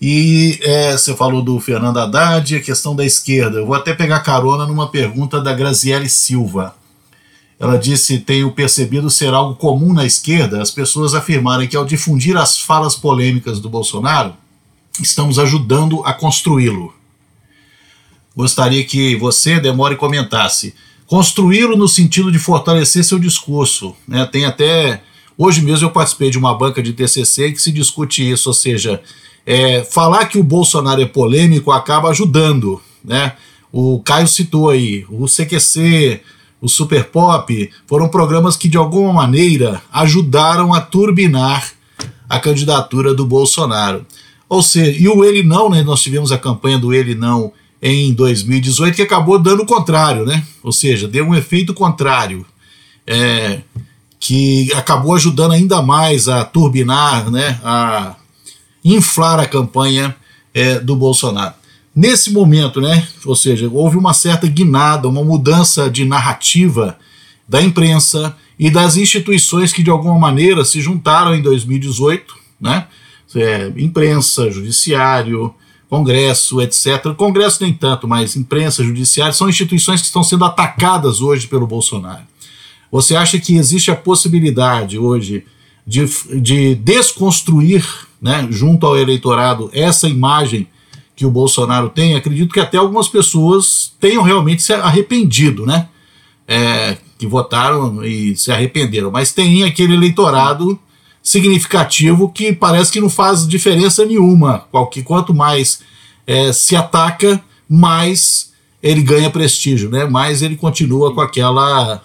[0.02, 3.60] e é, você falou do Fernando Haddad, a questão da esquerda.
[3.60, 6.76] Eu vou até pegar carona numa pergunta da Graziele Silva.
[7.60, 12.36] Ela disse: Tenho percebido ser algo comum na esquerda as pessoas afirmarem que, ao difundir
[12.38, 14.36] as falas polêmicas do Bolsonaro,
[15.02, 16.94] estamos ajudando a construí-lo.
[18.36, 20.74] Gostaria que você, Demore, comentasse.
[21.06, 23.96] Construí-lo no sentido de fortalecer seu discurso.
[24.08, 24.26] Né?
[24.26, 25.04] Tem até.
[25.38, 29.02] Hoje mesmo eu participei de uma banca de TCC que se discute isso, ou seja,
[29.46, 32.82] é, falar que o Bolsonaro é polêmico acaba ajudando.
[33.04, 33.34] Né?
[33.72, 36.22] O Caio citou aí, o CQC,
[36.64, 41.74] o Super Pop, foram programas que de alguma maneira ajudaram a turbinar
[42.30, 44.06] a candidatura do Bolsonaro.
[44.48, 45.84] Ou seja, e o Ele Não, né?
[45.84, 50.42] Nós tivemos a campanha do Ele Não em 2018 que acabou dando o contrário, né?
[50.64, 52.46] Ou seja, deu um efeito contrário,
[53.06, 53.60] é,
[54.18, 57.60] que acabou ajudando ainda mais a turbinar, né?
[57.62, 58.16] A
[58.86, 60.16] inflar a campanha
[60.54, 61.56] é, do Bolsonaro.
[61.96, 63.08] Nesse momento, né?
[63.26, 66.98] Ou seja, houve uma certa guinada, uma mudança de narrativa
[67.48, 72.88] da imprensa e das instituições que de alguma maneira se juntaram em 2018, né?
[73.36, 75.54] É, imprensa, judiciário,
[75.94, 77.14] Congresso, etc.
[77.16, 82.24] Congresso nem tanto, mas imprensa, judiciário, são instituições que estão sendo atacadas hoje pelo Bolsonaro.
[82.92, 85.46] Você acha que existe a possibilidade hoje
[85.86, 86.04] de,
[86.42, 87.86] de desconstruir,
[88.20, 90.68] né, junto ao eleitorado, essa imagem
[91.16, 92.16] que o Bolsonaro tem?
[92.16, 95.88] Acredito que até algumas pessoas tenham realmente se arrependido, né?
[96.48, 100.78] É, que votaram e se arrependeram, mas tem aquele eleitorado
[101.22, 104.66] significativo que parece que não faz diferença nenhuma.
[105.06, 105.80] Quanto mais
[106.28, 110.06] é, se ataca, mais ele ganha prestígio, né?
[110.06, 112.04] Mas ele continua com aquela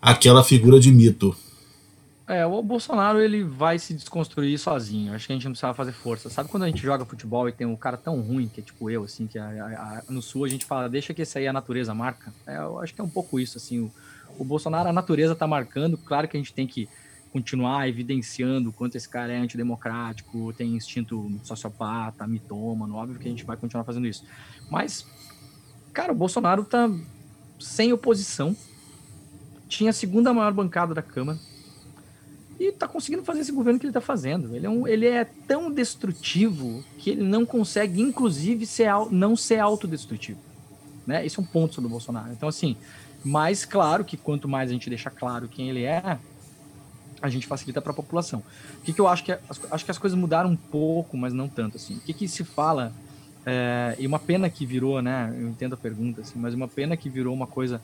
[0.00, 1.34] aquela figura de mito.
[2.26, 5.12] É, o Bolsonaro ele vai se desconstruir sozinho.
[5.12, 6.30] Acho que a gente não precisava fazer força.
[6.30, 8.88] Sabe quando a gente joga futebol e tem um cara tão ruim que é tipo
[8.88, 11.48] eu, assim, que a, a, a, no sul a gente fala, deixa que esse aí
[11.48, 12.32] a natureza marca.
[12.46, 13.80] É, eu acho que é um pouco isso, assim.
[13.80, 13.92] O,
[14.38, 15.98] o Bolsonaro, a natureza tá marcando.
[15.98, 16.88] Claro que a gente tem que
[17.32, 22.94] continuar evidenciando o quanto esse cara é antidemocrático, tem instinto sociopata, mitômano.
[22.94, 24.24] Óbvio que a gente vai continuar fazendo isso.
[24.70, 25.06] Mas,
[25.92, 26.88] cara, o Bolsonaro tá
[27.58, 28.56] sem oposição.
[29.66, 31.38] Tinha a segunda maior bancada da Câmara
[32.58, 34.54] e está conseguindo fazer esse governo que ele está fazendo.
[34.54, 39.58] Ele é, um, ele é tão destrutivo que ele não consegue, inclusive, ser, não ser
[39.58, 40.38] autodestrutivo.
[41.06, 41.24] Né?
[41.26, 42.32] Esse é um ponto sobre o Bolsonaro.
[42.32, 42.76] Então, assim,
[43.24, 46.18] mais claro que quanto mais a gente deixa claro quem ele é,
[47.20, 48.42] a gente facilita para a população.
[48.80, 49.32] O que, que eu acho que
[49.70, 51.96] acho que as coisas mudaram um pouco, mas não tanto assim.
[51.96, 52.92] O que, que se fala
[53.46, 55.32] é, e uma pena que virou, né?
[55.38, 57.80] Eu entendo a pergunta, assim, mas uma pena que virou uma coisa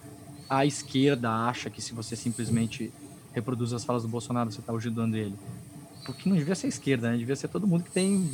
[0.48, 2.92] a esquerda acha que se você simplesmente
[3.38, 5.34] reproduz as falas do Bolsonaro, você está ajudando ele.
[6.04, 7.16] Porque não devia ser esquerda, né?
[7.16, 8.30] Devia ser todo mundo que tem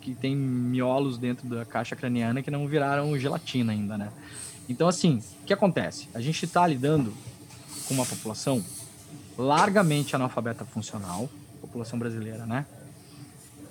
[0.00, 4.10] que tem miolos dentro da caixa craniana que não viraram gelatina ainda, né?
[4.68, 6.08] Então, assim, o que acontece?
[6.14, 7.12] A gente está lidando
[7.86, 8.64] com uma população
[9.36, 11.28] largamente analfabeta funcional,
[11.60, 12.66] população brasileira, né?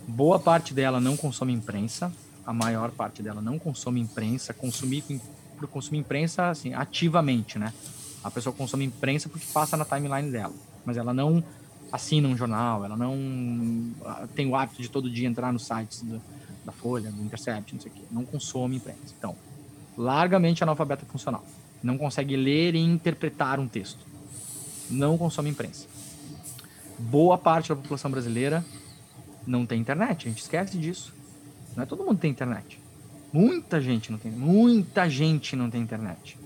[0.07, 2.11] Boa parte dela não consome imprensa,
[2.45, 5.03] a maior parte dela não consome imprensa, consumir
[5.72, 7.74] consumir imprensa assim ativamente, né?
[8.28, 10.54] A pessoa consome imprensa porque passa na timeline dela,
[10.86, 11.41] mas ela não
[11.91, 16.02] assina um jornal, ela não ah, tem o hábito de todo dia entrar nos sites
[16.02, 16.22] do,
[16.66, 18.02] da Folha, do Intercept, não sei o quê.
[18.12, 19.14] Não consome imprensa.
[19.18, 19.34] Então,
[19.98, 21.45] largamente analfabeta funcional.
[21.82, 24.06] Não consegue ler e interpretar um texto.
[24.90, 25.88] Não consome imprensa.
[26.99, 28.66] Boa parte da população brasileira
[29.45, 31.14] não tem internet, a gente esquece disso.
[31.76, 32.78] Não é todo mundo tem internet.
[33.32, 36.36] Muita gente não tem, muita gente não tem internet.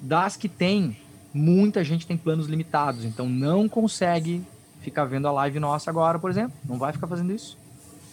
[0.00, 0.96] Das que tem,
[1.32, 4.44] muita gente tem planos limitados, então não consegue
[4.80, 6.56] ficar vendo a live nossa agora, por exemplo.
[6.64, 7.58] Não vai ficar fazendo isso.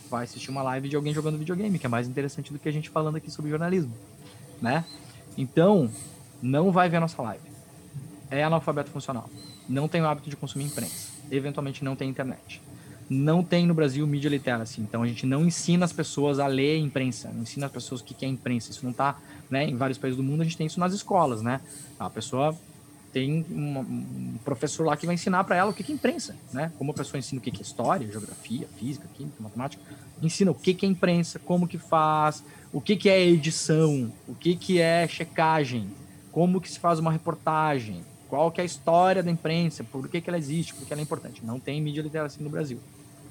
[0.10, 2.72] Vai assistir uma live de alguém jogando videogame, que é mais interessante do que a
[2.72, 3.94] gente falando aqui sobre jornalismo,
[4.62, 4.86] né?
[5.38, 5.90] Então,
[6.42, 7.44] não vai ver a nossa live.
[8.30, 9.30] É analfabeto funcional.
[9.68, 11.10] Não tem o hábito de consumir imprensa.
[11.32, 12.62] Eventualmente não tem internet
[13.10, 14.82] não tem no Brasil mídia literacy.
[14.82, 18.04] Então a gente não ensina as pessoas a ler imprensa, não ensina as pessoas o
[18.04, 18.72] que é imprensa.
[18.72, 19.18] Isso não está,
[19.50, 19.66] né?
[19.66, 21.62] Em vários países do mundo a gente tem isso nas escolas, né?
[22.00, 22.56] A pessoa
[23.12, 26.72] tem um, professor lá que vai ensinar para ela o que é imprensa, né?
[26.78, 29.82] Como a pessoa ensina o que é história, geografia, física, química, matemática,
[30.22, 32.44] ensina o que é imprensa, como que faz,
[32.74, 35.90] o que é edição, o que é checagem,
[36.30, 40.20] como que se faz uma reportagem, qual que é a história da imprensa, por que,
[40.20, 41.46] que ela existe, por que ela é importante.
[41.46, 42.82] Não tem mídia literacia no Brasil.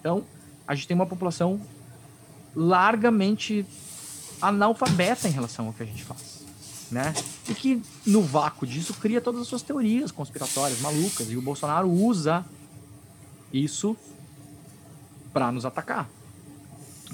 [0.01, 0.25] Então,
[0.67, 1.61] a gente tem uma população
[2.57, 3.67] largamente
[4.49, 6.45] analfabeta em relação ao que a gente faz,
[6.91, 7.15] né?
[7.49, 11.91] E que no vácuo disso cria todas as suas teorias conspiratórias malucas e o Bolsonaro
[11.91, 12.45] usa
[13.53, 13.97] isso
[15.33, 16.09] para nos atacar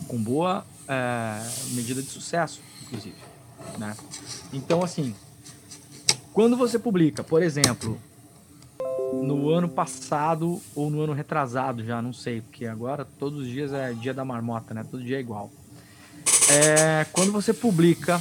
[0.06, 1.40] com boa é,
[1.72, 3.16] medida de sucesso, inclusive,
[3.78, 3.96] né?
[4.52, 5.14] Então, assim,
[6.32, 8.00] quando você publica, por exemplo,
[9.12, 13.72] no ano passado ou no ano retrasado já, não sei, porque agora todos os dias
[13.72, 14.84] é dia da marmota, né?
[14.84, 15.50] Todo dia é igual.
[16.52, 18.20] É, quando você publica,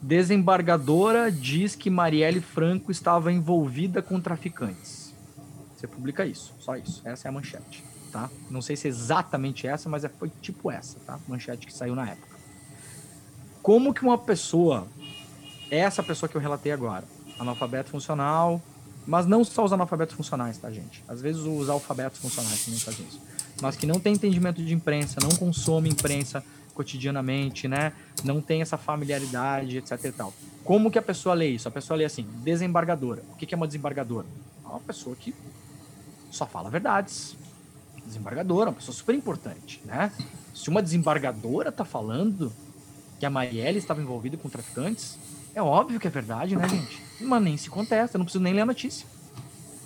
[0.00, 5.12] desembargadora diz que Marielle Franco estava envolvida com traficantes.
[5.76, 7.02] Você publica isso, só isso.
[7.04, 8.30] Essa é a manchete, tá?
[8.50, 11.20] Não sei se é exatamente essa, mas é, foi tipo essa, tá?
[11.28, 12.34] Manchete que saiu na época.
[13.62, 14.88] Como que uma pessoa,
[15.70, 17.04] essa pessoa que eu relatei agora,
[17.38, 18.58] analfabeto funcional,
[19.06, 21.04] mas não só os analfabetos funcionais, tá, gente?
[21.06, 23.20] Às vezes os alfabetos funcionais também fazem isso.
[23.60, 26.42] Mas que não tem entendimento de imprensa, não consome imprensa
[26.76, 27.92] cotidianamente, né?
[28.22, 30.32] Não tem essa familiaridade, etc e tal.
[30.62, 31.66] Como que a pessoa lê isso?
[31.66, 33.24] A pessoa lê assim, desembargadora.
[33.32, 34.26] O que é uma desembargadora?
[34.64, 35.34] É uma pessoa que
[36.30, 37.34] só fala verdades.
[38.04, 40.12] Desembargadora, uma pessoa super importante, né?
[40.54, 42.52] Se uma desembargadora tá falando
[43.18, 45.18] que a Marielle estava envolvida com traficantes,
[45.54, 47.02] é óbvio que é verdade, né, gente?
[47.20, 49.06] Mas nem se contesta, não preciso nem ler a notícia.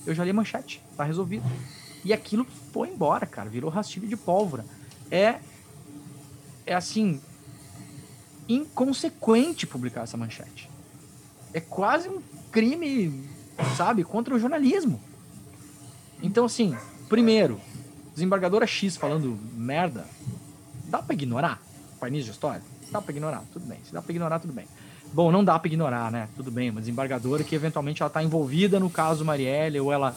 [0.05, 1.45] Eu já li a manchete, tá resolvido.
[2.05, 4.65] E aquilo foi embora, cara, virou rastilho de pólvora.
[5.11, 5.39] É,
[6.71, 7.21] é assim,
[8.49, 10.71] inconsequente publicar essa manchete.
[11.53, 12.23] É quase um
[12.53, 13.29] crime,
[13.77, 15.01] sabe, contra o jornalismo.
[16.23, 16.77] Então, assim,
[17.09, 17.61] primeiro,
[18.15, 20.07] desembargadora X falando merda,
[20.85, 21.61] dá para ignorar?
[21.99, 22.63] Painel de história?
[22.93, 23.79] Dá para ignorar, tudo bem.
[23.85, 24.67] Se dá para ignorar, tudo bem.
[25.13, 26.29] Bom, não dá para ignorar, né?
[26.37, 30.15] Tudo bem, uma desembargadora que eventualmente ela está envolvida no caso Marielle ou ela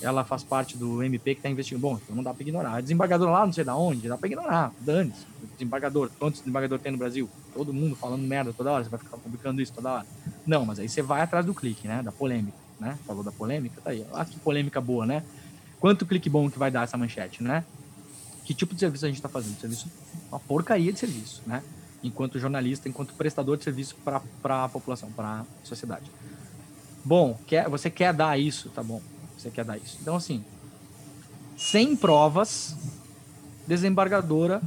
[0.00, 1.86] ela faz parte do MP que está investigando.
[1.86, 2.74] Bom, então não dá para ignorar.
[2.74, 4.72] A desembargadora lá, não sei da onde, dá para ignorar.
[4.80, 5.26] Dane-se.
[5.54, 7.28] Desembargador, quantos desembargador tem no Brasil?
[7.54, 10.06] Todo mundo falando merda toda hora, você vai ficar publicando isso toda hora.
[10.46, 12.02] Não, mas aí você vai atrás do clique, né?
[12.02, 12.98] Da polêmica, né?
[13.06, 14.04] Falou da polêmica, tá aí.
[14.12, 15.22] Ah, que polêmica boa, né?
[15.80, 17.64] Quanto clique bom que vai dar essa manchete, né?
[18.44, 19.58] Que tipo de serviço a gente está fazendo?
[19.58, 19.90] Serviço,
[20.28, 21.62] uma porcaria de serviço, né?
[22.02, 26.10] Enquanto jornalista, enquanto prestador de serviço para a população, para a sociedade.
[27.04, 29.00] Bom, quer, você quer dar isso, tá bom?
[29.46, 29.96] Você quer dar isso.
[30.02, 30.44] Então, assim,
[31.56, 32.74] sem provas,
[33.64, 34.60] desembargadora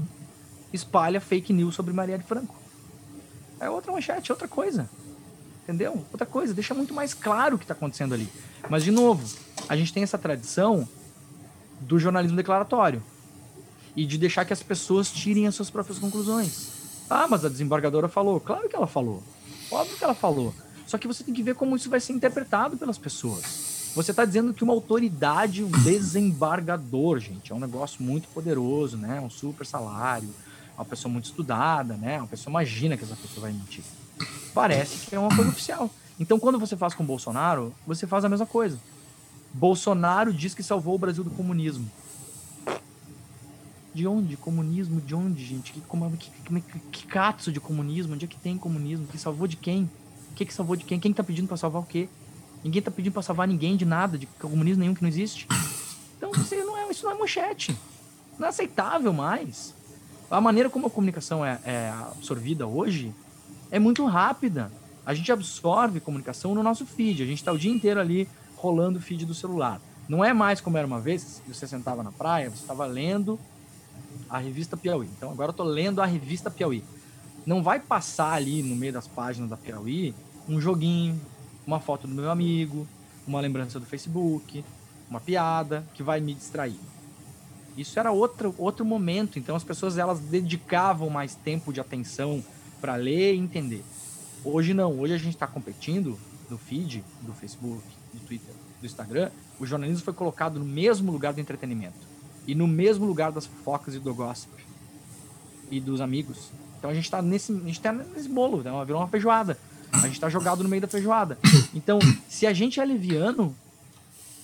[0.72, 2.56] espalha fake news sobre Maria de Franco.
[3.60, 4.90] É outra manchete, outra coisa.
[5.64, 6.06] Entendeu?
[6.14, 8.30] Outra coisa, deixa muito mais claro o que está acontecendo ali.
[8.70, 9.28] Mas, de novo,
[9.68, 10.88] a gente tem essa tradição
[11.82, 13.04] do jornalismo declaratório
[13.98, 16.70] e de deixar que as pessoas tirem as suas próprias conclusões.
[17.10, 18.40] Ah, mas a desembargadora falou.
[18.40, 19.22] Claro que ela falou.
[19.70, 20.56] Óbvio que ela falou.
[20.88, 23.69] Só que você tem que ver como isso vai ser interpretado pelas pessoas.
[24.00, 29.20] Você está dizendo que uma autoridade, um desembargador, gente, é um negócio muito poderoso, né?
[29.20, 30.34] Um super salário,
[30.78, 32.18] uma pessoa muito estudada, né?
[32.18, 33.84] Uma pessoa imagina que essa pessoa vai mentir.
[34.54, 35.90] Parece que é uma coisa oficial.
[36.18, 38.80] Então, quando você faz com Bolsonaro, você faz a mesma coisa.
[39.54, 41.92] Bolsonaro diz que salvou o Brasil do comunismo.
[43.94, 44.38] De onde?
[44.38, 45.02] Comunismo?
[45.02, 45.74] De onde, gente?
[45.74, 48.14] Que, como, que, que, que catso de comunismo?
[48.14, 49.08] Onde é que tem comunismo?
[49.08, 49.92] Que salvou de quem?
[50.36, 51.02] Que que salvou de quem?
[51.02, 52.08] Quem tá pedindo para salvar o quê?
[52.64, 55.48] Ninguém tá pedindo para salvar ninguém de nada, de comunismo nenhum que não existe.
[56.18, 57.78] Então, você não é, isso não é manchete.
[58.38, 59.74] Não é aceitável mais.
[60.30, 63.14] A maneira como a comunicação é, é absorvida hoje
[63.72, 64.72] é muito rápida.
[65.06, 67.24] A gente absorve comunicação no nosso feed.
[67.24, 69.82] A gente está o dia inteiro ali rolando o feed do celular.
[70.08, 73.40] Não é mais como era uma vez, você sentava na praia, você estava lendo
[74.30, 75.08] a revista Piauí.
[75.18, 76.84] Então agora eu estou lendo a revista Piauí.
[77.46, 80.14] Não vai passar ali no meio das páginas da Piauí
[80.48, 81.20] um joguinho,
[81.70, 82.88] uma foto do meu amigo,
[83.28, 84.66] uma lembrança do Facebook,
[85.08, 86.80] uma piada que vai me distrair.
[87.78, 92.44] Isso era outro, outro momento, então as pessoas elas dedicavam mais tempo de atenção
[92.82, 93.84] para ler e entender.
[94.44, 96.18] Hoje não, hoje a gente está competindo
[96.50, 97.84] no feed do Facebook,
[98.14, 99.30] do Twitter, do Instagram,
[99.60, 102.00] o jornalismo foi colocado no mesmo lugar do entretenimento
[102.48, 104.52] e no mesmo lugar das fofocas e do gossip
[105.70, 106.50] e dos amigos.
[106.80, 108.72] Então a gente está nesse, a gente tá nesse bolo, né?
[108.86, 109.56] virou uma feijoada.
[109.92, 111.38] A gente está jogado no meio da feijoada.
[111.74, 113.56] Então, se a gente é leviano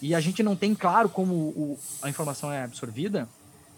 [0.02, 3.28] e a gente não tem claro como o, a informação é absorvida,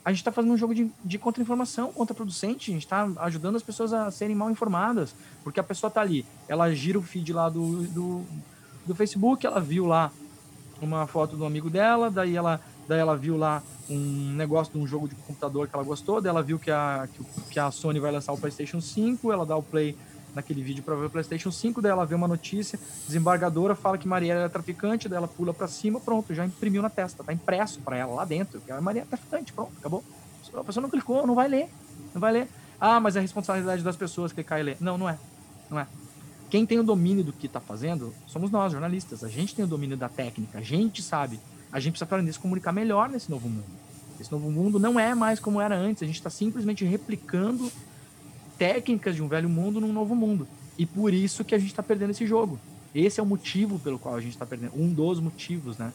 [0.03, 2.71] a gente está fazendo um jogo de, de contra-informação, contra-producente.
[2.71, 5.13] A gente está ajudando as pessoas a serem mal informadas.
[5.43, 8.25] Porque a pessoa está ali, ela gira o feed lá do, do
[8.87, 10.11] do Facebook, ela viu lá
[10.81, 14.87] uma foto do amigo dela, daí ela, daí ela viu lá um negócio de um
[14.87, 17.07] jogo de computador que ela gostou, daí ela viu que a,
[17.51, 19.95] que, a Sony vai lançar o PlayStation 5, ela dá o play
[20.37, 24.07] naquele vídeo para ver o PlayStation 5, daí ela vê uma notícia, desembargadora fala que
[24.07, 27.81] Mariela é traficante, daí ela pula para cima, pronto, já imprimiu na testa, tá impresso
[27.81, 30.03] para ela lá dentro, que a Mariela é traficante, pronto, acabou.
[30.53, 31.69] A pessoa não clicou, não vai ler,
[32.13, 32.47] não vai ler.
[32.79, 34.77] Ah, mas é a responsabilidade das pessoas clicar e ler.
[34.79, 35.17] Não, não é.
[35.69, 35.87] Não é.
[36.49, 39.23] Quem tem o domínio do que está fazendo somos nós, jornalistas.
[39.23, 41.39] A gente tem o domínio da técnica, a gente sabe.
[41.71, 43.65] A gente precisa aprender a se comunicar melhor nesse novo mundo.
[44.19, 46.01] Esse novo mundo não é mais como era antes.
[46.01, 47.69] A gente está simplesmente replicando
[48.57, 50.47] técnicas de um velho mundo num novo mundo.
[50.77, 52.59] E por isso que a gente está perdendo esse jogo.
[52.93, 54.71] Esse é o motivo pelo qual a gente está perdendo.
[54.75, 55.91] Um dos motivos, né?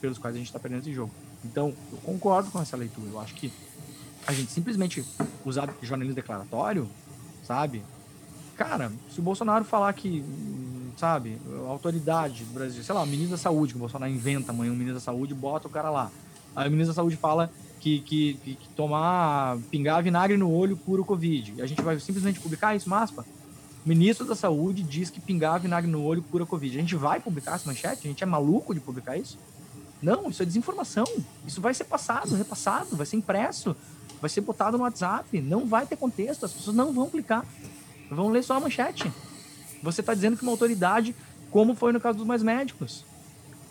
[0.00, 1.12] Pelos quais a gente está perdendo esse jogo.
[1.44, 3.08] Então, eu concordo com essa leitura.
[3.10, 3.52] Eu acho que
[4.26, 5.04] a gente simplesmente
[5.44, 6.88] usar jornalismo declaratório,
[7.42, 7.82] sabe?
[8.60, 10.22] cara, se o Bolsonaro falar que,
[10.98, 14.52] sabe, a autoridade do Brasil, sei lá, o ministro da Saúde, que o Bolsonaro inventa
[14.52, 16.10] amanhã um ministro da Saúde, bota o cara lá.
[16.54, 17.50] Aí o ministro da Saúde fala
[17.80, 21.62] que, que, que, tomar, pingar vinagre no olho cura o Covid.
[21.62, 23.24] A gente vai simplesmente publicar isso, Maspa?
[23.84, 26.76] O ministro da Saúde diz que pingar vinagre no olho cura Covid.
[26.76, 28.06] A gente vai publicar essa manchete?
[28.06, 29.38] A gente é maluco de publicar isso?
[30.02, 31.06] Não, isso é desinformação.
[31.46, 33.74] Isso vai ser passado, repassado, vai ser impresso,
[34.20, 35.40] vai ser botado no WhatsApp.
[35.40, 37.46] Não vai ter contexto, as pessoas não vão clicar.
[38.10, 39.10] Vão ler só a manchete.
[39.82, 41.16] Você está dizendo que uma autoridade,
[41.50, 43.04] como foi no caso dos mais médicos,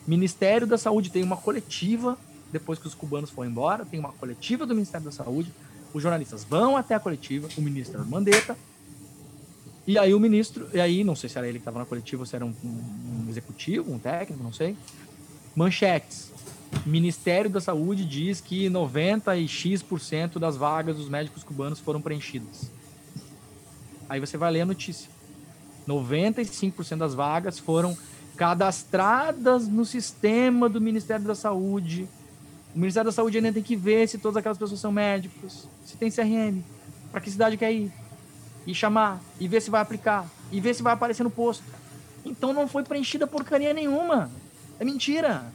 [0.08, 2.18] Ministério da Saúde tem uma coletiva,
[2.52, 5.52] depois que os cubanos foram embora, tem uma coletiva do Ministério da Saúde,
[5.94, 8.58] os jornalistas vão até a coletiva, o ministro Mandetta,
[9.88, 12.22] e aí o ministro, e aí não sei se era ele que estava na coletiva
[12.22, 14.78] ou se era um, um, executivo, um técnico, não sei.
[15.56, 16.32] Manchetes.
[16.86, 22.70] Ministério da Saúde diz que 90 e X% das vagas dos médicos cubanos foram preenchidas.
[24.08, 25.10] Aí você vai ler a notícia.
[25.88, 27.98] 95% das vagas foram
[28.38, 32.08] cadastradas no sistema do Ministério da Saúde.
[32.76, 35.98] O Ministério da Saúde ainda tem que ver se todas aquelas pessoas são médicos, se
[35.98, 36.62] tem CRM,
[37.12, 37.92] para que cidade quer ir,
[38.66, 41.64] e chamar, e ver se vai aplicar, e ver se vai aparecer no posto.
[42.24, 44.30] Então não foi preenchida porcaria nenhuma.
[44.80, 45.52] É mentira.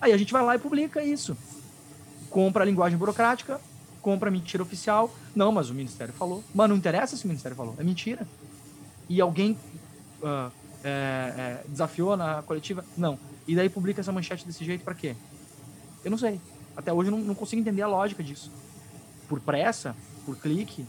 [0.00, 1.36] Aí a gente vai lá e publica isso.
[2.30, 3.60] Compra a linguagem burocrática,
[4.00, 5.14] compra a mentira oficial.
[5.34, 6.42] Não, mas o Ministério falou.
[6.54, 8.26] Mas não interessa se o Ministério falou, é mentira.
[9.08, 9.56] E alguém
[10.22, 10.50] uh,
[10.82, 12.84] é, é, desafiou na coletiva?
[12.96, 13.18] Não.
[13.46, 15.14] E daí publica essa manchete desse jeito para quê?
[16.04, 16.40] Eu não sei.
[16.76, 18.50] Até hoje eu não, não consigo entender a lógica disso.
[19.28, 20.86] Por pressa, por clique,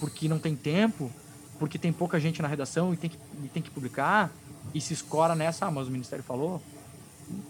[0.00, 1.10] porque não tem tempo,
[1.58, 4.32] porque tem pouca gente na redação e tem que, e tem que publicar,
[4.74, 6.60] e se escora nessa, ah, mas o Ministério falou.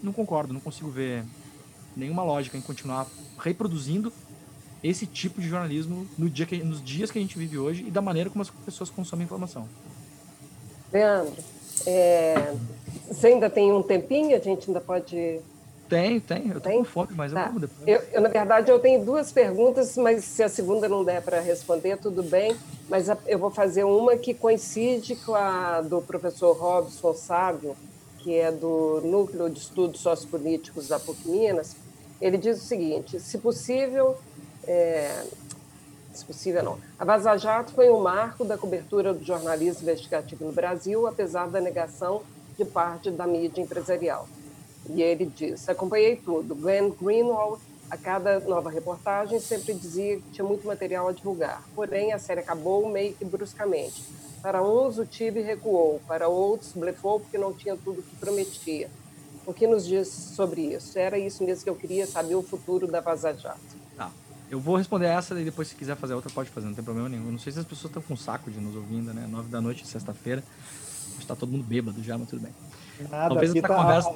[0.01, 1.23] Não concordo, não consigo ver
[1.95, 4.11] nenhuma lógica em continuar reproduzindo
[4.83, 7.91] esse tipo de jornalismo no dia que, nos dias que a gente vive hoje e
[7.91, 9.67] da maneira como as pessoas consomem informação.
[10.93, 11.35] Leandro,
[11.85, 12.55] é,
[13.07, 14.35] você ainda tem um tempinho?
[14.35, 15.41] A gente ainda pode
[15.87, 16.47] tem, tem.
[16.47, 16.79] Eu tô tem?
[16.79, 17.41] com fome, mas tá.
[17.41, 17.87] eu como depois.
[17.87, 21.39] Eu, eu, na verdade, eu tenho duas perguntas, mas se a segunda não der para
[21.39, 22.55] responder, tudo bem.
[22.89, 27.75] Mas eu vou fazer uma que coincide com a do professor Robson Sávio,
[28.19, 31.75] que é do Núcleo de Estudos Sociopolíticos da PUC Minas.
[32.19, 34.17] Ele diz o seguinte: se possível,
[34.67, 35.23] é,
[36.13, 40.51] se possível não, a Vaza Jato foi um marco da cobertura do jornalismo investigativo no
[40.51, 42.23] Brasil, apesar da negação
[42.57, 44.27] de parte da mídia empresarial.
[44.89, 46.55] E ele diz: acompanhei tudo.
[46.55, 51.63] Glenn Greenwald, a cada nova reportagem, sempre dizia que tinha muito material a divulgar.
[51.75, 54.03] Porém, a série acabou meio que bruscamente.
[54.41, 58.89] Para uns, o time recuou, para outros, blefou porque não tinha tudo que prometia.
[59.45, 60.97] O que nos diz sobre isso?
[60.97, 63.59] Era isso mesmo que eu queria saber, o futuro da Vaza Jato.
[63.95, 64.11] Tá.
[64.49, 67.09] Eu vou responder essa e depois, se quiser fazer outra, pode fazer, não tem problema
[67.09, 67.31] nenhum.
[67.31, 69.27] Não sei se as pessoas estão com saco de nos ouvindo, né?
[69.27, 70.43] Nove da noite, sexta-feira.
[71.19, 72.53] Está todo mundo bêbado já, mas tudo bem.
[73.09, 74.15] Nada, Talvez essa tá, conversa.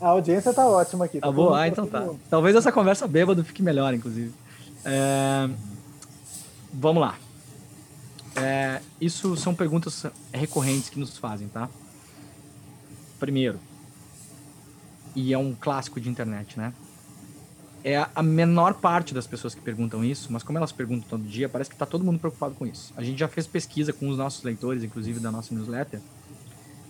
[0.00, 1.20] A audiência tá ótima aqui.
[1.20, 1.60] Tá, tá boa?
[1.60, 2.08] Ah, então tá.
[2.30, 4.32] Talvez essa conversa bêbado fique melhor, inclusive.
[4.84, 5.48] É...
[6.72, 7.16] Vamos lá.
[8.36, 8.80] É...
[9.00, 11.68] Isso são perguntas recorrentes que nos fazem, tá?
[13.18, 13.58] Primeiro,
[15.16, 16.72] e é um clássico de internet, né?
[17.82, 21.48] É a menor parte das pessoas que perguntam isso, mas como elas perguntam todo dia,
[21.48, 22.92] parece que tá todo mundo preocupado com isso.
[22.96, 26.00] A gente já fez pesquisa com os nossos leitores, inclusive da nossa newsletter,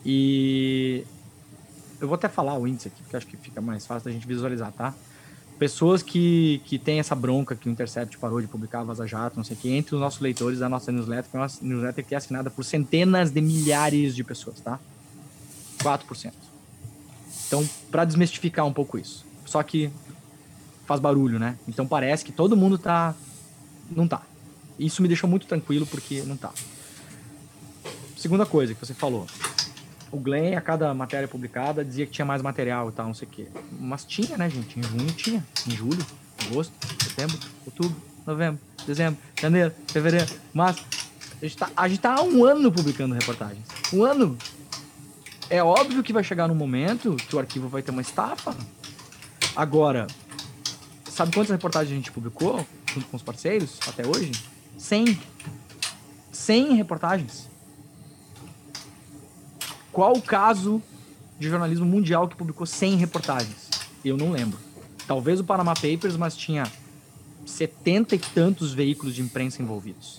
[0.05, 1.05] e
[2.01, 4.27] eu vou até falar o índice aqui, porque acho que fica mais fácil da gente
[4.27, 4.95] visualizar, tá?
[5.59, 9.43] Pessoas que, que têm essa bronca que o Intercept parou de publicar Vaza Jato, não
[9.43, 12.15] sei o que, entre os nossos leitores da nossa newsletter, que é uma newsletter que
[12.15, 14.79] é assinada por centenas de milhares de pessoas, tá?
[15.79, 16.33] 4%.
[17.49, 19.27] Então, para desmistificar um pouco isso.
[19.45, 19.91] Só que
[20.87, 21.59] faz barulho, né?
[21.67, 23.15] Então parece que todo mundo tá.
[23.91, 24.23] Não tá.
[24.79, 26.53] Isso me deixou muito tranquilo porque não tá.
[28.17, 29.27] Segunda coisa que você falou
[30.11, 33.29] o Glenn, a cada matéria publicada, dizia que tinha mais material e tal, não sei
[33.29, 33.47] o quê.
[33.79, 34.79] Mas tinha, né, gente?
[34.79, 35.45] Em junho tinha.
[35.67, 36.05] Em julho,
[36.47, 36.73] agosto,
[37.03, 40.85] setembro, outubro, novembro, dezembro, janeiro, fevereiro, março.
[41.41, 43.65] A gente, tá, a gente tá há um ano publicando reportagens.
[43.93, 44.37] Um ano.
[45.51, 48.55] É óbvio que vai chegar num momento que o arquivo vai ter uma estafa.
[49.57, 50.07] Agora,
[51.09, 54.33] sabe quantas reportagens a gente publicou junto com os parceiros até hoje?
[54.77, 55.19] 100.
[56.33, 57.49] 100 reportagens.
[59.93, 60.83] Qual o caso
[61.39, 63.69] de jornalismo mundial que publicou 100 reportagens?
[64.05, 64.59] Eu não lembro.
[65.07, 66.65] Talvez o Panama Papers, mas tinha
[67.47, 70.19] setenta e tantos veículos de imprensa envolvidos,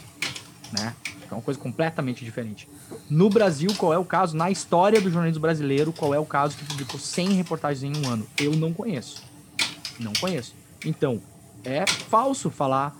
[0.71, 0.95] né?
[1.29, 2.67] É uma coisa completamente diferente.
[3.07, 4.35] No Brasil, qual é o caso?
[4.35, 8.09] Na história do jornalismo brasileiro, qual é o caso que publicou 100 reportagens em um
[8.09, 8.25] ano?
[8.35, 9.21] Eu não conheço.
[9.99, 10.55] Não conheço.
[10.83, 11.21] Então,
[11.63, 12.97] é falso falar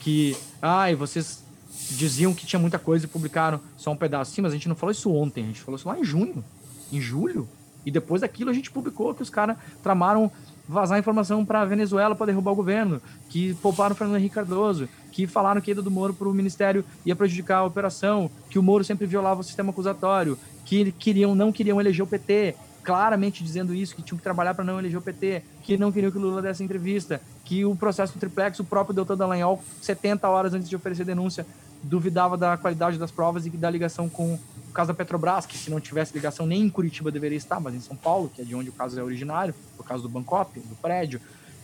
[0.00, 1.42] que, ai, vocês
[1.90, 4.32] diziam que tinha muita coisa e publicaram só um pedaço.
[4.32, 6.44] Sim, mas a gente não falou isso ontem, a gente falou isso lá em junho,
[6.92, 7.48] em julho.
[7.84, 10.30] E depois daquilo a gente publicou que os caras tramaram
[10.68, 15.60] vazar informação para Venezuela para derrubar o governo, que pouparam Fernando Henrique Cardoso, que falaram
[15.60, 18.84] que a ida do Moro para o ministério ia prejudicar a operação, que o Moro
[18.84, 23.94] sempre violava o sistema acusatório, que queriam não queriam eleger o PT, claramente dizendo isso,
[23.94, 26.42] que tinham que trabalhar para não eleger o PT, que não queriam que o Lula
[26.42, 30.76] desse entrevista, que o processo do triplex, o próprio doutor Dallagnol, 70 horas antes de
[30.76, 31.46] oferecer denúncia,
[31.82, 35.70] duvidava da qualidade das provas e da ligação com o caso da Petrobras, que se
[35.70, 38.54] não tivesse ligação nem em Curitiba deveria estar, mas em São Paulo, que é de
[38.54, 41.20] onde o caso é originário, por causa do Bancop, do prédio,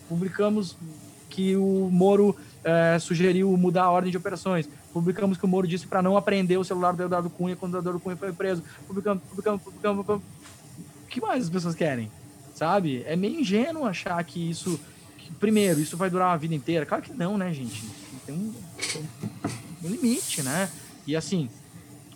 [0.09, 0.77] publicamos
[1.29, 4.69] que o Moro é, sugeriu mudar a ordem de operações.
[4.93, 7.79] Publicamos que o Moro disse para não apreender o celular do Eduardo Cunha quando o
[7.79, 8.63] Eduardo Cunha foi preso.
[8.87, 10.07] Publicamos, publicamos, publicamos.
[10.07, 10.23] O
[11.09, 12.11] que mais as pessoas querem?
[12.55, 13.05] Sabe?
[13.07, 14.81] É meio ingênuo achar que isso.
[15.17, 16.85] Que, primeiro, isso vai durar a vida inteira.
[16.85, 17.85] Claro que não, né, gente?
[18.27, 18.53] Tem
[19.83, 20.71] um, limite, né?
[21.07, 21.49] E assim,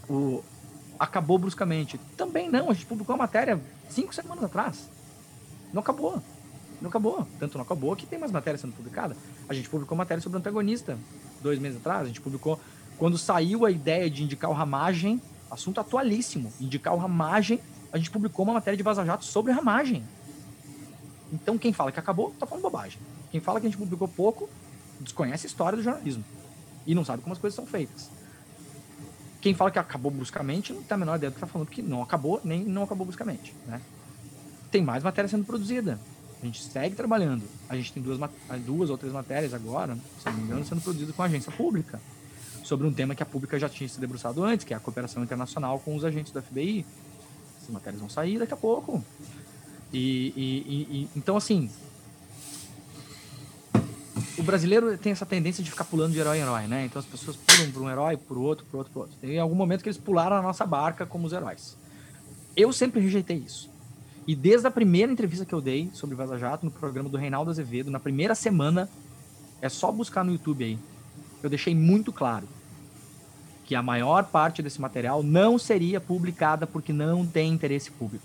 [0.09, 0.43] o,
[0.99, 1.99] acabou bruscamente.
[2.17, 4.91] Também não, a gente publicou a matéria cinco semanas atrás.
[5.73, 6.23] Não acabou.
[6.81, 7.27] Não acabou.
[7.39, 9.17] Tanto não acabou que tem mais matéria sendo publicada.
[9.49, 10.99] A gente publicou matéria sobre o antagonista
[11.41, 12.03] dois meses atrás.
[12.03, 12.61] A gente publicou
[12.99, 15.21] quando saiu a ideia de indicar o Ramagem,
[15.51, 17.61] assunto atualíssimo, indicar o Ramagem,
[17.93, 20.03] a gente publicou uma matéria de Vaza Jato sobre Ramagem.
[21.33, 22.99] Então, quem fala que acabou, tá falando bobagem.
[23.31, 24.49] Quem fala que a gente publicou pouco,
[25.01, 26.25] desconhece a história do jornalismo.
[26.87, 28.11] E não sabe como as coisas são feitas.
[29.41, 31.83] Quem fala que acabou bruscamente não tem a menor ideia do que está falando, que
[31.83, 33.55] não acabou, nem não acabou bruscamente.
[33.67, 33.81] Né?
[34.71, 35.99] Tem mais matéria sendo produzida.
[36.41, 37.45] A gente segue trabalhando.
[37.69, 38.19] A gente tem duas,
[38.65, 42.01] duas ou três matérias agora, se não me engano, sendo produzidas com a agência pública.
[42.63, 45.23] Sobre um tema que a pública já tinha se debruçado antes, que é a cooperação
[45.25, 46.87] internacional com os agentes do FBI.
[47.59, 49.05] Essas matérias vão sair daqui a pouco.
[49.93, 51.69] E, e, e então, assim,
[54.39, 56.87] o brasileiro tem essa tendência de ficar pulando de herói em herói, né?
[56.87, 59.17] Então as pessoas pulam para um herói, para outro, para outro, para outro.
[59.21, 61.77] Tem algum momento que eles pularam a nossa barca como os heróis.
[62.57, 63.71] Eu sempre rejeitei isso.
[64.27, 67.51] E desde a primeira entrevista que eu dei sobre Vaza Jato, no programa do Reinaldo
[67.51, 68.89] Azevedo, na primeira semana,
[69.61, 70.79] é só buscar no YouTube aí.
[71.43, 72.49] Eu deixei muito claro
[73.65, 78.25] que a maior parte desse material não seria publicada porque não tem interesse público.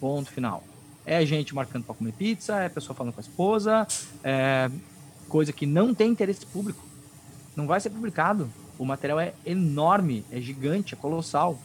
[0.00, 0.64] Ponto final.
[1.06, 3.86] É gente marcando para comer pizza, é pessoa falando com a esposa,
[4.22, 4.70] é
[5.24, 6.84] coisa que não tem interesse público.
[7.56, 8.50] Não vai ser publicado.
[8.78, 11.58] O material é enorme, é gigante, é colossal.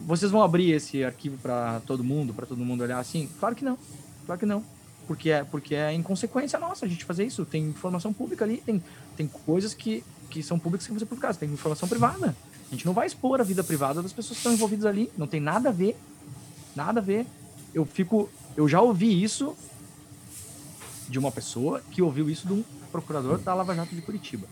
[0.00, 3.28] Vocês vão abrir esse arquivo para todo mundo, para todo mundo olhar assim?
[3.38, 3.78] Claro que não.
[4.26, 4.62] Claro que não.
[5.06, 7.44] Porque é, porque é inconsequência nossa a gente fazer isso.
[7.44, 8.82] Tem informação pública ali, tem,
[9.16, 12.34] tem coisas que, que são públicas que vão ser publicadas, tem informação privada.
[12.68, 15.10] A gente não vai expor a vida privada das pessoas que estão envolvidas ali.
[15.16, 15.96] Não tem nada a ver.
[16.74, 17.26] Nada a ver.
[17.74, 18.28] Eu fico.
[18.56, 19.54] Eu já ouvi isso
[21.14, 24.48] de uma pessoa que ouviu isso de um procurador da Lava Jato de Curitiba.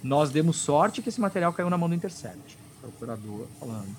[0.00, 2.56] Nós demos sorte que esse material caiu na mão do Intercept.
[2.80, 3.92] Procurador falando,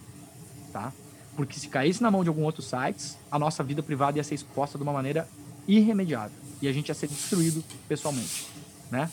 [0.71, 0.93] tá?
[1.35, 4.33] Porque se caísse na mão de algum outro site, a nossa vida privada ia ser
[4.33, 5.27] exposta de uma maneira
[5.67, 8.47] irremediável e a gente ia ser destruído pessoalmente,
[8.89, 9.11] né?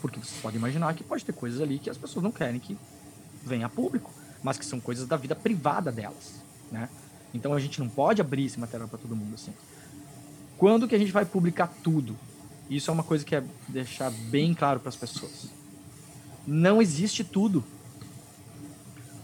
[0.00, 2.74] Porque vocês podem imaginar que pode ter coisas ali que as pessoas não querem que
[3.44, 4.10] venha a público,
[4.42, 6.42] mas que são coisas da vida privada delas,
[6.72, 6.88] né?
[7.34, 9.52] Então a gente não pode abrir esse material para todo mundo assim.
[10.58, 12.16] Quando que a gente vai publicar tudo?
[12.68, 15.48] Isso é uma coisa que é deixar bem claro para as pessoas.
[16.46, 17.62] Não existe tudo.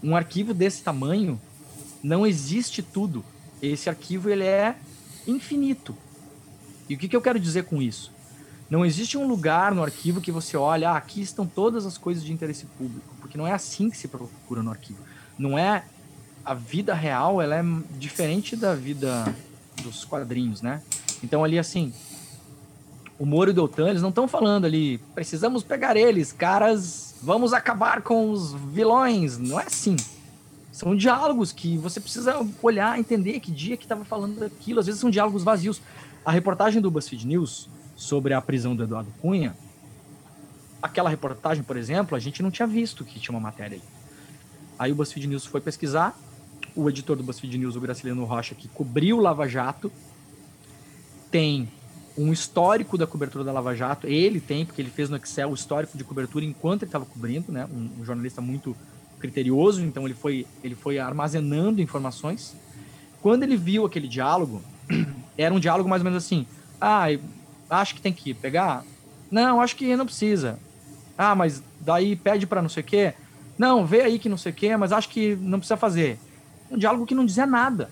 [0.01, 1.39] Um arquivo desse tamanho
[2.03, 3.23] não existe tudo.
[3.61, 4.75] Esse arquivo ele é
[5.25, 5.95] infinito.
[6.89, 8.11] E o que, que eu quero dizer com isso?
[8.69, 12.23] Não existe um lugar no arquivo que você olha, ah, aqui estão todas as coisas
[12.23, 14.99] de interesse público, porque não é assim que se procura no arquivo.
[15.37, 15.85] Não é
[16.43, 17.63] a vida real, ela é
[17.97, 19.33] diferente da vida
[19.81, 20.81] dos quadrinhos, né?
[21.23, 21.93] Então ali assim,
[23.17, 27.53] o Moro e o Deltan, eles não estão falando ali, precisamos pegar eles, caras, vamos
[27.53, 29.37] acabar com os vilões.
[29.37, 29.95] Não é assim.
[30.71, 34.79] São diálogos que você precisa olhar, entender que dia que estava falando daquilo.
[34.79, 35.81] Às vezes são diálogos vazios.
[36.25, 39.55] A reportagem do BuzzFeed News sobre a prisão do Eduardo Cunha,
[40.81, 43.81] aquela reportagem, por exemplo, a gente não tinha visto que tinha uma matéria aí.
[44.79, 46.17] Aí o BuzzFeed News foi pesquisar,
[46.75, 49.91] o editor do BuzzFeed News, o Graciliano Rocha, que cobriu o Lava Jato,
[51.33, 51.67] tem
[52.15, 54.05] um histórico da cobertura da Lava Jato.
[54.05, 57.51] Ele tem, porque ele fez no Excel o histórico de cobertura enquanto ele estava cobrindo,
[57.51, 57.67] né?
[57.73, 58.77] Um, um, jornalista muito
[59.19, 62.55] criterioso, então ele foi, ele foi armazenando informações.
[63.19, 64.61] Quando ele viu aquele diálogo,
[65.35, 66.45] era um diálogo mais ou menos assim:
[66.79, 67.07] ah,
[67.67, 68.85] acho que tem que pegar?
[69.31, 70.59] Não, acho que não precisa.
[71.17, 73.13] Ah, mas daí pede para não sei o quê?
[73.57, 76.19] Não, vê aí que não sei o quê, mas acho que não precisa fazer.
[76.69, 77.89] Um diálogo que não dizia nada.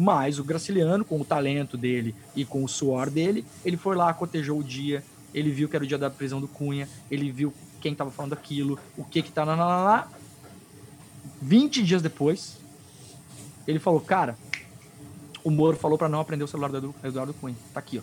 [0.00, 4.14] Mas o Graciliano, com o talento dele e com o suor dele, ele foi lá,
[4.14, 5.04] cotejou o dia,
[5.34, 7.52] ele viu que era o dia da prisão do Cunha, ele viu
[7.82, 10.08] quem estava falando aquilo, o que que tá lá, lá, lá.
[11.42, 12.56] 20 dias depois,
[13.66, 14.38] ele falou, cara,
[15.44, 17.56] o Moro falou para não aprender o celular do Eduardo Cunha.
[17.74, 18.02] Tá aqui, ó.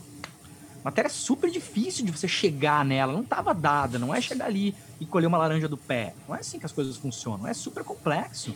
[0.83, 5.05] Matéria super difícil de você chegar nela, não estava dada, não é chegar ali e
[5.07, 6.13] colher uma laranja do pé.
[6.27, 8.53] Não é assim que as coisas funcionam, é super complexo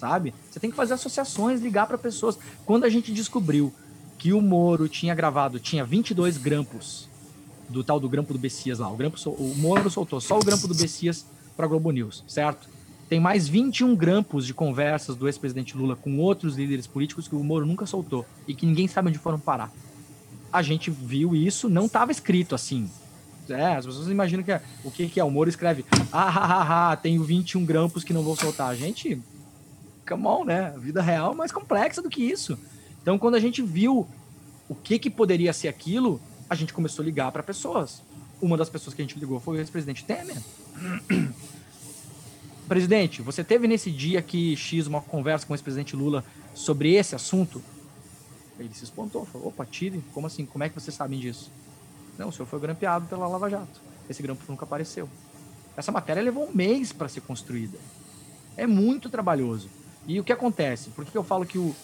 [0.00, 0.32] sabe?
[0.50, 2.38] Você tem que fazer associações, ligar para pessoas.
[2.64, 3.72] Quando a gente descobriu
[4.18, 7.08] que o Moro tinha gravado, tinha 22 grampos
[7.68, 8.90] do tal do grampo do Bessias lá.
[8.90, 12.68] O, grampo, o Moro soltou só o grampo do Bessias para Globo News, certo?
[13.08, 17.44] Tem mais 21 grampos de conversas do ex-presidente Lula com outros líderes políticos que o
[17.44, 19.70] Moro nunca soltou e que ninguém sabe onde foram parar.
[20.52, 22.88] A gente viu isso, não estava escrito assim.
[23.48, 25.24] É, as pessoas imaginam que é, o que, que é.
[25.24, 28.74] O Moro escreve, ah, ah, ah, ah, tenho 21 grampos que não vou soltar.
[28.76, 29.20] Gente
[30.10, 30.74] come on, né?
[30.76, 32.58] Vida real é mais complexa do que isso.
[33.00, 34.08] Então, quando a gente viu
[34.68, 38.02] o que, que poderia ser aquilo, a gente começou a ligar para pessoas.
[38.42, 40.36] Uma das pessoas que a gente ligou foi o ex-presidente Temer.
[42.66, 46.24] Presidente, você teve nesse dia que X uma conversa com o ex-presidente Lula
[46.54, 47.62] sobre esse assunto?
[48.58, 50.44] Ele se espantou, falou: opa, tire, como assim?
[50.44, 51.50] Como é que vocês sabem disso?
[52.18, 53.80] Não, o senhor foi grampeado pela Lava Jato.
[54.08, 55.08] Esse grampo nunca apareceu.
[55.76, 57.78] Essa matéria levou um mês para ser construída.
[58.56, 59.68] É muito trabalhoso.
[60.06, 60.90] E o que acontece?
[60.90, 61.74] Por que eu falo que o,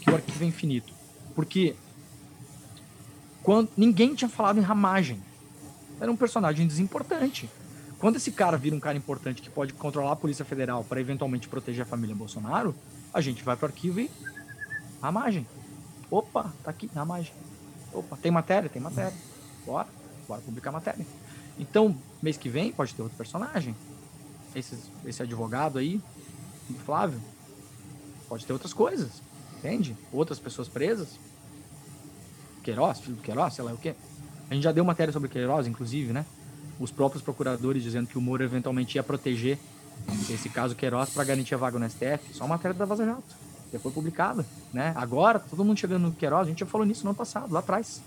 [0.00, 0.92] que o arquivo é infinito?
[1.34, 1.76] Porque
[3.46, 5.22] quando ninguém tinha falado em ramagem.
[6.00, 7.48] Era um personagem desimportante.
[7.96, 11.48] Quando esse cara vira um cara importante que pode controlar a Polícia Federal para eventualmente
[11.48, 12.74] proteger a família Bolsonaro,
[13.14, 14.10] a gente vai para o arquivo e
[15.00, 15.46] ramagem.
[16.10, 17.32] Opa, tá aqui, ramagem.
[17.92, 18.68] Opa, tem matéria?
[18.68, 19.14] Tem matéria.
[19.64, 19.86] Bora,
[20.26, 21.06] bora publicar matéria.
[21.56, 23.76] Então, mês que vem pode ter outro personagem.
[24.56, 26.00] Esse, esse advogado aí,
[26.84, 27.20] Flávio,
[28.28, 29.22] pode ter outras coisas,
[29.58, 29.96] entende?
[30.12, 31.18] Outras pessoas presas.
[32.62, 33.94] Queiroz, filho do Queiroz, sei lá o quê.
[34.50, 36.24] A gente já deu matéria sobre Queiroz, inclusive, né?
[36.78, 39.58] Os próprios procuradores dizendo que o Moro eventualmente ia proteger
[40.30, 42.34] esse caso Queiroz para garantir a vaga no STF.
[42.34, 43.34] Só matéria da Vaza Jato.
[43.72, 44.92] Já foi publicada, né?
[44.96, 47.60] Agora, todo mundo chegando no Queiroz, a gente já falou nisso no ano passado, lá
[47.60, 48.02] atrás.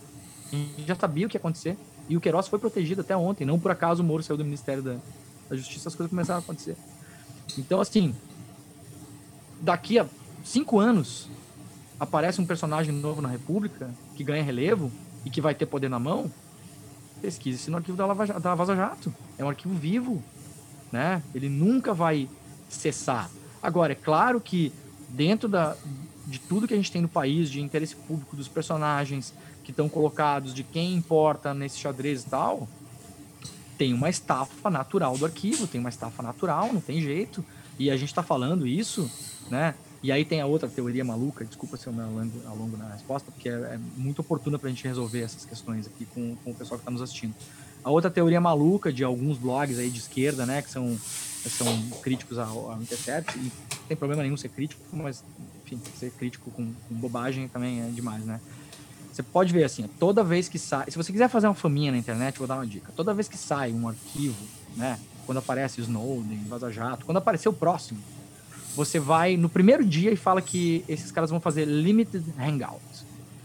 [0.52, 1.78] A gente já sabia o que ia acontecer.
[2.08, 3.46] E o Queiroz foi protegido até ontem.
[3.46, 4.96] Não por acaso o Moro saiu do Ministério da,
[5.50, 6.76] da Justiça, as coisas começaram a acontecer.
[7.58, 8.16] Então, assim,
[9.62, 10.06] daqui a
[10.44, 11.30] cinco anos
[12.00, 14.92] aparece um personagem novo na República que ganha relevo
[15.26, 16.32] e que vai ter poder na mão,
[17.22, 19.14] pesquise-se no arquivo da, Lava, da Vaza Jato.
[19.38, 20.24] É um arquivo vivo,
[20.92, 21.22] né?
[21.36, 22.30] Ele nunca vai
[22.70, 23.30] cessar.
[23.62, 24.72] Agora, é claro que
[25.10, 25.76] dentro da,
[26.26, 29.34] de tudo que a gente tem no país, de interesse público dos personagens
[29.64, 32.68] que estão colocados, de quem importa nesse xadrez e tal,
[33.78, 37.44] tem uma estafa natural do arquivo, tem uma estafa natural, não tem jeito.
[37.78, 39.10] E a gente está falando isso,
[39.50, 39.76] né?
[40.02, 43.32] E aí tem a outra teoria maluca, desculpa se eu me alongo, alongo na resposta,
[43.32, 46.56] porque é, é muito oportuna para a gente resolver essas questões aqui com, com o
[46.56, 47.34] pessoal que está nos assistindo.
[47.84, 50.98] A outra teoria maluca de alguns blogs aí de esquerda, né, que são,
[51.46, 51.68] são
[52.02, 53.52] críticos ao, ao Intercept, e não
[53.88, 55.24] tem problema nenhum ser crítico, mas,
[55.66, 58.40] enfim, ser crítico com, com bobagem também é demais, né?
[59.12, 60.90] Você pode ver assim, toda vez que sai.
[60.90, 62.90] Se você quiser fazer uma faminha na internet, vou dar uma dica.
[62.96, 64.42] Toda vez que sai um arquivo,
[64.78, 64.98] né?
[65.26, 68.00] Quando aparece Snowden, Vaza Jato, quando aparecer o próximo,
[68.80, 72.82] você vai no primeiro dia e fala que esses caras vão fazer limited hangout.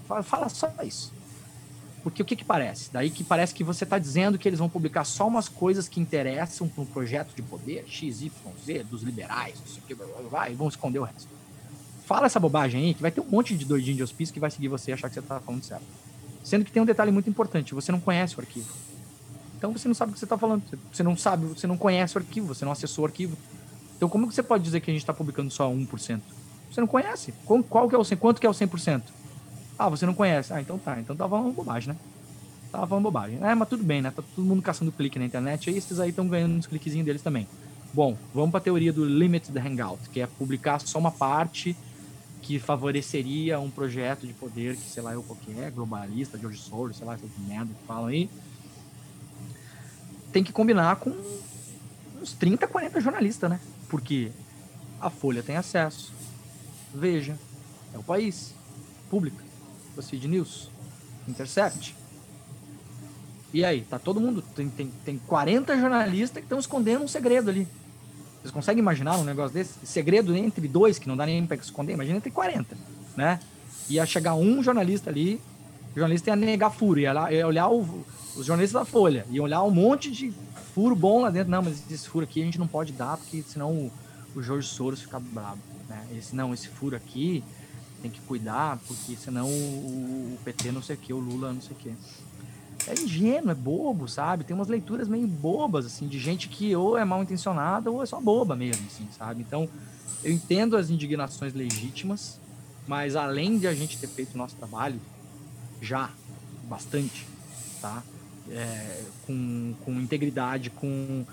[0.07, 1.13] Fala, fala só isso.
[2.05, 2.93] Porque o que que parece?
[2.93, 5.99] Daí que parece que você está dizendo que eles vão publicar só umas coisas que
[5.99, 8.31] interessam para um projeto de poder, X, Y,
[8.65, 9.95] Z, dos liberais, não sei o que,
[10.31, 11.29] vai, e vão esconder o resto.
[12.07, 14.53] Fala essa bobagem aí, que vai ter um monte de doidinho de hospício que vai
[14.53, 15.85] seguir você e achar que você está falando certo.
[16.45, 18.73] Sendo que tem um detalhe muito importante, você não conhece o arquivo.
[19.59, 20.63] Então você não sabe o que você está falando.
[20.93, 23.37] Você não sabe, você não conhece o arquivo, você não acessou o arquivo.
[24.05, 26.21] Então, como que você pode dizer que a gente está publicando só 1%?
[26.71, 27.33] Você não conhece.
[27.71, 28.17] Qual que é o 100%?
[28.19, 29.01] Quanto que é o 100%?
[29.79, 30.53] Ah, você não conhece.
[30.53, 31.01] Ah, então tá.
[31.01, 31.99] Então tava falando bobagem, né?
[32.71, 33.39] Tava falando bobagem.
[33.43, 34.11] É, mas tudo bem, né?
[34.11, 35.71] Tá todo mundo caçando clique na internet.
[35.71, 37.49] E esses aí estão ganhando uns cliquezinhos deles também.
[37.95, 41.75] Bom, vamos para a teoria do limit the hangout, que é publicar só uma parte
[42.43, 47.07] que favoreceria um projeto de poder que, sei lá, eu qualquer, globalista, George Soros, sei
[47.07, 48.29] lá, essas merda que falam aí.
[50.31, 51.11] Tem que combinar com
[52.21, 53.59] uns 30, 40 jornalistas, né?
[53.95, 54.33] Porque
[55.01, 56.13] a Folha tem acesso.
[56.93, 57.39] Veja,
[57.95, 58.53] é o país.
[59.09, 59.37] Pública.
[59.95, 60.69] BuzzFeed News.
[61.29, 61.95] Intercept.
[63.53, 64.43] E aí, tá todo mundo.
[64.57, 67.69] Tem, tem, tem 40 jornalistas que estão escondendo um segredo ali.
[68.41, 69.87] Vocês conseguem imaginar um negócio desse?
[69.87, 72.77] Segredo entre dois, que não dá nem para esconder, imagina entre 40,
[73.17, 73.39] né?
[73.89, 75.41] Ia chegar um jornalista ali,
[75.93, 78.05] o jornalista ia negar furo, ia, lá, ia olhar o,
[78.35, 80.35] os jornalistas da Folha, ia olhar um monte de
[80.75, 81.51] furo bom lá dentro.
[81.51, 83.93] Não, mas esse furo aqui a gente não pode dar, porque senão o,
[84.35, 85.61] o Jorge Soros fica bravo.
[85.89, 86.07] Né?
[86.19, 87.43] Esse, não, esse furo aqui
[88.03, 91.61] tem que cuidar, porque senão o, o PT não sei o que, o Lula não
[91.61, 91.95] sei o que.
[92.87, 94.45] É ingênuo, é bobo, sabe?
[94.45, 98.07] Tem umas leituras meio bobas, assim, de gente que ou é mal intencionada ou é
[98.07, 99.41] só boba mesmo, assim, sabe?
[99.41, 99.69] Então,
[100.23, 102.39] eu entendo as indignações legítimas,
[102.87, 105.01] mas além de a gente ter feito o nosso trabalho,
[105.81, 106.11] já,
[106.69, 107.27] bastante,
[107.81, 108.03] tá?
[108.51, 111.25] É, com, com integridade, com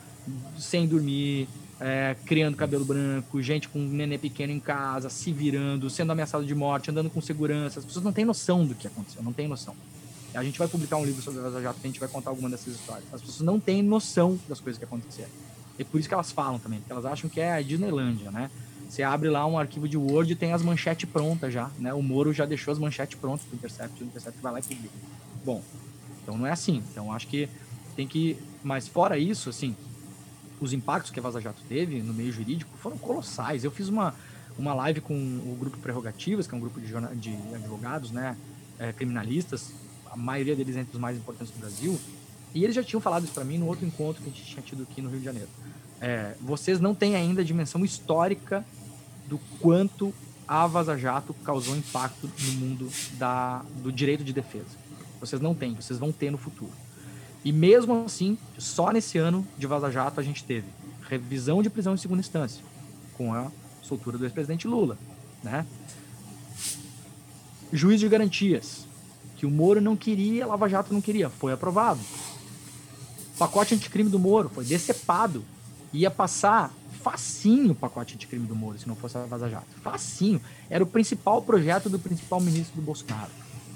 [0.58, 1.48] sem dormir,
[1.80, 6.54] é, criando cabelo branco, gente com nenê pequeno em casa, se virando, sendo ameaçado de
[6.54, 7.80] morte, andando com segurança.
[7.80, 9.76] As pessoas não têm noção do que aconteceu, não têm noção.
[10.34, 12.50] A gente vai publicar um livro sobre a Vaza Jato a gente vai contar alguma
[12.50, 13.06] dessas histórias.
[13.12, 15.30] As pessoas não têm noção das coisas que aconteceram.
[15.78, 18.50] É por isso que elas falam também, porque elas acham que é a Disneylândia, né?
[18.88, 21.94] Você abre lá um arquivo de Word e tem as manchetes prontas já, né?
[21.94, 24.64] O Moro já deixou as manchetes prontas para o Intercept, o Intercept vai lá e
[24.64, 24.94] publica.
[25.44, 25.64] Bom,
[26.22, 26.84] então não é assim.
[26.92, 27.50] Então acho que
[27.96, 28.38] tem que.
[28.64, 29.76] Mas fora isso, assim,
[30.60, 33.64] os impactos que a Vaza Jato teve no meio jurídico foram colossais.
[33.64, 34.14] Eu fiz uma,
[34.58, 38.38] uma live com o grupo Prerrogativas, que é um grupo de, de advogados, né,
[38.78, 39.74] é, criminalistas,
[40.10, 42.00] a maioria deles entre os mais importantes do Brasil,
[42.54, 44.62] e eles já tinham falado isso para mim no outro encontro que a gente tinha
[44.62, 45.50] tido aqui no Rio de Janeiro.
[46.00, 48.66] É, vocês não têm ainda a dimensão histórica
[49.28, 50.14] do quanto
[50.48, 54.81] a Vaza Jato causou impacto no mundo da, do direito de defesa.
[55.22, 56.74] Vocês não têm, vocês vão ter no futuro.
[57.46, 60.66] E mesmo assim, só nesse ano de Vaza Jato a gente teve
[61.08, 62.64] revisão de prisão em segunda instância,
[63.18, 64.98] com a soltura do ex-presidente Lula,
[65.44, 65.66] né?
[67.72, 68.86] Juiz de garantias,
[69.38, 71.30] que o Moro não queria, Lava Jato não queria.
[71.30, 72.00] Foi aprovado.
[73.36, 75.44] O pacote anticrime do Moro foi decepado.
[75.94, 79.68] Ia passar facinho o pacote anticrime do Moro, se não fosse a Vaza Jato.
[79.82, 80.42] Facinho.
[80.70, 83.32] Era o principal projeto do principal ministro do Bolsonaro.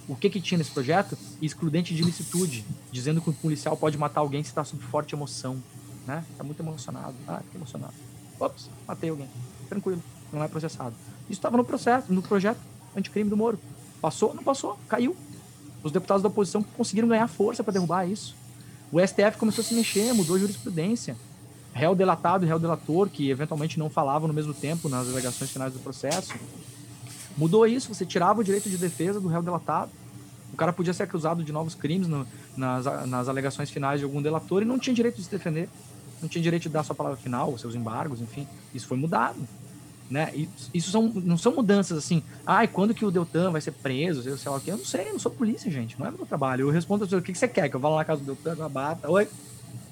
[0.08, 1.18] O que que tinha nesse projeto?
[1.42, 5.62] Excludente de ilicitude, dizendo que um policial pode matar alguém se está sob forte emoção.
[6.06, 6.24] Né?
[6.38, 7.16] Tá muito emocionado.
[7.28, 7.94] Ah, que emocionado.
[8.40, 9.28] Ops, matei alguém.
[9.68, 10.02] Tranquilo,
[10.32, 10.96] não é processado.
[11.24, 12.60] Isso estava no processo, no projeto
[12.96, 13.60] anticrime do Moro.
[14.00, 14.34] Passou?
[14.34, 15.16] Não passou, caiu.
[15.84, 18.36] Os deputados da oposição conseguiram ganhar força para derrubar isso.
[18.92, 21.18] O STF começou a se mexer, mudou a jurisprudência.
[21.74, 25.74] Réu delatado e réu delator, que eventualmente não falavam no mesmo tempo nas alegações finais
[25.74, 26.34] do processo.
[27.38, 29.92] Mudou isso, você tirava o direito de defesa do réu delatado.
[30.54, 32.26] O cara podia ser acusado de novos crimes no,
[32.56, 35.70] nas, nas alegações finais de algum delator e não tinha direito de se defender.
[36.22, 38.48] Não tinha direito de dar sua palavra final, seus embargos, enfim.
[38.74, 39.38] Isso foi mudado.
[40.10, 40.48] Né?
[40.74, 44.28] Isso são, não são mudanças assim, ai, ah, quando que o Deltan vai ser preso,
[44.30, 46.12] eu sei lá o que, eu não sei, eu não sou polícia, gente, não é
[46.12, 46.62] meu trabalho.
[46.62, 47.70] Eu respondo a o que, que você quer?
[47.70, 49.28] Que eu vá lá na casa do Deltan, na bata, oi,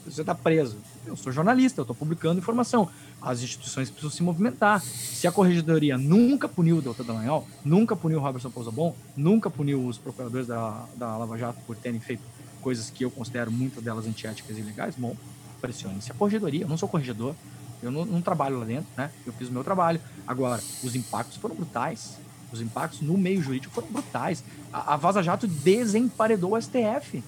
[0.06, 0.78] você tá preso.
[1.06, 2.90] Eu sou jornalista, eu tô publicando informação.
[3.22, 4.82] As instituições precisam se movimentar.
[4.82, 9.86] Se a corregedoria nunca puniu o Deltan Dallagnol, nunca puniu o Robertson Bom, nunca puniu
[9.86, 12.24] os procuradores da, da Lava Jato por terem feito
[12.62, 15.16] coisas que eu considero muitas delas antiéticas e ilegais, bom,
[15.60, 16.64] pressione-se a corregedoria.
[16.64, 17.36] Eu não sou corregedor,
[17.82, 19.12] eu não, não, trabalho lá dentro, né?
[19.26, 20.00] Eu fiz o meu trabalho.
[20.26, 22.18] Agora, os impactos foram brutais.
[22.52, 24.44] Os impactos no meio jurídico foram brutais.
[24.72, 27.22] A, a Vaza Jato desemparedou o STF.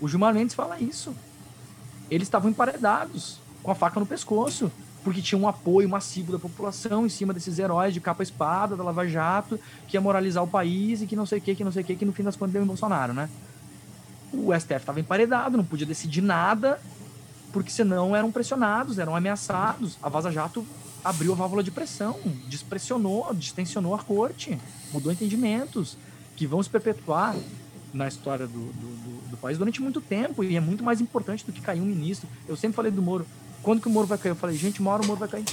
[0.00, 1.14] O Gilmar Mendes fala isso.
[2.10, 4.70] Eles estavam emparedados, com a faca no pescoço,
[5.02, 8.82] porque tinha um apoio massivo da população em cima desses heróis de capa espada da
[8.82, 9.58] Lava Jato,
[9.88, 11.86] que ia moralizar o país e que não sei o que, que não sei o
[11.86, 13.28] que, que no fim das contas deu em Bolsonaro, né?
[14.32, 16.80] O STF estava emparedado, não podia decidir nada
[17.52, 19.98] porque senão eram pressionados, eram ameaçados.
[20.02, 20.64] A Vaza Jato
[21.04, 22.16] abriu a válvula de pressão,
[22.46, 24.58] despressionou, distensionou a corte,
[24.92, 25.96] mudou entendimentos
[26.36, 27.34] que vão se perpetuar
[27.92, 31.44] na história do, do, do, do, país durante muito tempo e é muito mais importante
[31.44, 32.28] do que cair um ministro.
[32.48, 33.26] Eu sempre falei do Moro.
[33.62, 34.32] Quando que o Moro vai cair?
[34.32, 35.44] Eu falei, gente, uma hora o Moro vai cair.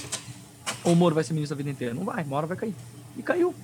[0.84, 1.94] Ou o Moro vai ser ministro a vida inteira?
[1.94, 2.74] Não vai, uma hora vai cair.
[3.16, 3.54] E caiu.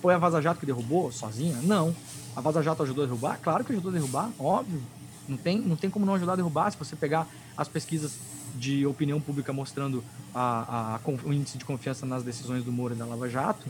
[0.00, 1.58] Foi a Vaza Jato que derrubou sozinha?
[1.62, 1.94] Não.
[2.34, 3.38] A Vaza Jato ajudou a derrubar?
[3.42, 4.80] Claro que ajudou a derrubar, óbvio.
[5.28, 6.70] Não tem, não tem como não ajudar a derrubar.
[6.70, 7.26] Se você pegar
[7.56, 8.18] as pesquisas
[8.54, 10.02] de opinião pública mostrando
[10.34, 13.66] a, a, o índice de confiança nas decisões do Moro e da Lava Jato,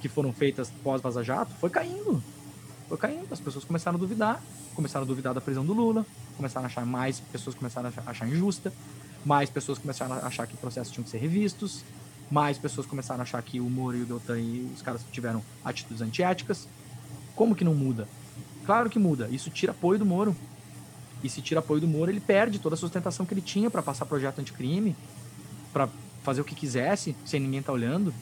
[0.00, 2.22] que foram feitas pós-Vaza Jato, foi caindo.
[2.88, 3.26] Foi caindo.
[3.32, 4.42] As pessoas começaram a duvidar.
[4.74, 6.06] Começaram a duvidar da prisão do Lula.
[6.36, 8.72] Começaram a achar mais pessoas começaram a achar injusta.
[9.24, 11.82] Mais pessoas começaram a achar que processos tinham que ser revistos.
[12.30, 15.42] Mais pessoas começaram a achar que o Moro e o Deltan e os caras tiveram
[15.64, 16.68] atitudes antiéticas.
[17.34, 18.08] Como que não muda?
[18.64, 19.28] Claro que muda.
[19.28, 20.36] Isso tira apoio do Moro.
[21.22, 23.82] E se tira apoio do Moro, ele perde toda a sustentação que ele tinha para
[23.82, 24.96] passar projeto anticrime,
[25.72, 25.88] para
[26.22, 28.12] fazer o que quisesse, sem ninguém estar tá olhando.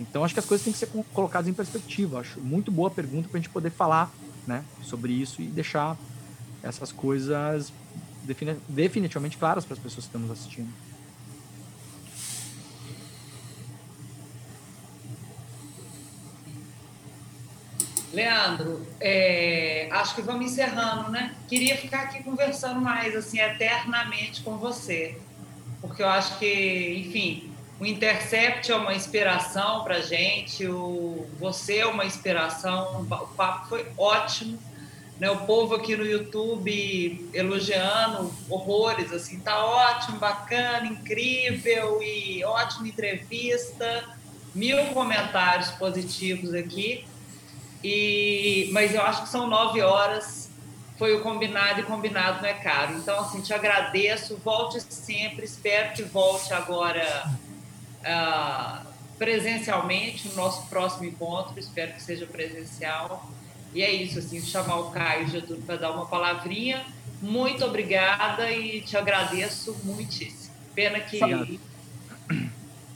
[0.00, 2.20] Então acho que as coisas têm que ser colocadas em perspectiva.
[2.20, 4.12] Acho muito boa pergunta para a gente poder falar
[4.46, 5.96] né, sobre isso e deixar
[6.62, 7.72] essas coisas
[8.68, 10.72] definitivamente claras para as pessoas que estão nos assistindo.
[18.14, 21.34] Leandro, é, acho que vamos encerrando, né?
[21.48, 25.18] Queria ficar aqui conversando mais, assim, eternamente com você,
[25.80, 31.86] porque eu acho que, enfim, o Intercept é uma inspiração para gente, o, você é
[31.86, 34.58] uma inspiração, o papo foi ótimo,
[35.18, 35.30] né?
[35.30, 44.04] O povo aqui no YouTube elogiando horrores, assim, tá ótimo, bacana, incrível e ótima entrevista,
[44.54, 47.04] mil comentários positivos aqui.
[47.82, 50.48] E, mas eu acho que são nove horas,
[50.96, 52.94] foi o combinado e combinado não é caro.
[52.94, 57.04] Então, assim, te agradeço, volte sempre, espero que volte agora
[58.04, 58.86] uh,
[59.18, 63.28] presencialmente no nosso próximo encontro, espero que seja presencial.
[63.74, 66.84] E é isso, assim, chamar o Caio Getúlio para dar uma palavrinha.
[67.20, 70.54] Muito obrigada e te agradeço muitíssimo.
[70.74, 71.22] Pena que.
[71.22, 71.58] Obrigado.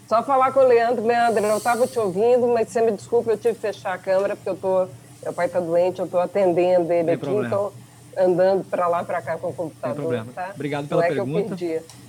[0.09, 1.07] Só falar com o Leandro.
[1.07, 4.35] Leandro, eu estava te ouvindo, mas você me desculpa, eu tive que fechar a câmera,
[4.35, 4.89] porque eu tô,
[5.23, 7.47] meu pai está doente, eu estou atendendo ele aqui, problema.
[7.47, 7.73] então
[8.17, 9.95] andando para lá para cá com o computador.
[9.95, 10.33] Tem problema.
[10.33, 10.51] Tá?
[10.55, 11.55] Obrigado pela é pergunta.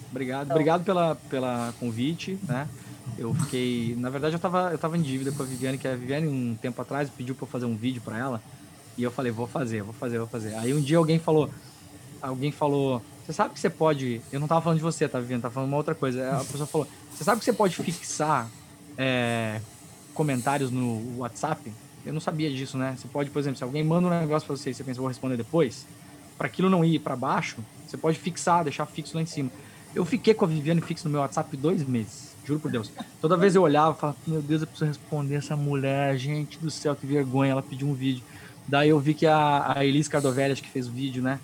[0.10, 0.56] Obrigado, então.
[0.56, 2.68] obrigado pela, pela convite, né?
[3.20, 5.96] Eu fiquei, na verdade eu estava eu tava em dívida com a Viviane, que a
[5.96, 8.42] Viviane um tempo atrás pediu para eu fazer um vídeo para ela,
[8.98, 10.56] e eu falei, vou fazer, vou fazer, vou fazer.
[10.56, 11.50] Aí um dia alguém falou,
[12.22, 14.22] alguém falou, você sabe que você pode.
[14.32, 16.32] Eu não tava falando de você, tá vivendo, tava falando uma outra coisa.
[16.32, 18.50] A pessoa falou: Você sabe que você pode fixar
[18.98, 19.62] é,
[20.16, 21.72] comentários no WhatsApp?
[22.04, 22.96] Eu não sabia disso, né?
[22.98, 25.08] Você pode, por exemplo, se alguém manda um negócio pra você e você pensa, vou
[25.08, 25.86] responder depois,
[26.40, 29.52] para aquilo não ir para baixo, você pode fixar, deixar fixo lá em cima.
[29.94, 32.92] Eu fiquei com a Viviane fixo no meu WhatsApp dois meses, juro por Deus.
[33.22, 36.72] Toda vez eu olhava e falava, meu Deus, eu preciso responder essa mulher, gente do
[36.72, 38.24] céu, que vergonha, ela pediu um vídeo.
[38.68, 41.40] Daí eu vi que a, a Elis Cardovelli, que fez o vídeo, né?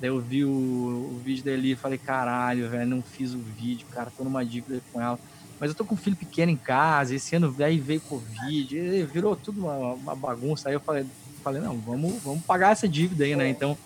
[0.00, 3.86] Daí eu vi o, o vídeo dele e falei, caralho, velho, não fiz o vídeo,
[3.90, 5.18] cara, tô numa dívida com ela.
[5.58, 9.36] Mas eu tô com um filho pequeno em casa, esse ano aí veio Covid, virou
[9.36, 10.68] tudo uma, uma bagunça.
[10.68, 11.04] Aí eu falei,
[11.42, 13.48] falei, não, vamos, vamos pagar essa dívida aí, né?
[13.48, 13.76] Então,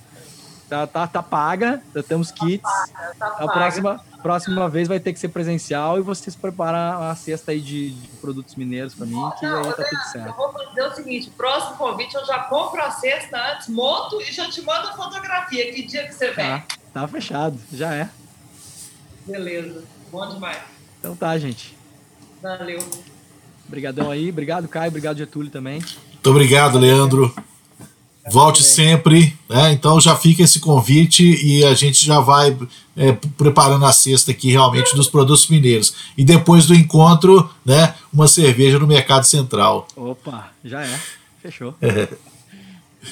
[0.75, 2.63] tá, tá, tá paga, já temos kits.
[2.63, 7.15] Tá tá a próxima, próxima vez vai ter que ser presencial e vocês preparam a
[7.15, 10.29] cesta aí de, de produtos mineiros para mim, que não, aí tá tudo certo.
[10.29, 14.33] Eu vou fazer o seguinte: próximo convite eu já compro a cesta antes, monto e
[14.33, 15.73] já te mando a fotografia.
[15.73, 16.47] Que dia que você vem?
[16.47, 18.09] Tá, tá fechado, já é.
[19.27, 20.59] Beleza, bom demais.
[20.99, 21.77] Então tá, gente.
[22.43, 22.79] Valeu.
[23.67, 25.81] Obrigadão aí, obrigado Caio, obrigado Getúlio também.
[25.81, 27.35] Muito obrigado, Leandro.
[28.31, 29.73] Volte sempre, né?
[29.73, 32.57] Então já fica esse convite e a gente já vai
[32.97, 35.95] é, preparando a cesta aqui realmente dos produtos mineiros.
[36.17, 39.87] E depois do encontro, né, uma cerveja no Mercado Central.
[39.95, 41.01] Opa, já é.
[41.43, 41.75] Fechou.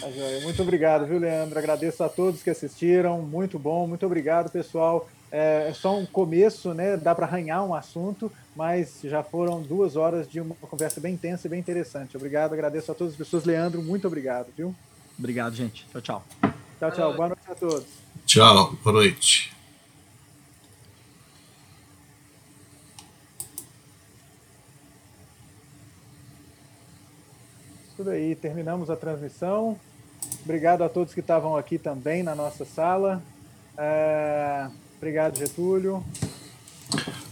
[0.00, 0.08] Tá
[0.42, 1.58] muito obrigado, viu, Leandro?
[1.58, 3.20] Agradeço a todos que assistiram.
[3.20, 5.06] Muito bom, muito obrigado, pessoal.
[5.30, 6.96] É, é só um começo, né?
[6.96, 11.46] Dá para arranhar um assunto, mas já foram duas horas de uma conversa bem intensa
[11.46, 12.16] e bem interessante.
[12.16, 13.44] Obrigado, agradeço a todas as pessoas.
[13.44, 14.74] Leandro, muito obrigado, viu?
[15.22, 15.86] Obrigado, gente.
[15.92, 16.24] Tchau, tchau.
[16.80, 17.14] Tchau, tchau.
[17.14, 17.84] Boa noite a todos.
[18.26, 19.52] Tchau, boa noite.
[27.96, 29.78] Tudo aí, terminamos a transmissão.
[30.44, 33.22] Obrigado a todos que estavam aqui também na nossa sala.
[33.78, 34.66] É...
[34.96, 36.04] Obrigado, Getúlio.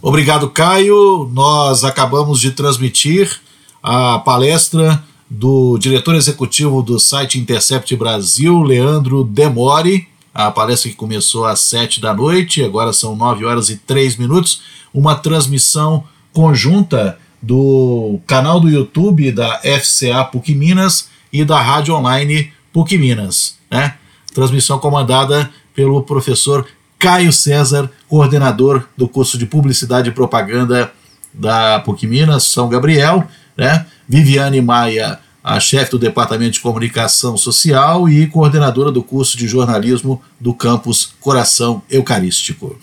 [0.00, 1.28] Obrigado, Caio.
[1.32, 3.40] Nós acabamos de transmitir
[3.82, 10.08] a palestra do diretor executivo do site Intercept Brasil, Leandro Demore.
[10.34, 14.62] A palestra que começou às sete da noite, agora são nove horas e três minutos.
[14.92, 22.52] Uma transmissão conjunta do canal do YouTube da FCA PUC Minas e da Rádio Online
[22.72, 23.56] PUC Minas.
[23.70, 23.94] Né?
[24.34, 26.66] Transmissão comandada pelo professor
[26.98, 30.92] Caio César, coordenador do curso de Publicidade e Propaganda
[31.32, 33.26] da PUC Minas, São Gabriel.
[33.56, 33.86] Né?
[34.10, 40.20] Viviane Maia, a chefe do Departamento de Comunicação Social e coordenadora do curso de jornalismo
[40.40, 42.76] do campus Coração Eucarístico.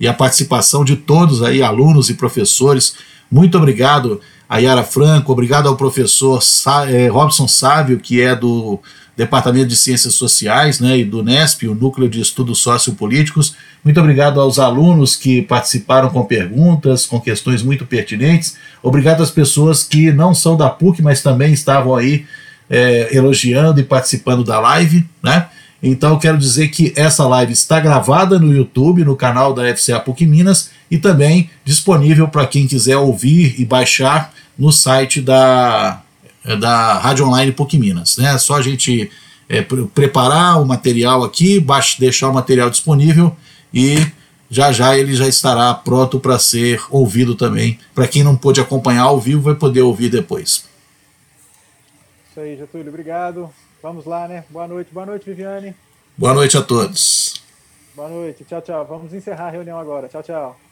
[0.00, 2.96] E a participação de todos aí, alunos e professores.
[3.30, 6.42] Muito obrigado a Yara Franco, obrigado ao professor
[6.88, 8.80] eh, Robson Sávio, que é do
[9.18, 13.56] Departamento de Ciências Sociais né, e do NESP, o Núcleo de Estudos Sociopolíticos.
[13.82, 18.56] Muito obrigado aos alunos que participaram com perguntas, com questões muito pertinentes.
[18.80, 22.26] Obrigado às pessoas que não são da PUC, mas também estavam aí
[22.70, 25.04] é, elogiando e participando da live.
[25.20, 25.48] Né?
[25.82, 30.26] Então, quero dizer que essa live está gravada no YouTube, no canal da FCA PUC
[30.26, 36.02] Minas, e também disponível para quem quiser ouvir e baixar no site da
[36.56, 38.16] da Rádio Online PUC Minas.
[38.16, 38.34] Né?
[38.34, 39.10] É só a gente
[39.48, 43.34] é, preparar o material aqui, baixo, deixar o material disponível
[43.72, 43.96] e
[44.50, 47.78] já já ele já estará pronto para ser ouvido também.
[47.94, 50.64] Para quem não pôde acompanhar ao vivo, vai poder ouvir depois.
[52.30, 53.50] Isso aí, Getúlio, obrigado.
[53.82, 54.44] Vamos lá, né?
[54.50, 55.74] Boa noite, boa noite, Viviane.
[56.16, 57.42] Boa noite a todos.
[57.94, 58.86] Boa noite, tchau, tchau.
[58.86, 60.08] Vamos encerrar a reunião agora.
[60.08, 60.67] Tchau, tchau.